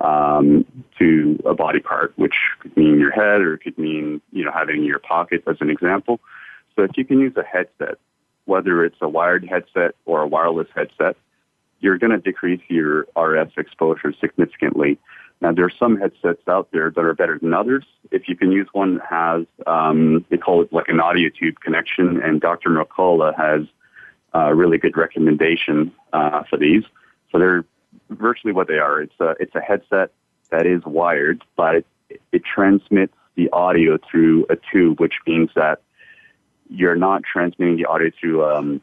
um, 0.00 0.64
to 0.98 1.40
a 1.44 1.54
body 1.54 1.80
part, 1.80 2.12
which 2.16 2.34
could 2.60 2.76
mean 2.76 2.98
your 3.00 3.10
head 3.10 3.40
or 3.40 3.54
it 3.54 3.62
could 3.62 3.78
mean, 3.78 4.20
you 4.32 4.44
know, 4.44 4.52
having 4.52 4.78
in 4.78 4.84
your 4.84 5.00
pocket 5.00 5.42
as 5.46 5.56
an 5.60 5.70
example. 5.70 6.20
So 6.76 6.82
if 6.82 6.92
you 6.96 7.04
can 7.04 7.18
use 7.18 7.36
a 7.36 7.42
headset, 7.42 7.98
whether 8.44 8.84
it's 8.84 8.98
a 9.00 9.08
wired 9.08 9.44
headset 9.44 9.96
or 10.06 10.22
a 10.22 10.26
wireless 10.26 10.68
headset, 10.74 11.16
you're 11.80 11.98
going 11.98 12.12
to 12.12 12.18
decrease 12.18 12.60
your 12.68 13.04
RF 13.16 13.58
exposure 13.58 14.12
significantly. 14.20 14.98
Now, 15.40 15.52
there 15.52 15.64
are 15.64 15.72
some 15.78 15.96
headsets 15.96 16.42
out 16.48 16.68
there 16.72 16.90
that 16.90 17.00
are 17.00 17.14
better 17.14 17.38
than 17.38 17.54
others. 17.54 17.84
If 18.10 18.28
you 18.28 18.36
can 18.36 18.50
use 18.50 18.68
one 18.72 18.96
that 18.96 19.06
has, 19.08 19.46
um, 19.66 20.24
they 20.30 20.36
call 20.36 20.62
it 20.62 20.72
like 20.72 20.88
an 20.88 20.98
audio 21.00 21.28
tube 21.28 21.60
connection, 21.60 22.20
and 22.20 22.40
Dr. 22.40 22.70
Mercola 22.70 23.36
has 23.36 23.66
a 24.34 24.54
really 24.54 24.78
good 24.78 24.96
recommendation 24.96 25.92
uh, 26.12 26.42
for 26.50 26.58
these. 26.58 26.82
So 27.30 27.38
they're 27.38 27.64
virtually 28.10 28.52
what 28.52 28.66
they 28.68 28.78
are. 28.78 29.00
It's 29.00 29.20
a 29.20 29.34
it's 29.38 29.54
a 29.54 29.60
headset 29.60 30.10
that 30.50 30.66
is 30.66 30.82
wired, 30.84 31.44
but 31.56 31.76
it, 31.76 31.86
it 32.32 32.42
transmits 32.44 33.14
the 33.36 33.48
audio 33.50 33.98
through 34.10 34.46
a 34.50 34.56
tube, 34.56 35.00
which 35.00 35.14
means 35.26 35.50
that 35.54 35.82
you're 36.68 36.96
not 36.96 37.22
transmitting 37.22 37.76
the 37.76 37.86
audio 37.86 38.10
through 38.18 38.44
um, 38.44 38.80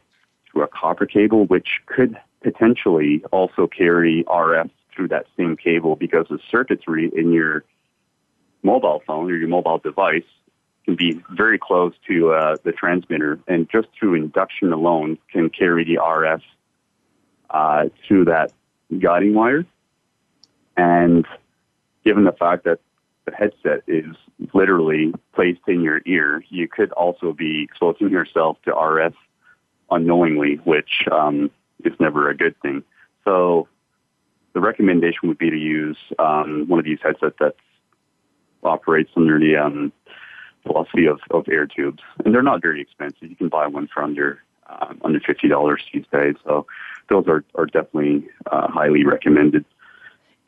through 0.52 0.64
a 0.64 0.68
copper 0.68 1.06
cable, 1.06 1.46
which 1.46 1.82
could 1.86 2.18
potentially 2.42 3.24
also 3.32 3.68
carry 3.68 4.24
RF 4.28 4.70
through 4.96 5.10
that 5.10 5.26
same 5.38 5.58
cable 5.58 5.96
because 5.96 6.28
the 6.30 6.40
circuitry 6.50 7.12
in 7.16 7.32
your 7.32 7.64
mobile 8.64 9.02
phone 9.06 9.30
or 9.30 9.36
your 9.36 9.48
mobile 9.48 9.78
device 9.78 10.24
can 10.86 10.96
be 10.96 11.22
very 11.32 11.58
close 11.58 11.94
to 12.08 12.32
uh, 12.32 12.56
the 12.64 12.72
transmitter, 12.72 13.40
and 13.48 13.68
just 13.70 13.88
through 13.98 14.14
induction 14.14 14.72
alone 14.72 15.18
can 15.32 15.50
carry 15.50 15.84
the 15.84 15.96
RF 15.96 16.42
uh, 17.50 17.86
through 18.08 18.26
that 18.26 18.54
guiding 19.00 19.34
wire. 19.34 19.66
And 20.78 21.26
given 22.04 22.24
the 22.24 22.32
fact 22.32 22.66
that 22.66 22.80
the 23.26 23.32
headset 23.32 23.84
is 23.88 24.16
literally 24.54 25.14
placed 25.34 25.62
in 25.68 25.82
your 25.82 26.02
ear, 26.06 26.44
you 26.50 26.68
could 26.68 26.92
also 26.92 27.34
be 27.34 27.64
exposing 27.64 28.10
yourself 28.10 28.58
to 28.66 28.72
RF 28.72 29.14
unknowingly, 29.90 30.56
which 30.64 31.08
um, 31.12 31.50
is 31.84 31.94
never 32.00 32.30
a 32.30 32.38
good 32.38 32.56
thing. 32.62 32.84
So 33.24 33.68
the 34.56 34.62
recommendation 34.62 35.28
would 35.28 35.38
be 35.38 35.52
to 35.52 35.58
use 35.58 35.98
um, 36.18 36.66
one 36.68 36.80
of 36.80 36.86
these 36.86 36.98
headsets 37.04 37.36
that 37.40 37.56
operates 38.64 39.12
under 39.16 39.38
the 39.38 39.56
um, 39.58 39.92
philosophy 40.64 41.06
of, 41.06 41.20
of 41.30 41.48
air 41.52 41.68
tubes, 41.68 42.02
and 42.24 42.34
they're 42.34 42.42
not 42.42 42.62
very 42.62 42.82
expensive. 42.82 43.30
You 43.30 43.36
can 43.36 43.50
buy 43.50 43.68
one 43.68 43.88
for 43.94 44.02
under 44.02 44.42
um, 44.68 45.00
under 45.04 45.20
fifty 45.20 45.48
dollars 45.48 45.84
these 45.94 46.06
days. 46.12 46.36
So 46.46 46.66
those 47.10 47.28
are 47.28 47.44
are 47.54 47.68
definitely 47.68 48.28
uh, 48.52 48.68
highly 48.70 49.06
recommended. 49.06 49.66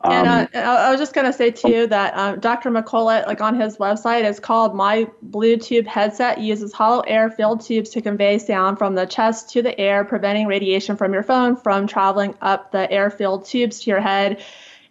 Um, 0.00 0.12
and 0.12 0.48
uh, 0.54 0.58
I 0.58 0.90
was 0.90 1.00
just 1.00 1.12
going 1.12 1.26
to 1.26 1.32
say 1.32 1.50
too 1.50 1.88
that 1.88 2.16
um, 2.16 2.38
Dr. 2.38 2.70
Mercola, 2.70 3.26
like 3.26 3.40
on 3.40 3.60
his 3.60 3.78
website, 3.78 4.24
is 4.24 4.38
called 4.38 4.74
My 4.74 5.08
Blue 5.22 5.56
Tube 5.56 5.86
Headset. 5.86 6.38
Uses 6.38 6.72
hollow 6.72 7.00
air 7.00 7.30
filled 7.30 7.62
tubes 7.62 7.90
to 7.90 8.00
convey 8.00 8.38
sound 8.38 8.78
from 8.78 8.94
the 8.94 9.06
chest 9.06 9.50
to 9.50 9.62
the 9.62 9.78
air, 9.78 10.04
preventing 10.04 10.46
radiation 10.46 10.96
from 10.96 11.12
your 11.12 11.24
phone 11.24 11.56
from 11.56 11.88
traveling 11.88 12.34
up 12.40 12.70
the 12.70 12.90
air 12.92 13.10
filled 13.10 13.46
tubes 13.46 13.80
to 13.80 13.90
your 13.90 14.00
head. 14.00 14.40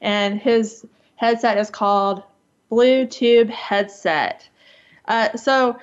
And 0.01 0.41
his 0.41 0.85
headset 1.15 1.57
is 1.57 1.69
called 1.69 2.21
Blue 2.69 3.05
Tube 3.05 3.49
Headset. 3.49 4.47
Uh, 5.05 5.37
so, 5.37 5.79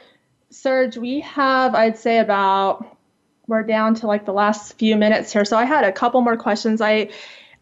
Serge, 0.51 0.99
we 0.99 1.21
have, 1.21 1.75
I'd 1.75 1.97
say, 1.97 2.19
about 2.19 2.95
we're 3.47 3.63
down 3.63 3.95
to 3.95 4.07
like 4.07 4.25
the 4.25 4.33
last 4.33 4.79
few 4.79 4.97
minutes 4.97 5.33
here. 5.33 5.45
So 5.45 5.57
I 5.57 5.65
had 5.65 5.85
a 5.85 5.93
couple 5.93 6.21
more 6.21 6.37
questions. 6.37 6.81
I 6.81 7.11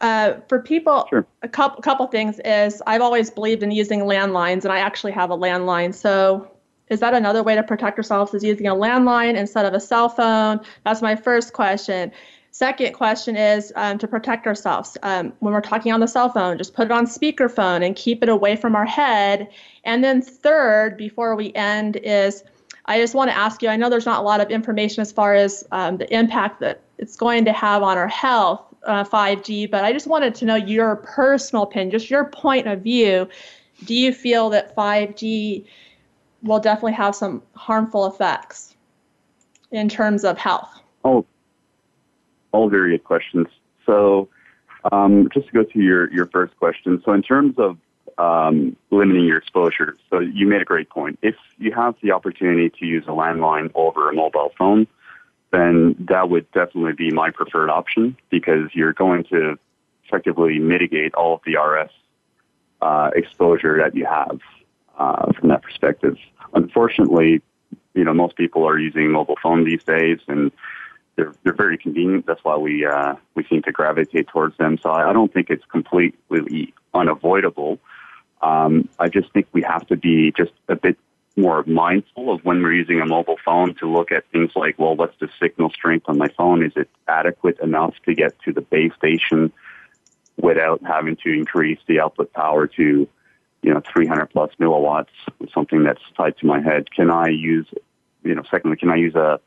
uh, 0.03 0.40
for 0.48 0.59
people, 0.61 1.07
sure. 1.09 1.26
a 1.42 1.48
couple 1.48 1.80
couple 1.80 2.07
things 2.09 2.40
is 2.44 2.82
I've 2.86 3.00
always 3.00 3.30
believed 3.30 3.62
in 3.62 3.70
using 3.70 4.00
landlines, 4.00 4.64
and 4.64 4.72
I 4.72 4.78
actually 4.78 5.12
have 5.12 5.30
a 5.30 5.36
landline. 5.36 5.94
So, 5.94 6.50
is 6.88 6.98
that 7.00 7.14
another 7.14 7.42
way 7.44 7.55
to 7.55 7.62
protect 7.62 7.96
yourselves? 7.96 8.34
Is 8.34 8.42
using 8.42 8.66
a 8.66 8.74
landline 8.74 9.36
instead 9.36 9.64
of 9.64 9.74
a 9.74 9.80
cell 9.80 10.09
phone? 10.09 10.61
That's 10.84 11.03
my 11.03 11.14
first 11.14 11.53
question. 11.53 12.11
Second 12.50 12.92
question 12.92 13.36
is 13.36 13.72
um, 13.76 13.96
to 13.98 14.09
protect 14.09 14.46
ourselves. 14.46 14.98
Um, 15.05 15.32
when 15.38 15.55
we're 15.55 15.62
talking 15.62 15.92
on 15.92 16.00
the 16.00 16.09
cell 16.09 16.28
phone, 16.28 16.59
just 16.59 16.74
put 16.74 16.86
it 16.86 16.90
on 16.90 17.07
speakerphone 17.07 17.86
and 17.86 17.96
keep 17.96 18.22
it 18.22 18.28
away 18.28 18.57
from 18.57 18.74
our 18.74 18.84
head. 18.84 19.48
And 19.84 20.05
then 20.05 20.20
third, 20.20 20.98
before 20.98 21.34
we 21.36 21.55
end, 21.55 21.96
is 21.96 22.42
I 22.86 22.98
just 22.98 23.14
want 23.14 23.30
to 23.30 23.36
ask 23.36 23.62
you. 23.62 23.68
I 23.68 23.76
know 23.76 23.88
there's 23.88 24.05
not 24.05 24.20
a 24.20 24.24
lot 24.24 24.40
of 24.40 24.50
information 24.50 25.00
as 25.00 25.12
far 25.12 25.34
as 25.34 25.64
um, 25.70 25.98
the 25.98 26.12
impact 26.12 26.59
that 26.61 26.80
it's 26.98 27.16
going 27.16 27.44
to 27.44 27.53
have 27.53 27.84
on 27.84 27.96
our 27.96 28.09
health 28.09 28.71
uh, 28.84 29.04
5G, 29.04 29.70
but 29.70 29.84
I 29.84 29.92
just 29.92 30.06
wanted 30.06 30.34
to 30.36 30.44
know 30.44 30.56
your 30.56 30.96
personal 30.96 31.64
opinion, 31.64 31.90
just 31.90 32.10
your 32.10 32.24
point 32.24 32.66
of 32.66 32.82
view. 32.82 33.28
Do 33.84 33.94
you 33.94 34.12
feel 34.12 34.50
that 34.50 34.76
5G 34.76 35.64
will 36.42 36.60
definitely 36.60 36.92
have 36.92 37.14
some 37.14 37.42
harmful 37.54 38.06
effects 38.06 38.74
in 39.70 39.88
terms 39.88 40.24
of 40.24 40.38
health? 40.38 40.68
Oh, 41.04 41.24
all 42.52 42.68
very 42.68 42.92
good 42.92 43.04
questions. 43.04 43.46
So, 43.86 44.28
um, 44.90 45.28
just 45.32 45.46
to 45.48 45.52
go 45.52 45.64
to 45.64 45.78
your, 45.78 46.12
your 46.12 46.26
first 46.26 46.56
question. 46.56 47.00
So, 47.04 47.12
in 47.12 47.22
terms 47.22 47.54
of 47.58 47.78
um, 48.18 48.76
limiting 48.90 49.24
your 49.24 49.38
exposure, 49.38 49.96
so 50.10 50.20
you 50.20 50.46
made 50.46 50.62
a 50.62 50.64
great 50.64 50.90
point. 50.90 51.18
If 51.22 51.34
you 51.58 51.72
have 51.72 51.94
the 52.02 52.12
opportunity 52.12 52.70
to 52.70 52.86
use 52.86 53.04
a 53.06 53.12
landline 53.12 53.70
over 53.74 54.10
a 54.10 54.14
mobile 54.14 54.52
phone, 54.58 54.86
then 55.53 55.94
that 56.09 56.30
would 56.30 56.50
definitely 56.53 56.94
be 56.94 57.11
my 57.11 57.30
preferred 57.30 57.70
option 57.70 58.16
because 58.30 58.70
you're 58.72 58.94
going 58.94 59.24
to 59.24 59.59
effectively 60.05 60.59
mitigate 60.59 61.14
all 61.14 61.34
of 61.34 61.40
the 61.44 61.55
RF 61.55 61.90
uh, 62.80 63.11
exposure 63.14 63.78
that 63.78 63.94
you 63.94 64.07
have 64.07 64.40
uh, 64.98 65.32
from 65.32 65.50
that 65.50 65.62
perspective. 65.62 66.16
Unfortunately, 66.55 67.42
you 67.94 68.05
know, 68.05 68.14
most 68.14 68.36
people 68.36 68.66
are 68.66 68.78
using 68.78 69.11
mobile 69.11 69.36
phone 69.42 69.64
these 69.64 69.84
days, 69.84 70.18
and 70.26 70.50
they're 71.16 71.34
they're 71.44 71.55
very 71.55 71.76
convenient. 71.76 72.26
That's 72.26 72.42
why 72.42 72.57
we 72.57 72.86
uh, 72.86 73.14
we 73.34 73.44
seem 73.44 73.62
to 73.62 73.72
gravitate 73.72 74.28
towards 74.28 74.57
them. 74.57 74.78
So 74.82 74.90
I, 74.90 75.12
don't 75.12 75.32
think 75.32 75.50
it's 75.50 75.64
completely 75.66 76.74
unavoidable. 76.94 77.78
Um, 78.40 78.88
I 78.98 79.09
just 79.09 79.32
think 79.32 79.46
we 79.53 79.62
have 79.62 79.86
to 79.88 79.96
be 79.96 80.32
just 80.36 80.53
a 80.68 80.76
bit 80.76 80.98
more 81.36 81.64
mindful 81.64 82.32
of 82.32 82.44
when 82.44 82.62
we're 82.62 82.74
using 82.74 83.00
a 83.00 83.06
mobile 83.06 83.38
phone 83.44 83.74
to 83.76 83.90
look 83.90 84.12
at 84.12 84.24
things 84.30 84.50
like, 84.54 84.78
well, 84.78 84.94
what's 84.94 85.18
the 85.18 85.28
signal 85.40 85.70
strength 85.70 86.06
on 86.08 86.18
my 86.18 86.28
phone? 86.36 86.62
Is 86.62 86.72
it 86.76 86.90
adequate 87.08 87.58
enough 87.60 87.94
to 88.06 88.14
get 88.14 88.38
to 88.42 88.52
the 88.52 88.60
base 88.60 88.92
station 88.96 89.52
without 90.36 90.82
having 90.84 91.16
to 91.16 91.32
increase 91.32 91.78
the 91.86 92.00
output 92.00 92.32
power 92.32 92.66
to, 92.66 93.08
you 93.62 93.74
know, 93.74 93.82
300 93.92 94.26
plus 94.26 94.50
milliwatts, 94.60 95.08
something 95.54 95.84
that's 95.84 96.02
tied 96.16 96.36
to 96.38 96.46
my 96.46 96.60
head? 96.60 96.90
Can 96.90 97.10
I 97.10 97.28
use, 97.28 97.66
you 98.22 98.34
know, 98.34 98.42
secondly, 98.50 98.76
can 98.76 98.90
I 98.90 98.96
use 98.96 99.14
a 99.14 99.40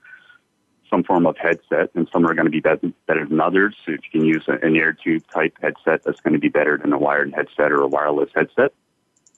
some 0.89 1.03
form 1.03 1.25
of 1.25 1.35
headset, 1.37 1.89
and 1.95 2.07
some 2.13 2.25
are 2.25 2.33
going 2.33 2.45
to 2.45 2.51
be 2.51 2.59
better, 2.59 2.93
than 3.07 3.41
others. 3.41 3.75
So 3.85 3.93
if 3.93 4.01
you 4.03 4.19
can 4.19 4.25
use 4.25 4.43
an 4.47 4.75
air 4.75 4.93
tube 4.93 5.23
type 5.33 5.57
headset, 5.61 6.03
that's 6.03 6.21
going 6.21 6.33
to 6.33 6.39
be 6.39 6.49
better 6.49 6.77
than 6.77 6.93
a 6.93 6.97
wired 6.97 7.33
headset 7.33 7.71
or 7.71 7.81
a 7.81 7.87
wireless 7.87 8.29
headset. 8.35 8.71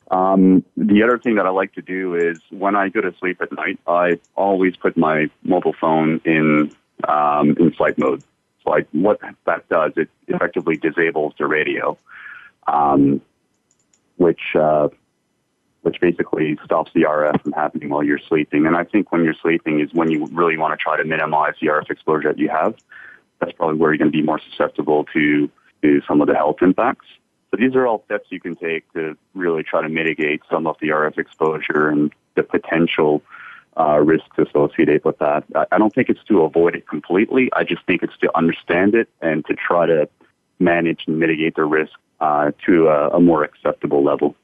Um, 0.09 0.63
the 0.77 1.03
other 1.03 1.17
thing 1.17 1.35
that 1.35 1.45
I 1.45 1.49
like 1.49 1.73
to 1.73 1.81
do 1.81 2.15
is 2.15 2.39
when 2.49 2.75
I 2.75 2.89
go 2.89 3.01
to 3.01 3.13
sleep 3.19 3.41
at 3.41 3.51
night, 3.51 3.79
I 3.87 4.19
always 4.35 4.77
put 4.77 4.95
my 4.95 5.29
mobile 5.43 5.75
phone 5.79 6.21
in 6.23 6.71
um, 7.07 7.55
in 7.59 7.71
flight 7.71 7.97
mode. 7.97 8.23
So 8.63 8.73
I, 8.73 8.85
what 8.91 9.19
that 9.45 9.67
does, 9.69 9.93
it 9.97 10.09
effectively 10.27 10.77
disables 10.77 11.33
the 11.37 11.45
radio, 11.45 11.97
um, 12.67 13.21
which 14.15 14.55
uh, 14.55 14.87
which 15.81 15.99
basically 16.01 16.57
stops 16.65 16.91
the 16.93 17.03
RF 17.03 17.41
from 17.43 17.53
happening 17.53 17.89
while 17.89 18.03
you're 18.03 18.19
sleeping. 18.19 18.65
And 18.65 18.75
I 18.75 18.83
think 18.83 19.11
when 19.11 19.23
you're 19.23 19.35
sleeping 19.41 19.79
is 19.79 19.93
when 19.93 20.11
you 20.11 20.25
really 20.27 20.57
want 20.57 20.77
to 20.77 20.77
try 20.77 20.97
to 20.97 21.05
minimize 21.05 21.53
the 21.61 21.67
RF 21.67 21.89
exposure 21.89 22.29
that 22.29 22.39
you 22.39 22.49
have. 22.49 22.75
That's 23.39 23.53
probably 23.53 23.77
where 23.77 23.91
you're 23.91 23.99
going 23.99 24.11
to 24.11 24.17
be 24.17 24.23
more 24.23 24.39
susceptible 24.39 25.05
to, 25.13 25.49
to 25.83 26.01
some 26.07 26.21
of 26.21 26.27
the 26.27 26.33
health 26.33 26.57
impacts. 26.61 27.05
So 27.51 27.57
these 27.57 27.75
are 27.75 27.87
all 27.87 28.03
steps 28.05 28.27
you 28.29 28.39
can 28.39 28.55
take 28.55 28.91
to 28.93 29.17
really 29.33 29.63
try 29.63 29.81
to 29.81 29.89
mitigate 29.89 30.41
some 30.49 30.67
of 30.67 30.75
the 30.81 30.89
RF 30.89 31.17
exposure 31.17 31.89
and 31.89 32.11
the 32.35 32.43
potential 32.43 33.21
uh, 33.79 33.99
risks 33.99 34.37
associated 34.37 35.03
with 35.05 35.17
that. 35.19 35.43
I 35.71 35.77
don't 35.77 35.93
think 35.93 36.09
it's 36.09 36.23
to 36.25 36.41
avoid 36.41 36.75
it 36.75 36.87
completely. 36.87 37.49
I 37.53 37.63
just 37.63 37.85
think 37.85 38.03
it's 38.03 38.17
to 38.21 38.37
understand 38.37 38.95
it 38.95 39.07
and 39.21 39.45
to 39.45 39.55
try 39.55 39.85
to 39.85 40.09
manage 40.59 41.03
and 41.07 41.19
mitigate 41.19 41.55
the 41.55 41.63
risk 41.63 41.93
uh, 42.19 42.51
to 42.65 42.87
a, 42.87 43.09
a, 43.09 43.19
more 43.19 43.43
acceptable 43.43 44.03
level. 44.03 44.35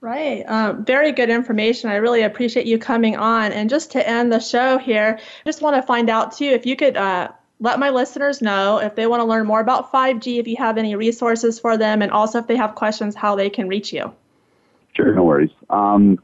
Right. 0.00 0.44
Um, 0.46 0.84
very 0.84 1.10
good 1.10 1.30
information. 1.30 1.90
I 1.90 1.96
really 1.96 2.22
appreciate 2.22 2.66
you 2.66 2.78
coming 2.78 3.16
on. 3.16 3.50
And 3.50 3.68
just 3.68 3.90
to 3.92 4.08
end 4.08 4.32
the 4.32 4.38
show 4.38 4.78
here, 4.78 5.18
I 5.18 5.48
just 5.48 5.62
want 5.62 5.74
to 5.74 5.82
find 5.82 6.08
out 6.08 6.36
too 6.36 6.44
if 6.44 6.64
you 6.66 6.76
could 6.76 6.96
uh, 6.96 7.30
let 7.58 7.78
my 7.78 7.90
listeners 7.90 8.42
know 8.42 8.78
if 8.78 8.94
they 8.94 9.06
want 9.06 9.20
to 9.20 9.24
learn 9.24 9.46
more 9.46 9.60
about 9.60 9.92
5G, 9.92 10.38
if 10.38 10.46
you 10.46 10.56
have 10.56 10.76
any 10.78 10.94
resources 10.94 11.58
for 11.58 11.76
them, 11.76 12.02
and 12.02 12.12
also 12.12 12.38
if 12.38 12.46
they 12.46 12.56
have 12.56 12.74
questions, 12.74 13.14
how 13.14 13.36
they 13.36 13.50
can 13.50 13.68
reach 13.68 13.92
you. 13.92 14.12
Sure, 14.94 15.14
no 15.14 15.24
worries. 15.24 15.50
Um, 15.70 16.18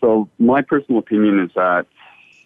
so, 0.00 0.28
my 0.38 0.62
personal 0.62 0.98
opinion 0.98 1.40
is 1.40 1.50
that 1.54 1.86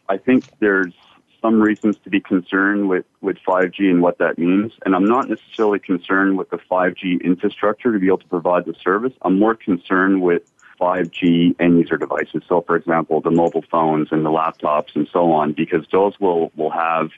I 0.08 0.16
think 0.16 0.44
there's 0.60 0.94
some 1.40 1.60
reasons 1.60 1.96
to 2.04 2.10
be 2.10 2.20
concerned 2.20 2.88
with, 2.88 3.04
with 3.20 3.36
5G 3.46 3.90
and 3.90 4.02
what 4.02 4.18
that 4.18 4.38
means. 4.38 4.72
And 4.84 4.94
I'm 4.94 5.04
not 5.04 5.28
necessarily 5.28 5.78
concerned 5.78 6.36
with 6.36 6.50
the 6.50 6.58
5G 6.58 7.22
infrastructure 7.22 7.92
to 7.92 7.98
be 7.98 8.06
able 8.08 8.18
to 8.18 8.28
provide 8.28 8.64
the 8.64 8.74
service. 8.82 9.12
I'm 9.22 9.38
more 9.38 9.54
concerned 9.54 10.22
with 10.22 10.42
5G 10.80 11.56
end 11.60 11.78
user 11.78 11.96
devices. 11.96 12.42
So, 12.48 12.62
for 12.62 12.76
example, 12.76 13.20
the 13.20 13.30
mobile 13.30 13.64
phones 13.70 14.08
and 14.10 14.24
the 14.24 14.30
laptops 14.30 14.94
and 14.94 15.08
so 15.12 15.32
on, 15.32 15.52
because 15.52 15.86
those 15.92 16.18
will, 16.18 16.50
will 16.56 16.70
have 16.70 17.10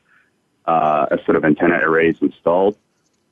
uh, 0.67 1.07
a 1.11 1.19
set 1.25 1.37
of 1.37 1.45
antenna 1.45 1.79
arrays 1.83 2.17
installed 2.21 2.77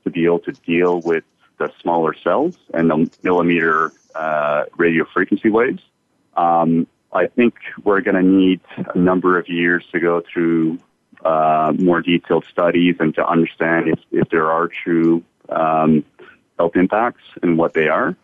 to 0.04 0.10
be 0.10 0.24
able 0.24 0.38
to 0.40 0.52
deal 0.52 1.00
with 1.00 1.24
the 1.58 1.70
smaller 1.80 2.14
cells 2.14 2.56
and 2.72 2.90
the 2.90 3.10
millimeter 3.22 3.92
uh, 4.14 4.64
radio 4.76 5.04
frequency 5.04 5.50
waves. 5.50 5.82
Um, 6.36 6.86
I 7.12 7.26
think 7.26 7.54
we're 7.84 8.00
going 8.00 8.16
to 8.16 8.22
need 8.22 8.60
a 8.94 8.98
number 8.98 9.38
of 9.38 9.48
years 9.48 9.84
to 9.92 10.00
go 10.00 10.22
through 10.32 10.78
uh, 11.24 11.72
more 11.78 12.00
detailed 12.00 12.44
studies 12.50 12.96
and 13.00 13.14
to 13.14 13.26
understand 13.26 13.88
if, 13.88 13.98
if 14.12 14.28
there 14.28 14.50
are 14.50 14.68
true 14.68 15.22
um, 15.48 16.04
health 16.58 16.76
impacts 16.76 17.22
and 17.42 17.58
what 17.58 17.74
they 17.74 17.88
are. 17.88 18.16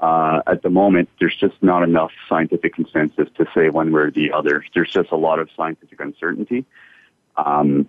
Uh, 0.00 0.40
at 0.46 0.62
the 0.62 0.70
moment, 0.70 1.08
there's 1.18 1.36
just 1.36 1.60
not 1.62 1.82
enough 1.82 2.12
scientific 2.28 2.74
consensus 2.74 3.28
to 3.36 3.46
say 3.52 3.68
one 3.68 3.90
way 3.90 4.02
or 4.02 4.10
the 4.12 4.30
other. 4.30 4.64
There's 4.72 4.90
just 4.90 5.10
a 5.10 5.16
lot 5.16 5.40
of 5.40 5.48
scientific 5.56 5.98
uncertainty. 6.00 6.64
Um, 7.36 7.88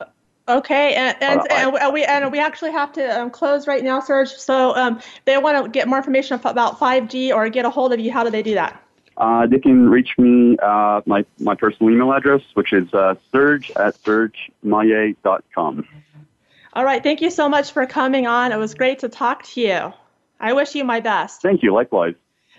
Okay, 0.50 0.96
and 0.96 1.16
and, 1.22 1.42
and, 1.52 1.94
we 1.94 2.04
and 2.04 2.32
we 2.32 2.40
actually 2.40 2.72
have 2.72 2.92
to 2.94 3.22
um, 3.22 3.30
close 3.30 3.68
right 3.68 3.84
now, 3.84 4.00
Serge. 4.00 4.30
So 4.30 4.76
um, 4.76 5.00
they 5.26 5.38
want 5.38 5.64
to 5.64 5.70
get 5.70 5.88
more 5.88 6.00
information 6.00 6.40
about 6.44 6.80
5G 6.80 7.34
or 7.36 7.48
get 7.50 7.66
a 7.66 7.70
hold 7.70 7.94
of 7.94 8.00
you. 8.00 8.12
How 8.12 8.24
do 8.24 8.32
they 8.32 8.42
do 8.42 8.56
that? 8.56 8.84
Uh, 9.16 9.46
they 9.46 9.60
can 9.60 9.88
reach 9.90 10.18
me 10.18 10.58
uh, 10.58 11.02
my 11.06 11.24
my 11.40 11.54
personal 11.54 11.94
email 11.94 12.12
address, 12.12 12.42
which 12.56 12.74
is 12.74 12.92
uh, 12.96 13.14
serge 13.32 13.70
at 13.72 13.96
sergemaillet.com. 14.02 15.88
All 16.74 16.86
right, 16.86 17.04
thank 17.04 17.22
you 17.22 17.30
so 17.30 17.48
much 17.48 17.72
for 17.72 17.86
coming 17.86 18.26
on. 18.26 18.52
It 18.52 18.58
was 18.58 18.74
great 18.74 19.00
to 19.00 19.10
talk 19.10 19.44
to 19.50 19.62
you. 19.62 19.94
I 20.40 20.54
wish 20.54 20.74
you 20.74 20.84
my 20.84 21.00
best. 21.00 21.42
Thank 21.44 21.62
you. 21.62 21.74
Likewise. 21.74 22.16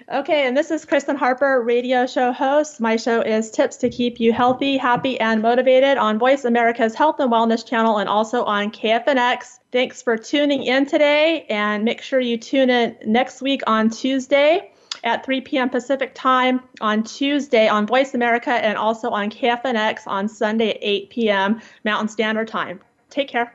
Okay, 0.08 0.46
and 0.46 0.56
this 0.56 0.70
is 0.70 0.84
Kristen 0.84 1.16
Harper, 1.16 1.62
radio 1.62 2.06
show 2.06 2.32
host. 2.32 2.80
My 2.80 2.96
show 2.96 3.20
is 3.20 3.50
Tips 3.50 3.76
to 3.78 3.90
Keep 3.90 4.18
You 4.18 4.32
Healthy, 4.32 4.76
Happy, 4.76 5.20
and 5.20 5.42
Motivated 5.42 5.98
on 5.98 6.18
Voice 6.18 6.44
America's 6.44 6.94
Health 6.94 7.20
and 7.20 7.30
Wellness 7.30 7.66
channel 7.66 7.98
and 7.98 8.08
also 8.08 8.44
on 8.44 8.70
KFNX. 8.70 9.58
Thanks 9.70 10.02
for 10.02 10.16
tuning 10.16 10.62
in 10.64 10.86
today, 10.86 11.44
and 11.50 11.84
make 11.84 12.00
sure 12.00 12.18
you 12.18 12.38
tune 12.38 12.70
in 12.70 12.96
next 13.04 13.42
week 13.42 13.62
on 13.66 13.90
Tuesday 13.90 14.72
at 15.04 15.24
3 15.24 15.42
p.m. 15.42 15.68
Pacific 15.68 16.12
Time 16.14 16.60
on 16.80 17.04
Tuesday 17.04 17.68
on 17.68 17.86
Voice 17.86 18.14
America 18.14 18.50
and 18.50 18.78
also 18.78 19.10
on 19.10 19.30
KFNX 19.30 20.00
on 20.06 20.28
Sunday 20.28 20.70
at 20.70 20.78
8 20.80 21.10
p.m. 21.10 21.60
Mountain 21.84 22.08
Standard 22.08 22.48
Time. 22.48 22.80
Take 23.10 23.28
care. 23.28 23.54